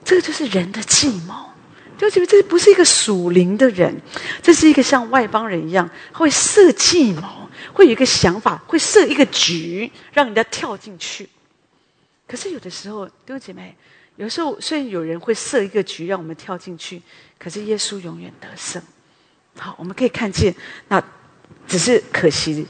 [0.04, 1.34] 这个就是人的计谋，
[1.96, 3.94] 就觉得这不是一个属灵的人，
[4.42, 11.28] 这是一个像外邦人一样会设计谋，会有一个想法，会设一个局，让人家跳进去。
[12.26, 13.74] 可是有的时候，弟兄姐妹。
[14.18, 17.00] 有时候虽然有人会设一个局让我们跳进去，
[17.38, 18.82] 可是耶稣永远得胜。
[19.56, 20.52] 好，我们可以看见，
[20.88, 21.00] 那
[21.68, 22.66] 只是可惜，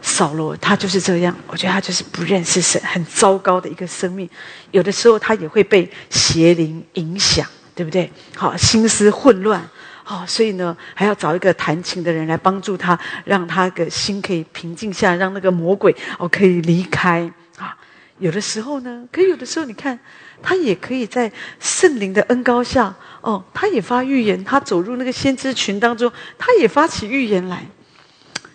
[0.00, 1.36] 扫罗他就是这样。
[1.48, 4.30] 我觉得他就是不认识神，很糟糕的一个生命。
[4.70, 8.08] 有的时候他也会被邪灵影响，对不对？
[8.36, 9.60] 好，心思混乱，
[10.04, 17.76] 好，所以呢，还要找一个弹琴的人来帮助他，让他的心可以平静下，让那个魔鬼哦可以离开啊。
[18.18, 19.98] 有的时候呢，可有的时候你看，
[20.42, 27.66] 他也可以在圣灵的恩高下，哦，他也发预言，他走入那个先知群当中，他也发起预言来。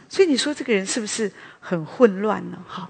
[0.10, 2.58] 所以你说这个人是不是很混乱呢？
[2.68, 2.90] 好。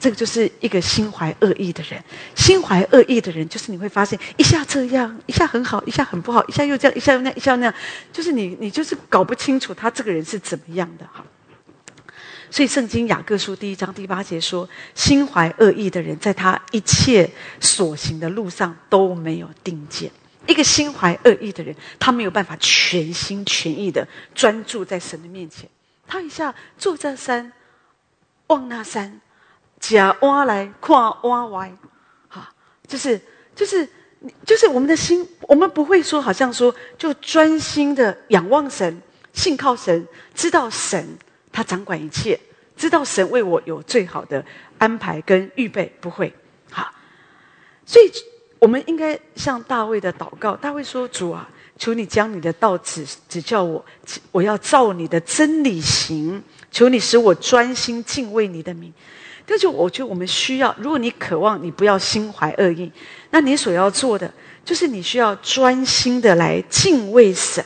[0.00, 2.00] 这个就是一个心怀恶意的人，
[2.36, 7.74] 心怀恶意的人，就是你会发现一下这样，一下很好，一下很不好，一下又这样，一下又那样，一下那样，
[8.12, 11.24] 就是你，你就是搞不清楚他这个人是怎么样的哈。
[12.50, 17.30] 所以圣经雅各书第一章第八节说，心怀恶意的人，在他一切
[17.60, 20.10] 所行的路上都没有定见。
[20.46, 25.68] 一个心怀恶意的人，他没有办法全心全意的专注在神的面前。
[26.06, 27.52] 他一下坐这山，
[28.46, 29.20] 望那山。
[29.80, 31.70] 假挖来跨挖歪，
[32.28, 32.52] 哈，
[32.88, 33.20] 就是
[33.54, 33.88] 就是
[34.44, 39.00] 就是我们的心，我们不会说好像说就专心的仰望神，
[39.32, 40.04] 信靠神，
[40.34, 41.16] 知道神
[41.52, 42.38] 他掌管一切，
[42.76, 44.44] 知道神为我有最好的
[44.78, 46.32] 安排跟预备，不会，
[46.70, 46.92] 好，
[47.84, 48.10] 所以
[48.58, 53.84] 我们应该向大卫的祷告，大卫说：“主啊，求你将你的道指指教我，
[54.32, 58.92] 我要照你的真理行，求你使我专心敬畏你的名。”
[59.46, 62.92] 这就我觉得我们需要，如果你渴望，你不要心怀恶意，
[63.30, 64.30] 那你所要做的
[64.62, 67.64] 就是你需要专心的来敬畏神。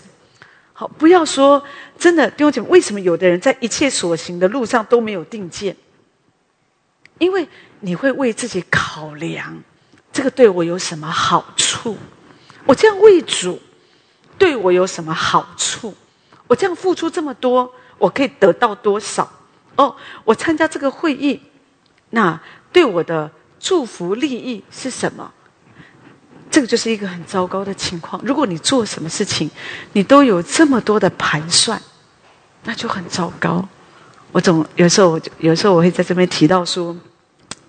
[0.83, 1.63] 好，不要说
[1.97, 5.77] 真的，弟兄姐妹，为什么有的人在一切所行的路上都没有定见？
[7.19, 7.49] 因为
[7.79, 9.63] 你会为自己考量，
[10.13, 11.97] 这个对我有什么好处？
[12.67, 13.61] 我这样为主，
[14.37, 15.95] 对我有什么好处？
[16.49, 19.31] 我这样付出这么多，我可以得到多少？
[19.77, 19.95] 哦，
[20.25, 21.41] 我参加这个会议。
[22.11, 22.41] 那
[22.73, 23.31] 对我的
[23.61, 25.33] 祝福利益是什么？
[26.53, 28.23] 这个就是一个很糟糕的情况。
[28.23, 29.51] 如果你做什么事情，
[29.95, 31.81] 你都有这么多的盘算，
[32.65, 33.67] 那就很糟糕。
[34.31, 36.95] 我总有时候，我有时候我会在这边提到说，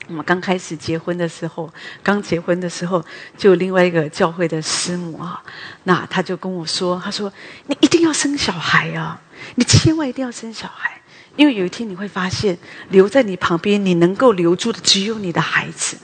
[0.07, 1.73] 我们刚开始结婚的时候，
[2.03, 3.03] 刚结婚的时候，
[3.37, 5.41] 就另外一个教会的师母啊，
[5.85, 7.31] 那他就跟我说，他说
[7.67, 9.19] ：“你一定要生小孩啊，
[9.55, 10.91] 你千万一定要生小孩。”
[11.35, 12.57] 因为有一天你会发现，
[12.89, 15.97] 留在你旁边，你能够留住的只有你的孩子，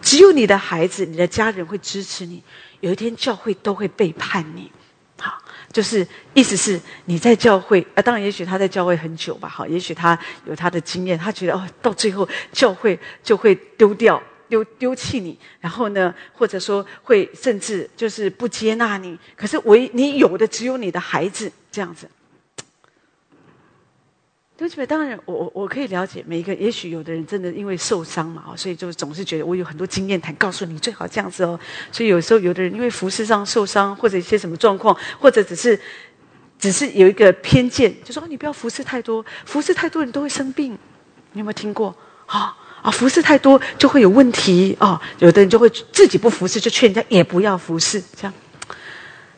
[0.00, 2.42] 只有你的孩子，你的家人会支持你。
[2.80, 4.72] 有一天教会都会背叛你，
[5.18, 5.38] 好，
[5.70, 19.18] 就是意思是你在教会啊，当然也许他在教会很久吧，好，也许他有他的经验，他觉得哦，到最后教会就会丢掉、丢丢弃你，然后呢，或者说会甚至就是不接纳你。
[19.36, 22.08] 可是唯你有的只有你的孩子，这样子。
[24.60, 26.54] 对不起，当然，我我我可以了解每一个。
[26.54, 31.58] 也许有的人真的因为受伤嘛，所以就总是觉得我有很多经验谈，告诉你最好这样子哦。
[31.90, 35.80] 所以有时候有的人因为服饰上受伤，或者一些什么状况，或者只是
[36.58, 40.78] 只是有一个偏见，就说你不要服侍太多，服侍太多人都会生病。
[41.32, 41.96] 你有没有听过？
[42.26, 45.00] 啊啊，服侍太多就会有问题啊。
[45.20, 48.34] 有的人就会自己不服侍，就劝人家也不要服侍，这样。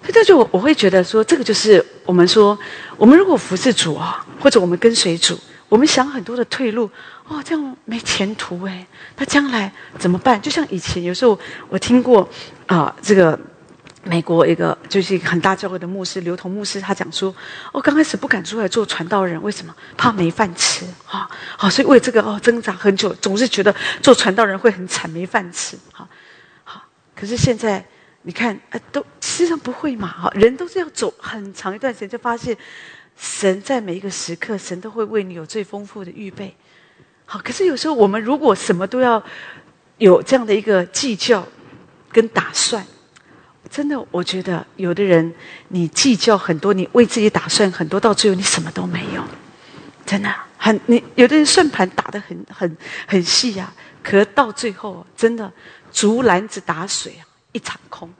[0.02, 2.58] 所以这就我会觉得说，这个就是我们说，
[2.96, 5.38] 我们如果服侍主啊，或者我们跟随主，
[5.68, 6.90] 我们想很多的退路，
[7.28, 8.84] 哦，这样没前途哎，
[9.16, 10.42] 那将来怎么办？
[10.42, 11.38] 就像以前有时候
[11.68, 12.28] 我听过
[12.66, 13.38] 啊，这个
[14.02, 17.32] 美国一个就是一个很大教会的牧师刘同牧师，他讲说，
[17.70, 19.72] 哦，刚开始不敢出来做传道人，为什么？
[19.96, 23.72] 怕没饭吃啊，好，所以为这个哦挣扎很久，总是觉得
[24.02, 26.08] 做传道人会很惨，没饭吃，好，
[26.64, 26.82] 好，
[27.14, 27.86] 可是现在。
[28.24, 32.57] 你看，呃，都实际上不会嘛，哈，人都是要走很长一段时间，就发现
[33.16, 36.55] 神在每一个时刻，神都会为你有最丰富的预备。
[37.24, 39.20] 好，可是有时候我们如果什么都要
[39.99, 41.44] 有这样的一个计较
[42.12, 42.86] 跟打算，
[43.69, 45.35] 真的，我觉得有的人
[45.69, 49.24] 你计较很多，你为自己打算很多，到最后你什么都没有，
[50.07, 52.77] 真的很你有的人算盘打得很很
[53.07, 55.53] 很细呀，可到最后真的
[55.90, 57.27] 竹篮子打水啊。
[57.52, 58.10] 一场空，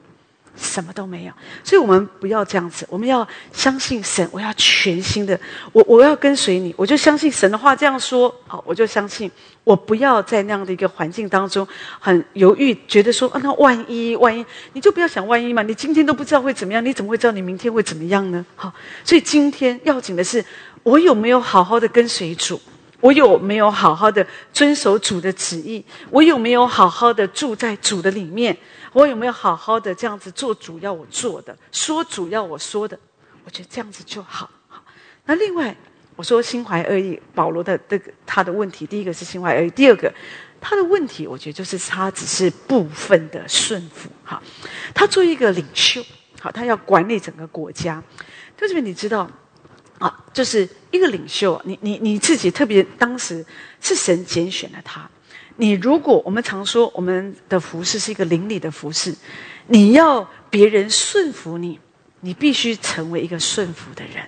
[0.55, 1.33] 什么都没有。
[1.63, 2.85] 所以，我们不要这样子。
[2.89, 4.27] 我们要相信神。
[4.31, 5.39] 我要全心的，
[5.71, 6.73] 我我要跟随你。
[6.77, 8.33] 我就相信神的话这样说。
[8.47, 9.29] 好，我就相信。
[9.63, 11.65] 我不要在那样的一个环境当中
[11.97, 15.63] 很犹豫，觉得说啊，那万一万一，你就不要想万一嘛。
[15.63, 18.45] 你今天都不知道会怎么样，你怎么会知道你明天会怎么样呢？
[18.57, 18.73] 好，
[19.05, 20.43] 所以今天要紧的是，
[20.83, 22.59] 我有没有好好的跟随主？
[22.99, 25.83] 我有没有好好的遵守主的旨意？
[26.09, 28.57] 我有没有好好的住在主的里面？
[28.93, 32.97] 我有没有好好的这样子做主要我做的，说主要我说的？
[33.43, 34.49] 我觉得这样子就好。
[35.25, 35.75] 那另外
[36.15, 40.13] 我说心怀恶意，保罗的这个他的问题，第一个是心怀恶意，第二个
[40.61, 44.09] 他的问题，我觉得就是他只是部分的顺服。
[44.23, 44.41] 哈，
[44.93, 46.01] 他作为一个领袖，
[46.39, 48.01] 好，他要管理整个国家。
[48.55, 49.29] 就是你知道，
[49.97, 53.45] 啊，就是一个领袖，你你你自己特别当时
[53.81, 55.09] 是神拣选了他。
[55.55, 59.15] 你如果我们常说我们的服饰是一个邻里的服饰，
[59.67, 61.79] 你要别人顺服你，
[62.21, 64.23] 你必须成为一个顺服的人。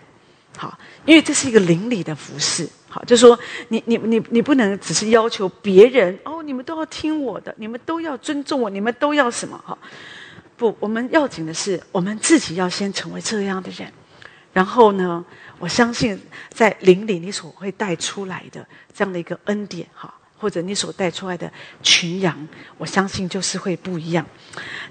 [0.58, 2.70] 好，因为这是一个邻里的服饰。
[2.88, 3.38] 好，就说
[3.68, 9.58] 你你你你不能只是要求别人哦，你们都要听我的，你们都要尊重我，你们都要什么？
[9.66, 9.78] 哈，
[10.56, 13.92] 不，我们要紧的是我们自己要先成为这样的人，
[14.54, 15.26] 然后呢，
[15.60, 16.18] 我相信
[16.50, 21.52] 在邻里你所会带出来的这样的一个恩典，哈，或者你所带出来的
[21.82, 22.48] 群羊，
[22.78, 24.26] 我相信就是会不一样。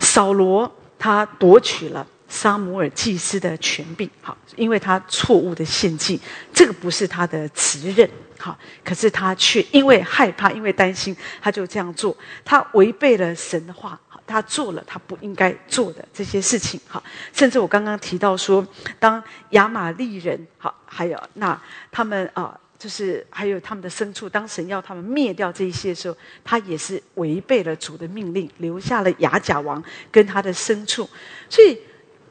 [0.00, 2.06] 扫罗他夺取了。
[2.26, 6.20] 沙姆尔祭司的权柄，好，因为他错误的献祭，
[6.52, 17.00] 这个不是他的责任，好，可是他却因为害怕，因为担心，他就这样做，他违背了神的话，他做了他不应该做的这些事情，好，
[17.32, 18.66] 甚至我刚刚提到说，
[18.98, 21.60] 当亚玛利人，好，还有那
[21.92, 31.08] 他们啊，就是还有他们的牲畜，当神要他们灭掉这一些的时候，他也是违背了主的命令，留下了亚甲王跟他的牲畜，
[31.48, 31.78] 所以。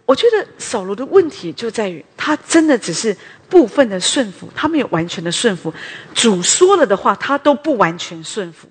[0.06, 3.15] 我觉得扫罗的问题就在于，他真的只是
[3.48, 5.74] 部分的顺服，他没有完全的顺服。
[6.14, 8.68] 主说了的话，他都不完全顺服。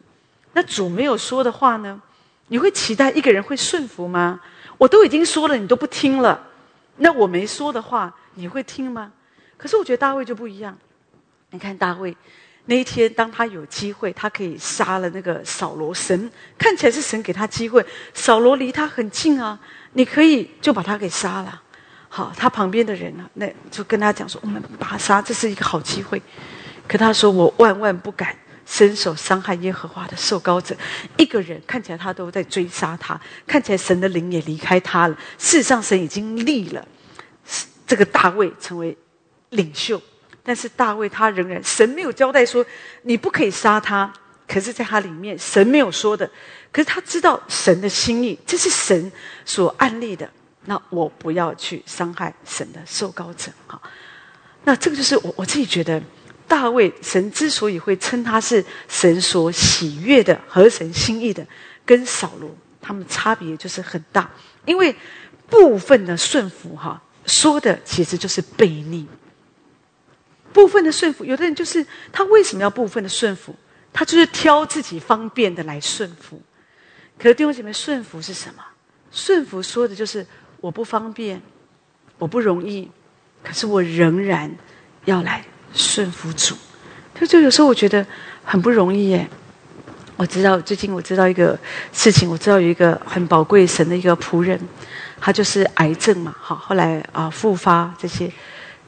[0.52, 1.98] 那主没有说的话呢？
[2.48, 4.38] 你会期待一个人会顺服吗？
[4.76, 6.48] 我都已经说了，你都不听了。
[6.98, 9.10] 那我没说的话，你会听吗？
[9.56, 10.76] 可是我觉得大卫就不一样。
[11.52, 12.16] 你看大卫
[12.66, 15.92] 那一天，当他有机会，他可以杀了那个扫罗。
[15.92, 17.84] 神看起来是神给他机会，
[18.14, 19.58] 扫罗离他很近啊。
[19.92, 21.62] 你可以就把他给杀了，
[22.08, 26.22] 好，他旁边的人呢，那就跟他讲说：“我们把他杀，这是一个好机会。”
[26.88, 28.34] 可他说：“我万万不敢
[28.64, 30.74] 伸手伤害耶和华的受膏者。”
[31.18, 35.14] 一个人看起来他都在追杀他，看起来神的灵也离开他了。
[35.36, 36.86] 事实上，神已经立了
[37.86, 38.96] 这个大卫成为
[39.50, 40.00] 领袖，
[40.42, 42.64] 但是大卫他仍然神没有交代说
[43.02, 44.12] 你不可以杀他。
[44.48, 46.28] 可是，在他里面，神没有说的。
[46.70, 49.10] 可是他知道神的心意，这是神
[49.46, 50.28] 所安立的。
[50.66, 53.80] 那我不要去伤害神的受膏者哈。
[54.64, 56.02] 那这个就是我我自己觉得，
[56.46, 61.46] 大卫神之所以会称他是神所喜悦的和神心意的，
[61.86, 64.30] 跟扫罗他们差别就是很大。
[64.66, 64.94] 因为
[65.48, 69.06] 部分的顺服哈，说的其实就是悖逆。
[70.52, 73.54] 部分的顺服，有的人就是他为什么要部分的顺服？
[73.92, 76.40] 他就是挑自己方便的来顺服。
[77.18, 78.62] 可是弟兄姐妹，顺服是什么？
[79.10, 80.26] 顺服说的就是
[80.60, 81.40] 我不方便，
[82.18, 82.90] 我不容易，
[83.42, 84.50] 可是我仍然
[85.04, 86.56] 要来顺服主。
[87.14, 88.04] 就就有时候我觉得
[88.44, 89.28] 很不容易耶。
[90.16, 91.58] 我知道最近我知道一个
[91.92, 94.58] 事情，我知道有一个很宝贵神的一个仆人，
[95.20, 98.32] 他就是癌症嘛，好，后来啊复发这些，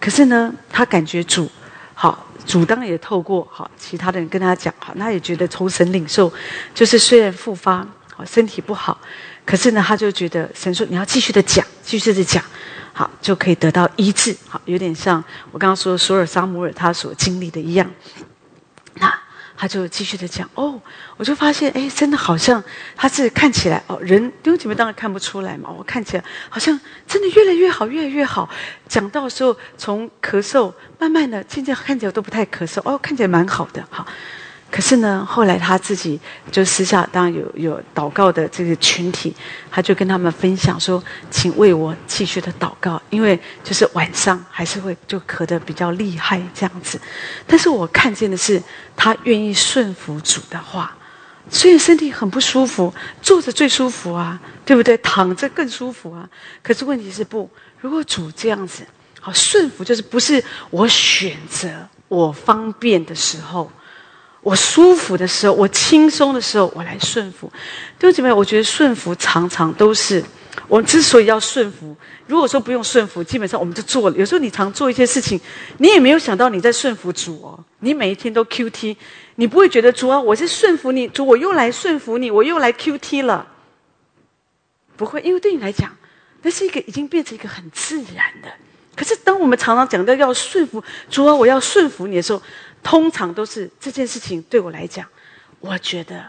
[0.05, 1.51] 可是呢，他感觉主
[1.95, 6.31] 好，主当也透过好其他的人跟他讲，好，他也觉得从神领受，
[6.75, 7.87] 就是虽然复发。
[8.15, 9.01] 好，身体不好，
[9.47, 12.45] 可是呢，他就觉得神说你要继续的讲，继续的讲，
[12.93, 14.37] 好就可以得到医治。
[14.47, 17.91] 好，有点像我刚刚说索尔沙姆尔他所经历的一样。
[18.97, 19.11] 那
[19.57, 20.81] 他就继续的讲，哦，
[21.17, 22.63] 我就发现，哎，真的好像
[22.97, 28.49] 他是看起来哦，人弟兄姐妹当然看不出来嘛，我看起来好像真的越来越好，越来越好。
[28.89, 34.07] 讲到时候从咳嗽，慢慢的渐渐看起来都不太咳嗽，哦，看起来蛮好的，哈。
[34.75, 36.19] 可是呢，后来他自己
[36.51, 39.33] 就私下，当然有有祷告的这个群体，
[39.71, 47.01] 他就跟他们分享说：“请为我继续的祷告，因为就是晚上还是会就咳得比较厉害这样子。
[47.47, 48.61] 但是我看见的是，
[48.97, 50.97] 他愿意顺服主的话，
[51.49, 52.93] 虽然身体很不舒服，
[53.23, 54.99] 坐着最舒服啊，对不对？
[54.99, 56.29] 躺着更舒服啊。
[56.65, 57.49] 可是问题是不，
[57.79, 58.85] 如果主这样子，
[59.21, 61.69] 好顺服，就是不是我选择
[62.09, 63.71] 我方便的时候。”
[64.45, 67.51] 我舒服的时候，我轻松的时候，我来顺服。
[67.99, 70.23] 弟兄姐妹，我觉得顺服常常都是
[70.69, 71.97] 我之所以要顺服。
[72.27, 74.17] 如果说不用顺服，基本上我们就做了。
[74.17, 75.41] 有时候你常做一些事情，
[75.79, 77.59] 你也没有想到你在顺服主哦。
[77.81, 78.97] 你每一天都 Q T，
[79.37, 83.47] 你不会觉得主啊，我是顺服你，主我又来顺服你，我又来 Q T 了。
[84.97, 85.91] 不会，因为对你来讲，
[86.43, 88.49] 那是一个已经变成一个很自然的。
[88.95, 92.43] 可是当我们常常讲到要顺服主啊，我要顺服你的时候。
[92.85, 95.05] 通常都是这件事情对我来讲，
[95.59, 96.25] 我觉得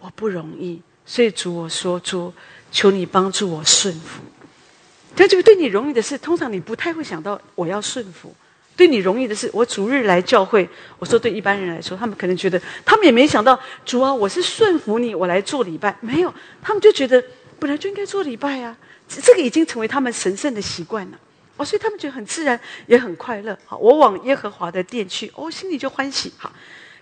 [0.00, 2.32] 我不容易，所以主我说主，
[2.72, 4.22] 求你帮助我顺服。
[5.14, 8.34] 但这个对你容易的事，通常你不太会想到我要顺服，
[8.74, 10.66] 对你容易的是，我主日来教会。
[10.98, 15.94] 我说对一般人来说，他们可能觉得，他们也没想到主啊，我是顺服你，我来做礼拜。
[16.00, 16.32] 没有，
[16.62, 17.22] 他们就觉得
[17.58, 18.74] 本来就应该做礼拜啊，
[19.06, 21.18] 这个已经成为他们神圣的习惯了。
[21.60, 23.56] 哦，所以他们觉得很自然，也很快乐。
[23.66, 26.32] 好，我往耶和华的殿去，哦，心里就欢喜。
[26.38, 26.50] 好，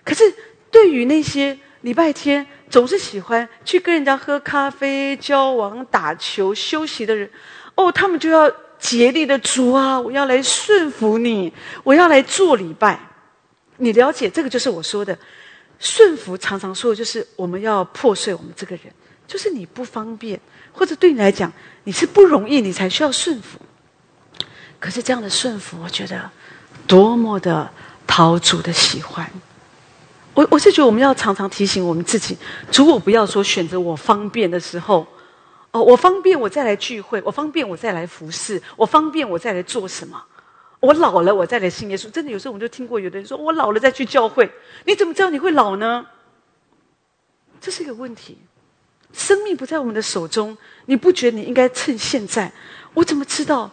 [0.03, 0.23] 可是
[0.69, 7.29] 对于那些礼拜天总是喜欢去跟人家喝咖啡、交往、打球、休息的人，
[7.75, 8.51] 哦，他们就要。
[8.81, 11.51] 竭力的主啊，我要来顺服你，
[11.83, 12.97] 我要来做礼拜。
[13.75, 15.19] 你了解这个就是我说的
[15.79, 18.85] 顺服，常常说的就是我们要破碎我们这个人，
[19.27, 20.39] 就是你不方便，
[20.71, 21.51] 或者对你来讲
[21.83, 23.59] 你是不容易，你才需要顺服。
[24.79, 26.29] 可是这样的顺服，我觉得
[26.87, 27.69] 多么的
[28.07, 29.29] 讨主的喜欢。
[30.33, 32.37] 我我是觉得我们要常常提醒我们自己，
[32.71, 35.05] 主我不要说选择我方便的时候。
[35.71, 40.19] 哦，我方便我再来聚会，我方便我再来服侍，我方便我再来做什么？
[40.79, 42.09] 我老了我再来信耶稣。
[42.09, 44.49] 真的有时候我们就听过有的人说，我老了再去教会，
[44.85, 46.03] 你怎么知道你会老呢？
[47.61, 48.39] 这是一个问题。
[49.13, 52.51] 生命不在我们的手中，你不觉得你应该趁现在？
[52.95, 53.69] 我怎么知道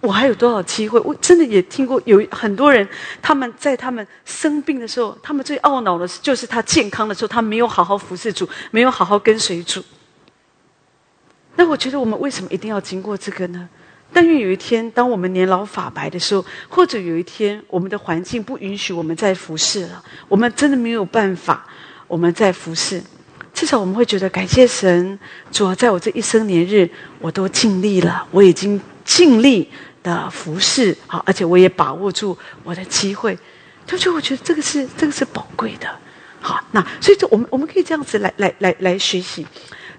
[0.00, 0.98] 我还有多少机会？
[1.00, 2.88] 我真的也听过有很多人，
[3.20, 9.82] 他们在他们生病的时候，他们最懊恼的就是他健康的时候，他没有好好服侍主，没有好好跟随主。
[11.56, 13.68] 那我觉得我们为什么一定要经过这个呢？
[14.12, 21.66] 但愿有一天，当我们年老发白的时候，或者有一天我们的环境不允许我们再服侍了，我们真的没有办法，
[22.08, 23.00] 我们再服侍，
[23.52, 25.18] 至少我们会觉得感谢神，
[25.52, 26.88] 主要在我这一生年日，
[27.20, 29.70] 我都尽力了，我已经尽力
[30.02, 33.38] 的服饰，好，而且我也把握住我的机会，
[33.86, 35.88] 就就我觉得这个是这个是宝贵的，
[36.40, 39.46] 好，那所以就我们我们可以这样子来来来来学习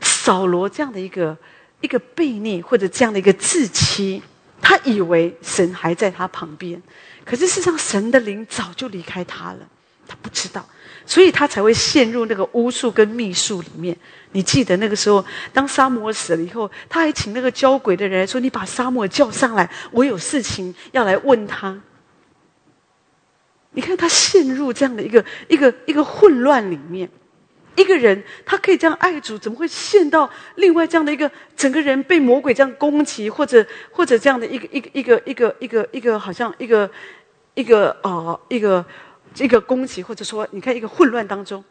[0.02, 1.38] 扫罗这样的一个。
[1.82, 4.22] 一个悖逆或者这样的一个自欺，
[4.62, 6.80] 他以为神还在他旁边，
[7.26, 9.68] 可是事实上神的灵早就离开他了，
[10.08, 10.64] 他不知道，
[11.08, 13.98] 所以他才会陷入那个巫术跟秘术里面。
[14.34, 21.82] 你记得那个时候，当沙摩死了以后，他还请那个教鬼的人说：“你把沙摩叫上来，我有事情要来问他。”
[23.74, 27.10] 你看他陷入这样的一个一个一个混乱里面。
[27.78, 36.92] 一个人他可以这样爱主，怎么会陷到另外这样的一个整个人被魔鬼这样攻击，或者或者这样的一个一个一个一个一个一个好像一个
[37.54, 38.86] 一个哦一个
[39.38, 41.64] 一个攻击，或者说你看一个混乱当中，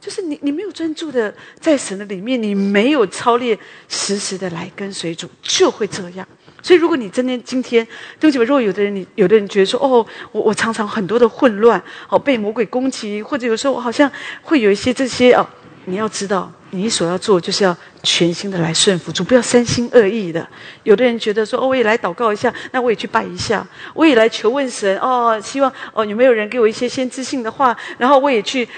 [0.00, 3.58] 就是你你没有专注的在神的里面，你没有操练
[3.88, 6.26] 实时的来跟随主，就会这样。
[6.62, 7.86] 所以如果你真的今天
[8.18, 14.10] 对不起，如果有的人你有的人觉得说哦，我我常常很多的混乱，哦被魔鬼攻击，或者有时候我好像
[14.42, 15.46] 会有一些这些哦。
[15.88, 20.46] 你要知道，你所要做就是要全心的来顺服主，不要三心二意的。
[20.82, 28.68] 有的人觉得说，哦，我也来祷告一下，那我也去拜一下，我也来求问神，哦，希望哦有没有人给我一些先知性的话，然后我也去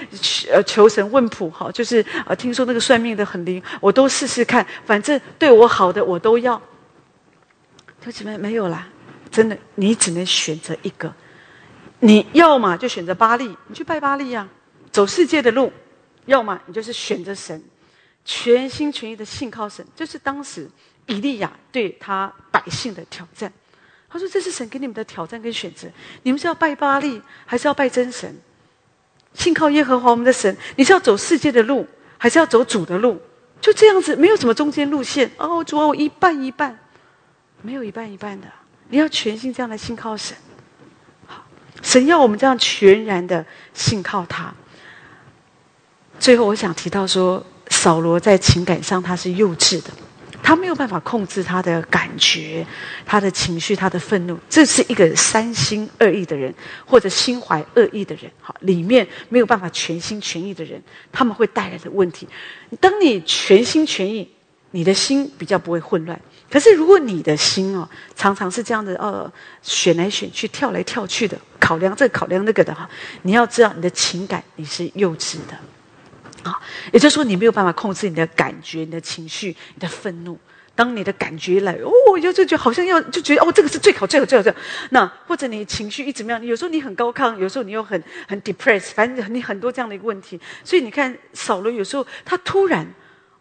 [0.49, 6.55] 呃求神问卜，哈，就是呃听说那个算命的很灵，我都试试看，反正对我好的我都要。
[7.99, 8.87] 弟兄姊妹没有啦，
[9.29, 11.13] 真的，你只能选择一个，
[11.99, 14.47] 你要么就选择巴利，你去拜巴利呀，
[14.91, 15.71] 走世界的路。
[16.25, 17.61] 要么你就是选择神，
[18.23, 20.69] 全心全意的信靠神，就是当时
[21.07, 23.51] 以利亚对他百姓的挑战。
[24.13, 25.87] 他说：“这是神给你们的挑战跟选择，
[26.23, 28.35] 你们是要拜巴利，还是要拜真神？
[29.33, 31.87] 信靠耶和华我们的神，你是要走世界的路，
[32.17, 33.21] 还是要走主的路？
[33.61, 35.31] 就这样子，没有什么中间路线。
[35.37, 36.77] 哦，主啊，我一半一半，
[37.61, 38.47] 没有一半一半的。
[38.89, 40.35] 你要全心这样来信靠神。
[41.25, 41.45] 好，
[41.81, 44.53] 神要我们这样全然的信靠他。”
[46.21, 49.89] 最后，我想提到说，扫罗在情感上他是幼稚的，
[50.43, 52.63] 他没有办法控制他的感觉、
[53.07, 54.37] 他的情绪、他的愤怒。
[54.47, 56.53] 这是一个三心二意的人，
[56.85, 58.31] 或者心怀恶意的人。
[58.39, 60.79] 哈，里面没有办法全心全意的人，
[61.11, 62.27] 他们会带来的问题。
[62.79, 64.29] 当你全心全意，
[64.69, 66.21] 你的心比较不会混乱。
[66.51, 69.31] 可是，如果你的心哦，常常是这样的，呃，
[69.63, 72.87] 选来选去、跳来跳去的，考量这考量那个的哈，
[73.23, 75.57] 你要知道，你的情感你是幼稚的。
[76.43, 76.59] 啊，
[76.91, 80.37] 也就是说，你没有办法控制你的感觉、你的情绪、你的愤怒。
[80.73, 84.57] 当你的感觉来，哦，我就就觉得好像要就觉得哦，这个是最好、最好、最好、最好。
[84.91, 86.43] 那或者你情绪一怎么样？
[86.43, 90.39] 有时候你很高亢，有时候你又很很 depressed，反正你很多这样的一个问题。
[90.63, 92.87] 所以你看，少了有时候他突然，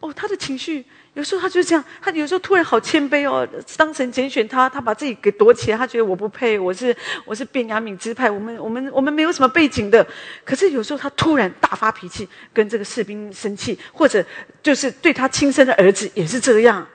[0.01, 0.85] 哦，他的情绪。
[1.15, 3.47] 有时候他就这样，他有时候突然好谦卑哦。
[3.77, 10.07] 当神拣选他，他把自己给躲起来，他觉得我不配，我是我是便雅悯支派，我们我们我们没有什么背景的。
[10.45, 14.25] 可是有时候他突然大发脾气，跟这个士兵生气，或者
[14.63, 16.87] 就是对他亲生的儿子也是这样。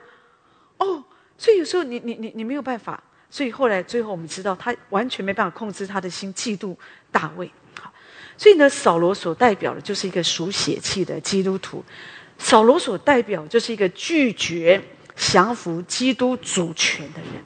[0.78, 1.04] 哦，
[1.36, 6.74] 所以有时候你你你你没有办法所以后来最后我们知道，他完全没办法控制他的心，嫉妒
[7.12, 7.50] 大卫。
[8.38, 11.82] 所以呢，扫罗所代表的就是一个属血气的基督徒，
[12.38, 14.82] 扫罗所代表就是一个拒绝
[15.14, 17.44] 降服基督主权的人。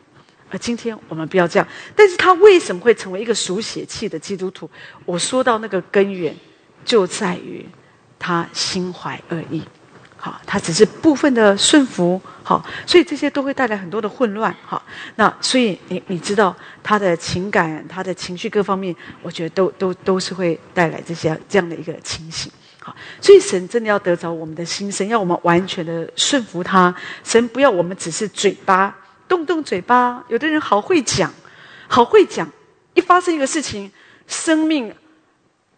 [0.51, 4.69] 而今天我们不要这样，但是他为什么会成为一个属血气的基督徒？
[5.05, 6.35] 我说到那个根源，
[6.85, 7.65] 就在于
[8.19, 9.63] 他心怀恶意。
[10.17, 14.85] 好，他只是部分的顺服，好，所以这些都会带来很多的混乱，好，
[15.17, 28.97] 那所以你你知道他的情感、他的情绪各方面，我觉得都都都是会带来这些这样的一个情形，好，所以神真的要得着我们的心，神要我们完全的顺服他，神不要我们只是嘴巴
[29.29, 31.31] 动动嘴巴，有的人好会讲，
[31.89, 32.51] 好会讲，
[32.95, 33.93] 一发生一个事情，
[34.27, 34.95] 生命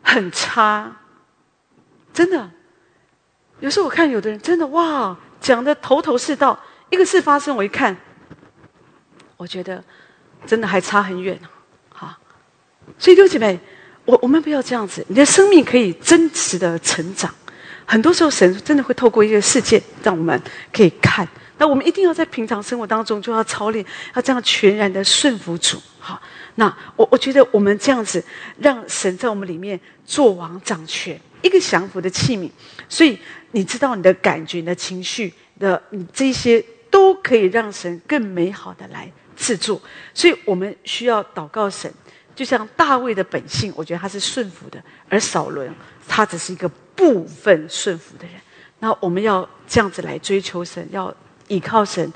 [0.01, 0.97] 很差，
[2.15, 2.51] 真的。
[3.59, 6.59] 有时候我看有的人真的哇，讲的头头是道，
[6.91, 7.97] 一个事发生，我一看，
[9.37, 9.83] 我觉得
[10.47, 11.39] 真的还差很远。
[11.89, 12.17] 好，
[12.99, 13.59] 所以六姐妹，
[14.05, 17.33] 我我们不要这样子，你的生命可以真实的成长。
[17.85, 20.41] 很多时候，神真的会透过一个事件让我们
[20.73, 21.27] 可以看。
[21.59, 23.85] 那我们一定要在平常生活当中就要操练，
[24.15, 25.81] 要这样全然的顺服主。
[25.99, 26.21] 好，
[26.57, 28.25] 那我我觉得我们这样子
[28.59, 32.51] 让神在我们里面做王掌权，一个降服的器皿。
[32.89, 33.19] 所以。
[33.55, 35.31] 你知道你的感觉、你的情绪
[35.61, 39.79] 的，你这些都可以让神更美好的来制作。
[40.15, 41.93] 所以我们需要祷告神，
[42.35, 45.73] 就像大卫的本性，我觉得他是顺服的，而扫伦
[46.09, 48.35] 他只是一个部分顺服的人。
[48.79, 51.15] 那我们要这样子来追求神，要
[51.49, 52.13] 依靠神，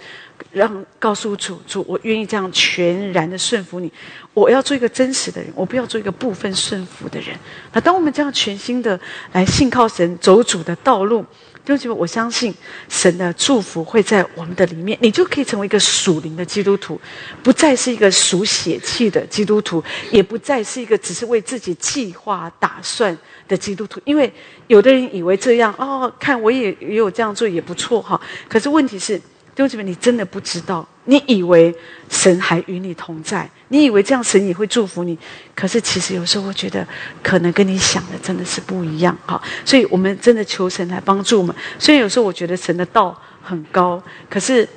[0.51, 3.93] 让告诉主主，我愿意这样全然的顺服你。
[4.35, 7.37] 我要做一个真实的人，我不要做一个部分顺服的人。
[7.73, 8.99] 那当我们这样全心的
[9.33, 11.25] 来信靠神，走主的道路，
[11.67, 12.55] 弟兄姐妹，我相信
[12.89, 16.99] 神的祝福会在我们的里面，你就可以成为一个属灵的基督徒，
[17.43, 19.83] 不再是一个属血气的基督徒，
[20.13, 23.19] 也不再是一个只是为自己计划打算
[23.49, 24.01] 的基督徒。
[24.05, 24.33] 因为
[24.69, 28.21] 有的人以为这样哦，看我也也有这样做也不错哈。
[28.49, 29.21] 可是问题是，
[29.57, 30.87] 弟兄姊妹，你真的不知道。
[31.07, 31.75] 你以为
[32.11, 33.49] 神还与你同在？
[33.69, 35.19] 你以为这样神也会祝福你？
[35.55, 36.87] 可是其实有时候我觉得，
[37.23, 39.17] 可能跟你想的真的是不一样。
[39.25, 41.57] 哈，所以我们真的求神来帮助我们。
[41.79, 44.69] 虽然有时候我觉得神的道很高，可是，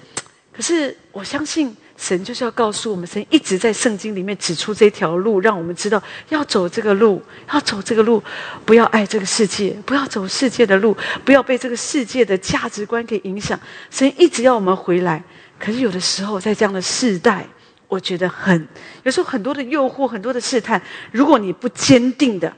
[0.53, 7.21] 可是我相信神就是要告诉我们，神一直在圣经里面指出这条路，让我们知道要走这个路，
[7.51, 8.23] 要走这个路，
[8.63, 10.95] 不要爱这个世界，不要走世界的路，
[11.25, 13.59] 不要被这个世界的价值观给影响。
[13.91, 15.21] 神一直要我们回来。
[15.59, 17.45] 可是有的时候，在这样的世代，
[17.89, 18.65] 我觉得很
[19.03, 20.81] 有时候很多的诱惑，很多的试探。
[21.11, 22.53] 如果你不坚定的，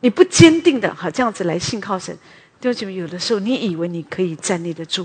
[0.00, 2.16] 你不坚定的，哈，这样子来信靠神，
[2.60, 5.04] 弟兄姐妹，有的时候你以为你可以站立得住，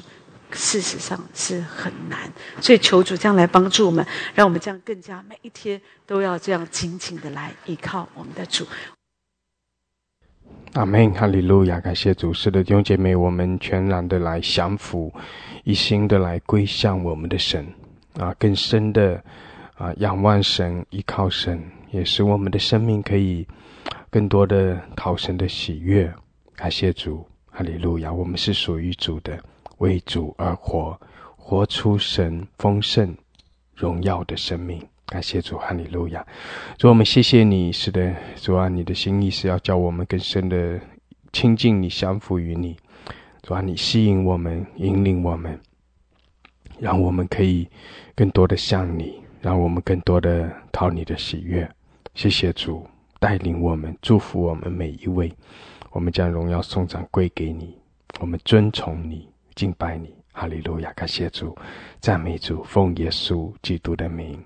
[0.54, 2.32] 事实上是很难。
[2.62, 8.66] 所以求主这样来帮助我们，让我们这样更加每一天都要这样紧紧的来依靠我们的主。
[10.74, 11.80] 阿门，哈利路亚！
[11.80, 15.14] 感谢主，是的弟兄姐妹，我们全然的来降服。
[15.64, 17.66] 一心的来归向我们的神，
[18.18, 19.24] 啊，更深的
[19.76, 23.48] 啊仰望神，依靠神，也使我们的生命可以
[24.10, 26.12] 更多的讨神的喜悦。
[26.56, 28.12] 感谢主，哈利路亚！
[28.12, 29.42] 我们是属于主的，
[29.78, 31.00] 为主而活，
[31.36, 33.16] 活出神丰盛
[33.76, 34.82] 荣耀的生命。
[35.06, 36.26] 感谢主，哈利路亚！
[36.78, 40.80] 主，我们谢谢你，是的，主啊，你的心意是要叫我们更深的
[41.32, 42.78] 亲近你，相服于你。
[43.42, 45.60] 主啊，你吸引我们，引领我们，
[46.80, 47.68] 让我们可以
[48.16, 51.70] 更多的像你，让我们更多的讨你的喜悦。
[52.16, 52.88] 谢谢主
[53.20, 55.32] 带领我们，祝福我们每一位。
[55.92, 57.78] 我们将荣耀颂赞归给你，
[58.20, 60.16] 我们尊崇你，敬拜你。
[60.32, 60.92] 哈利路亚！
[60.94, 61.56] 感谢主，
[62.00, 64.44] 赞美主，奉耶稣基督的名。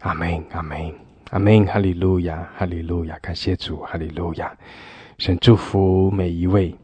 [0.00, 0.92] 阿门，阿门，
[1.30, 1.64] 阿门。
[1.64, 3.16] 哈利路亚，哈利路亚！
[3.20, 4.52] 感谢主，哈利路亚！
[5.18, 6.74] 神祝福每一位。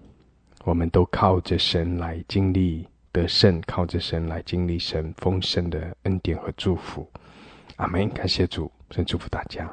[0.65, 7.11] 我们都靠着神来经历得胜，靠着神来经历神丰盛的恩典和祝福。
[7.77, 8.09] 阿门！
[8.11, 9.69] 感谢主，神祝福大家。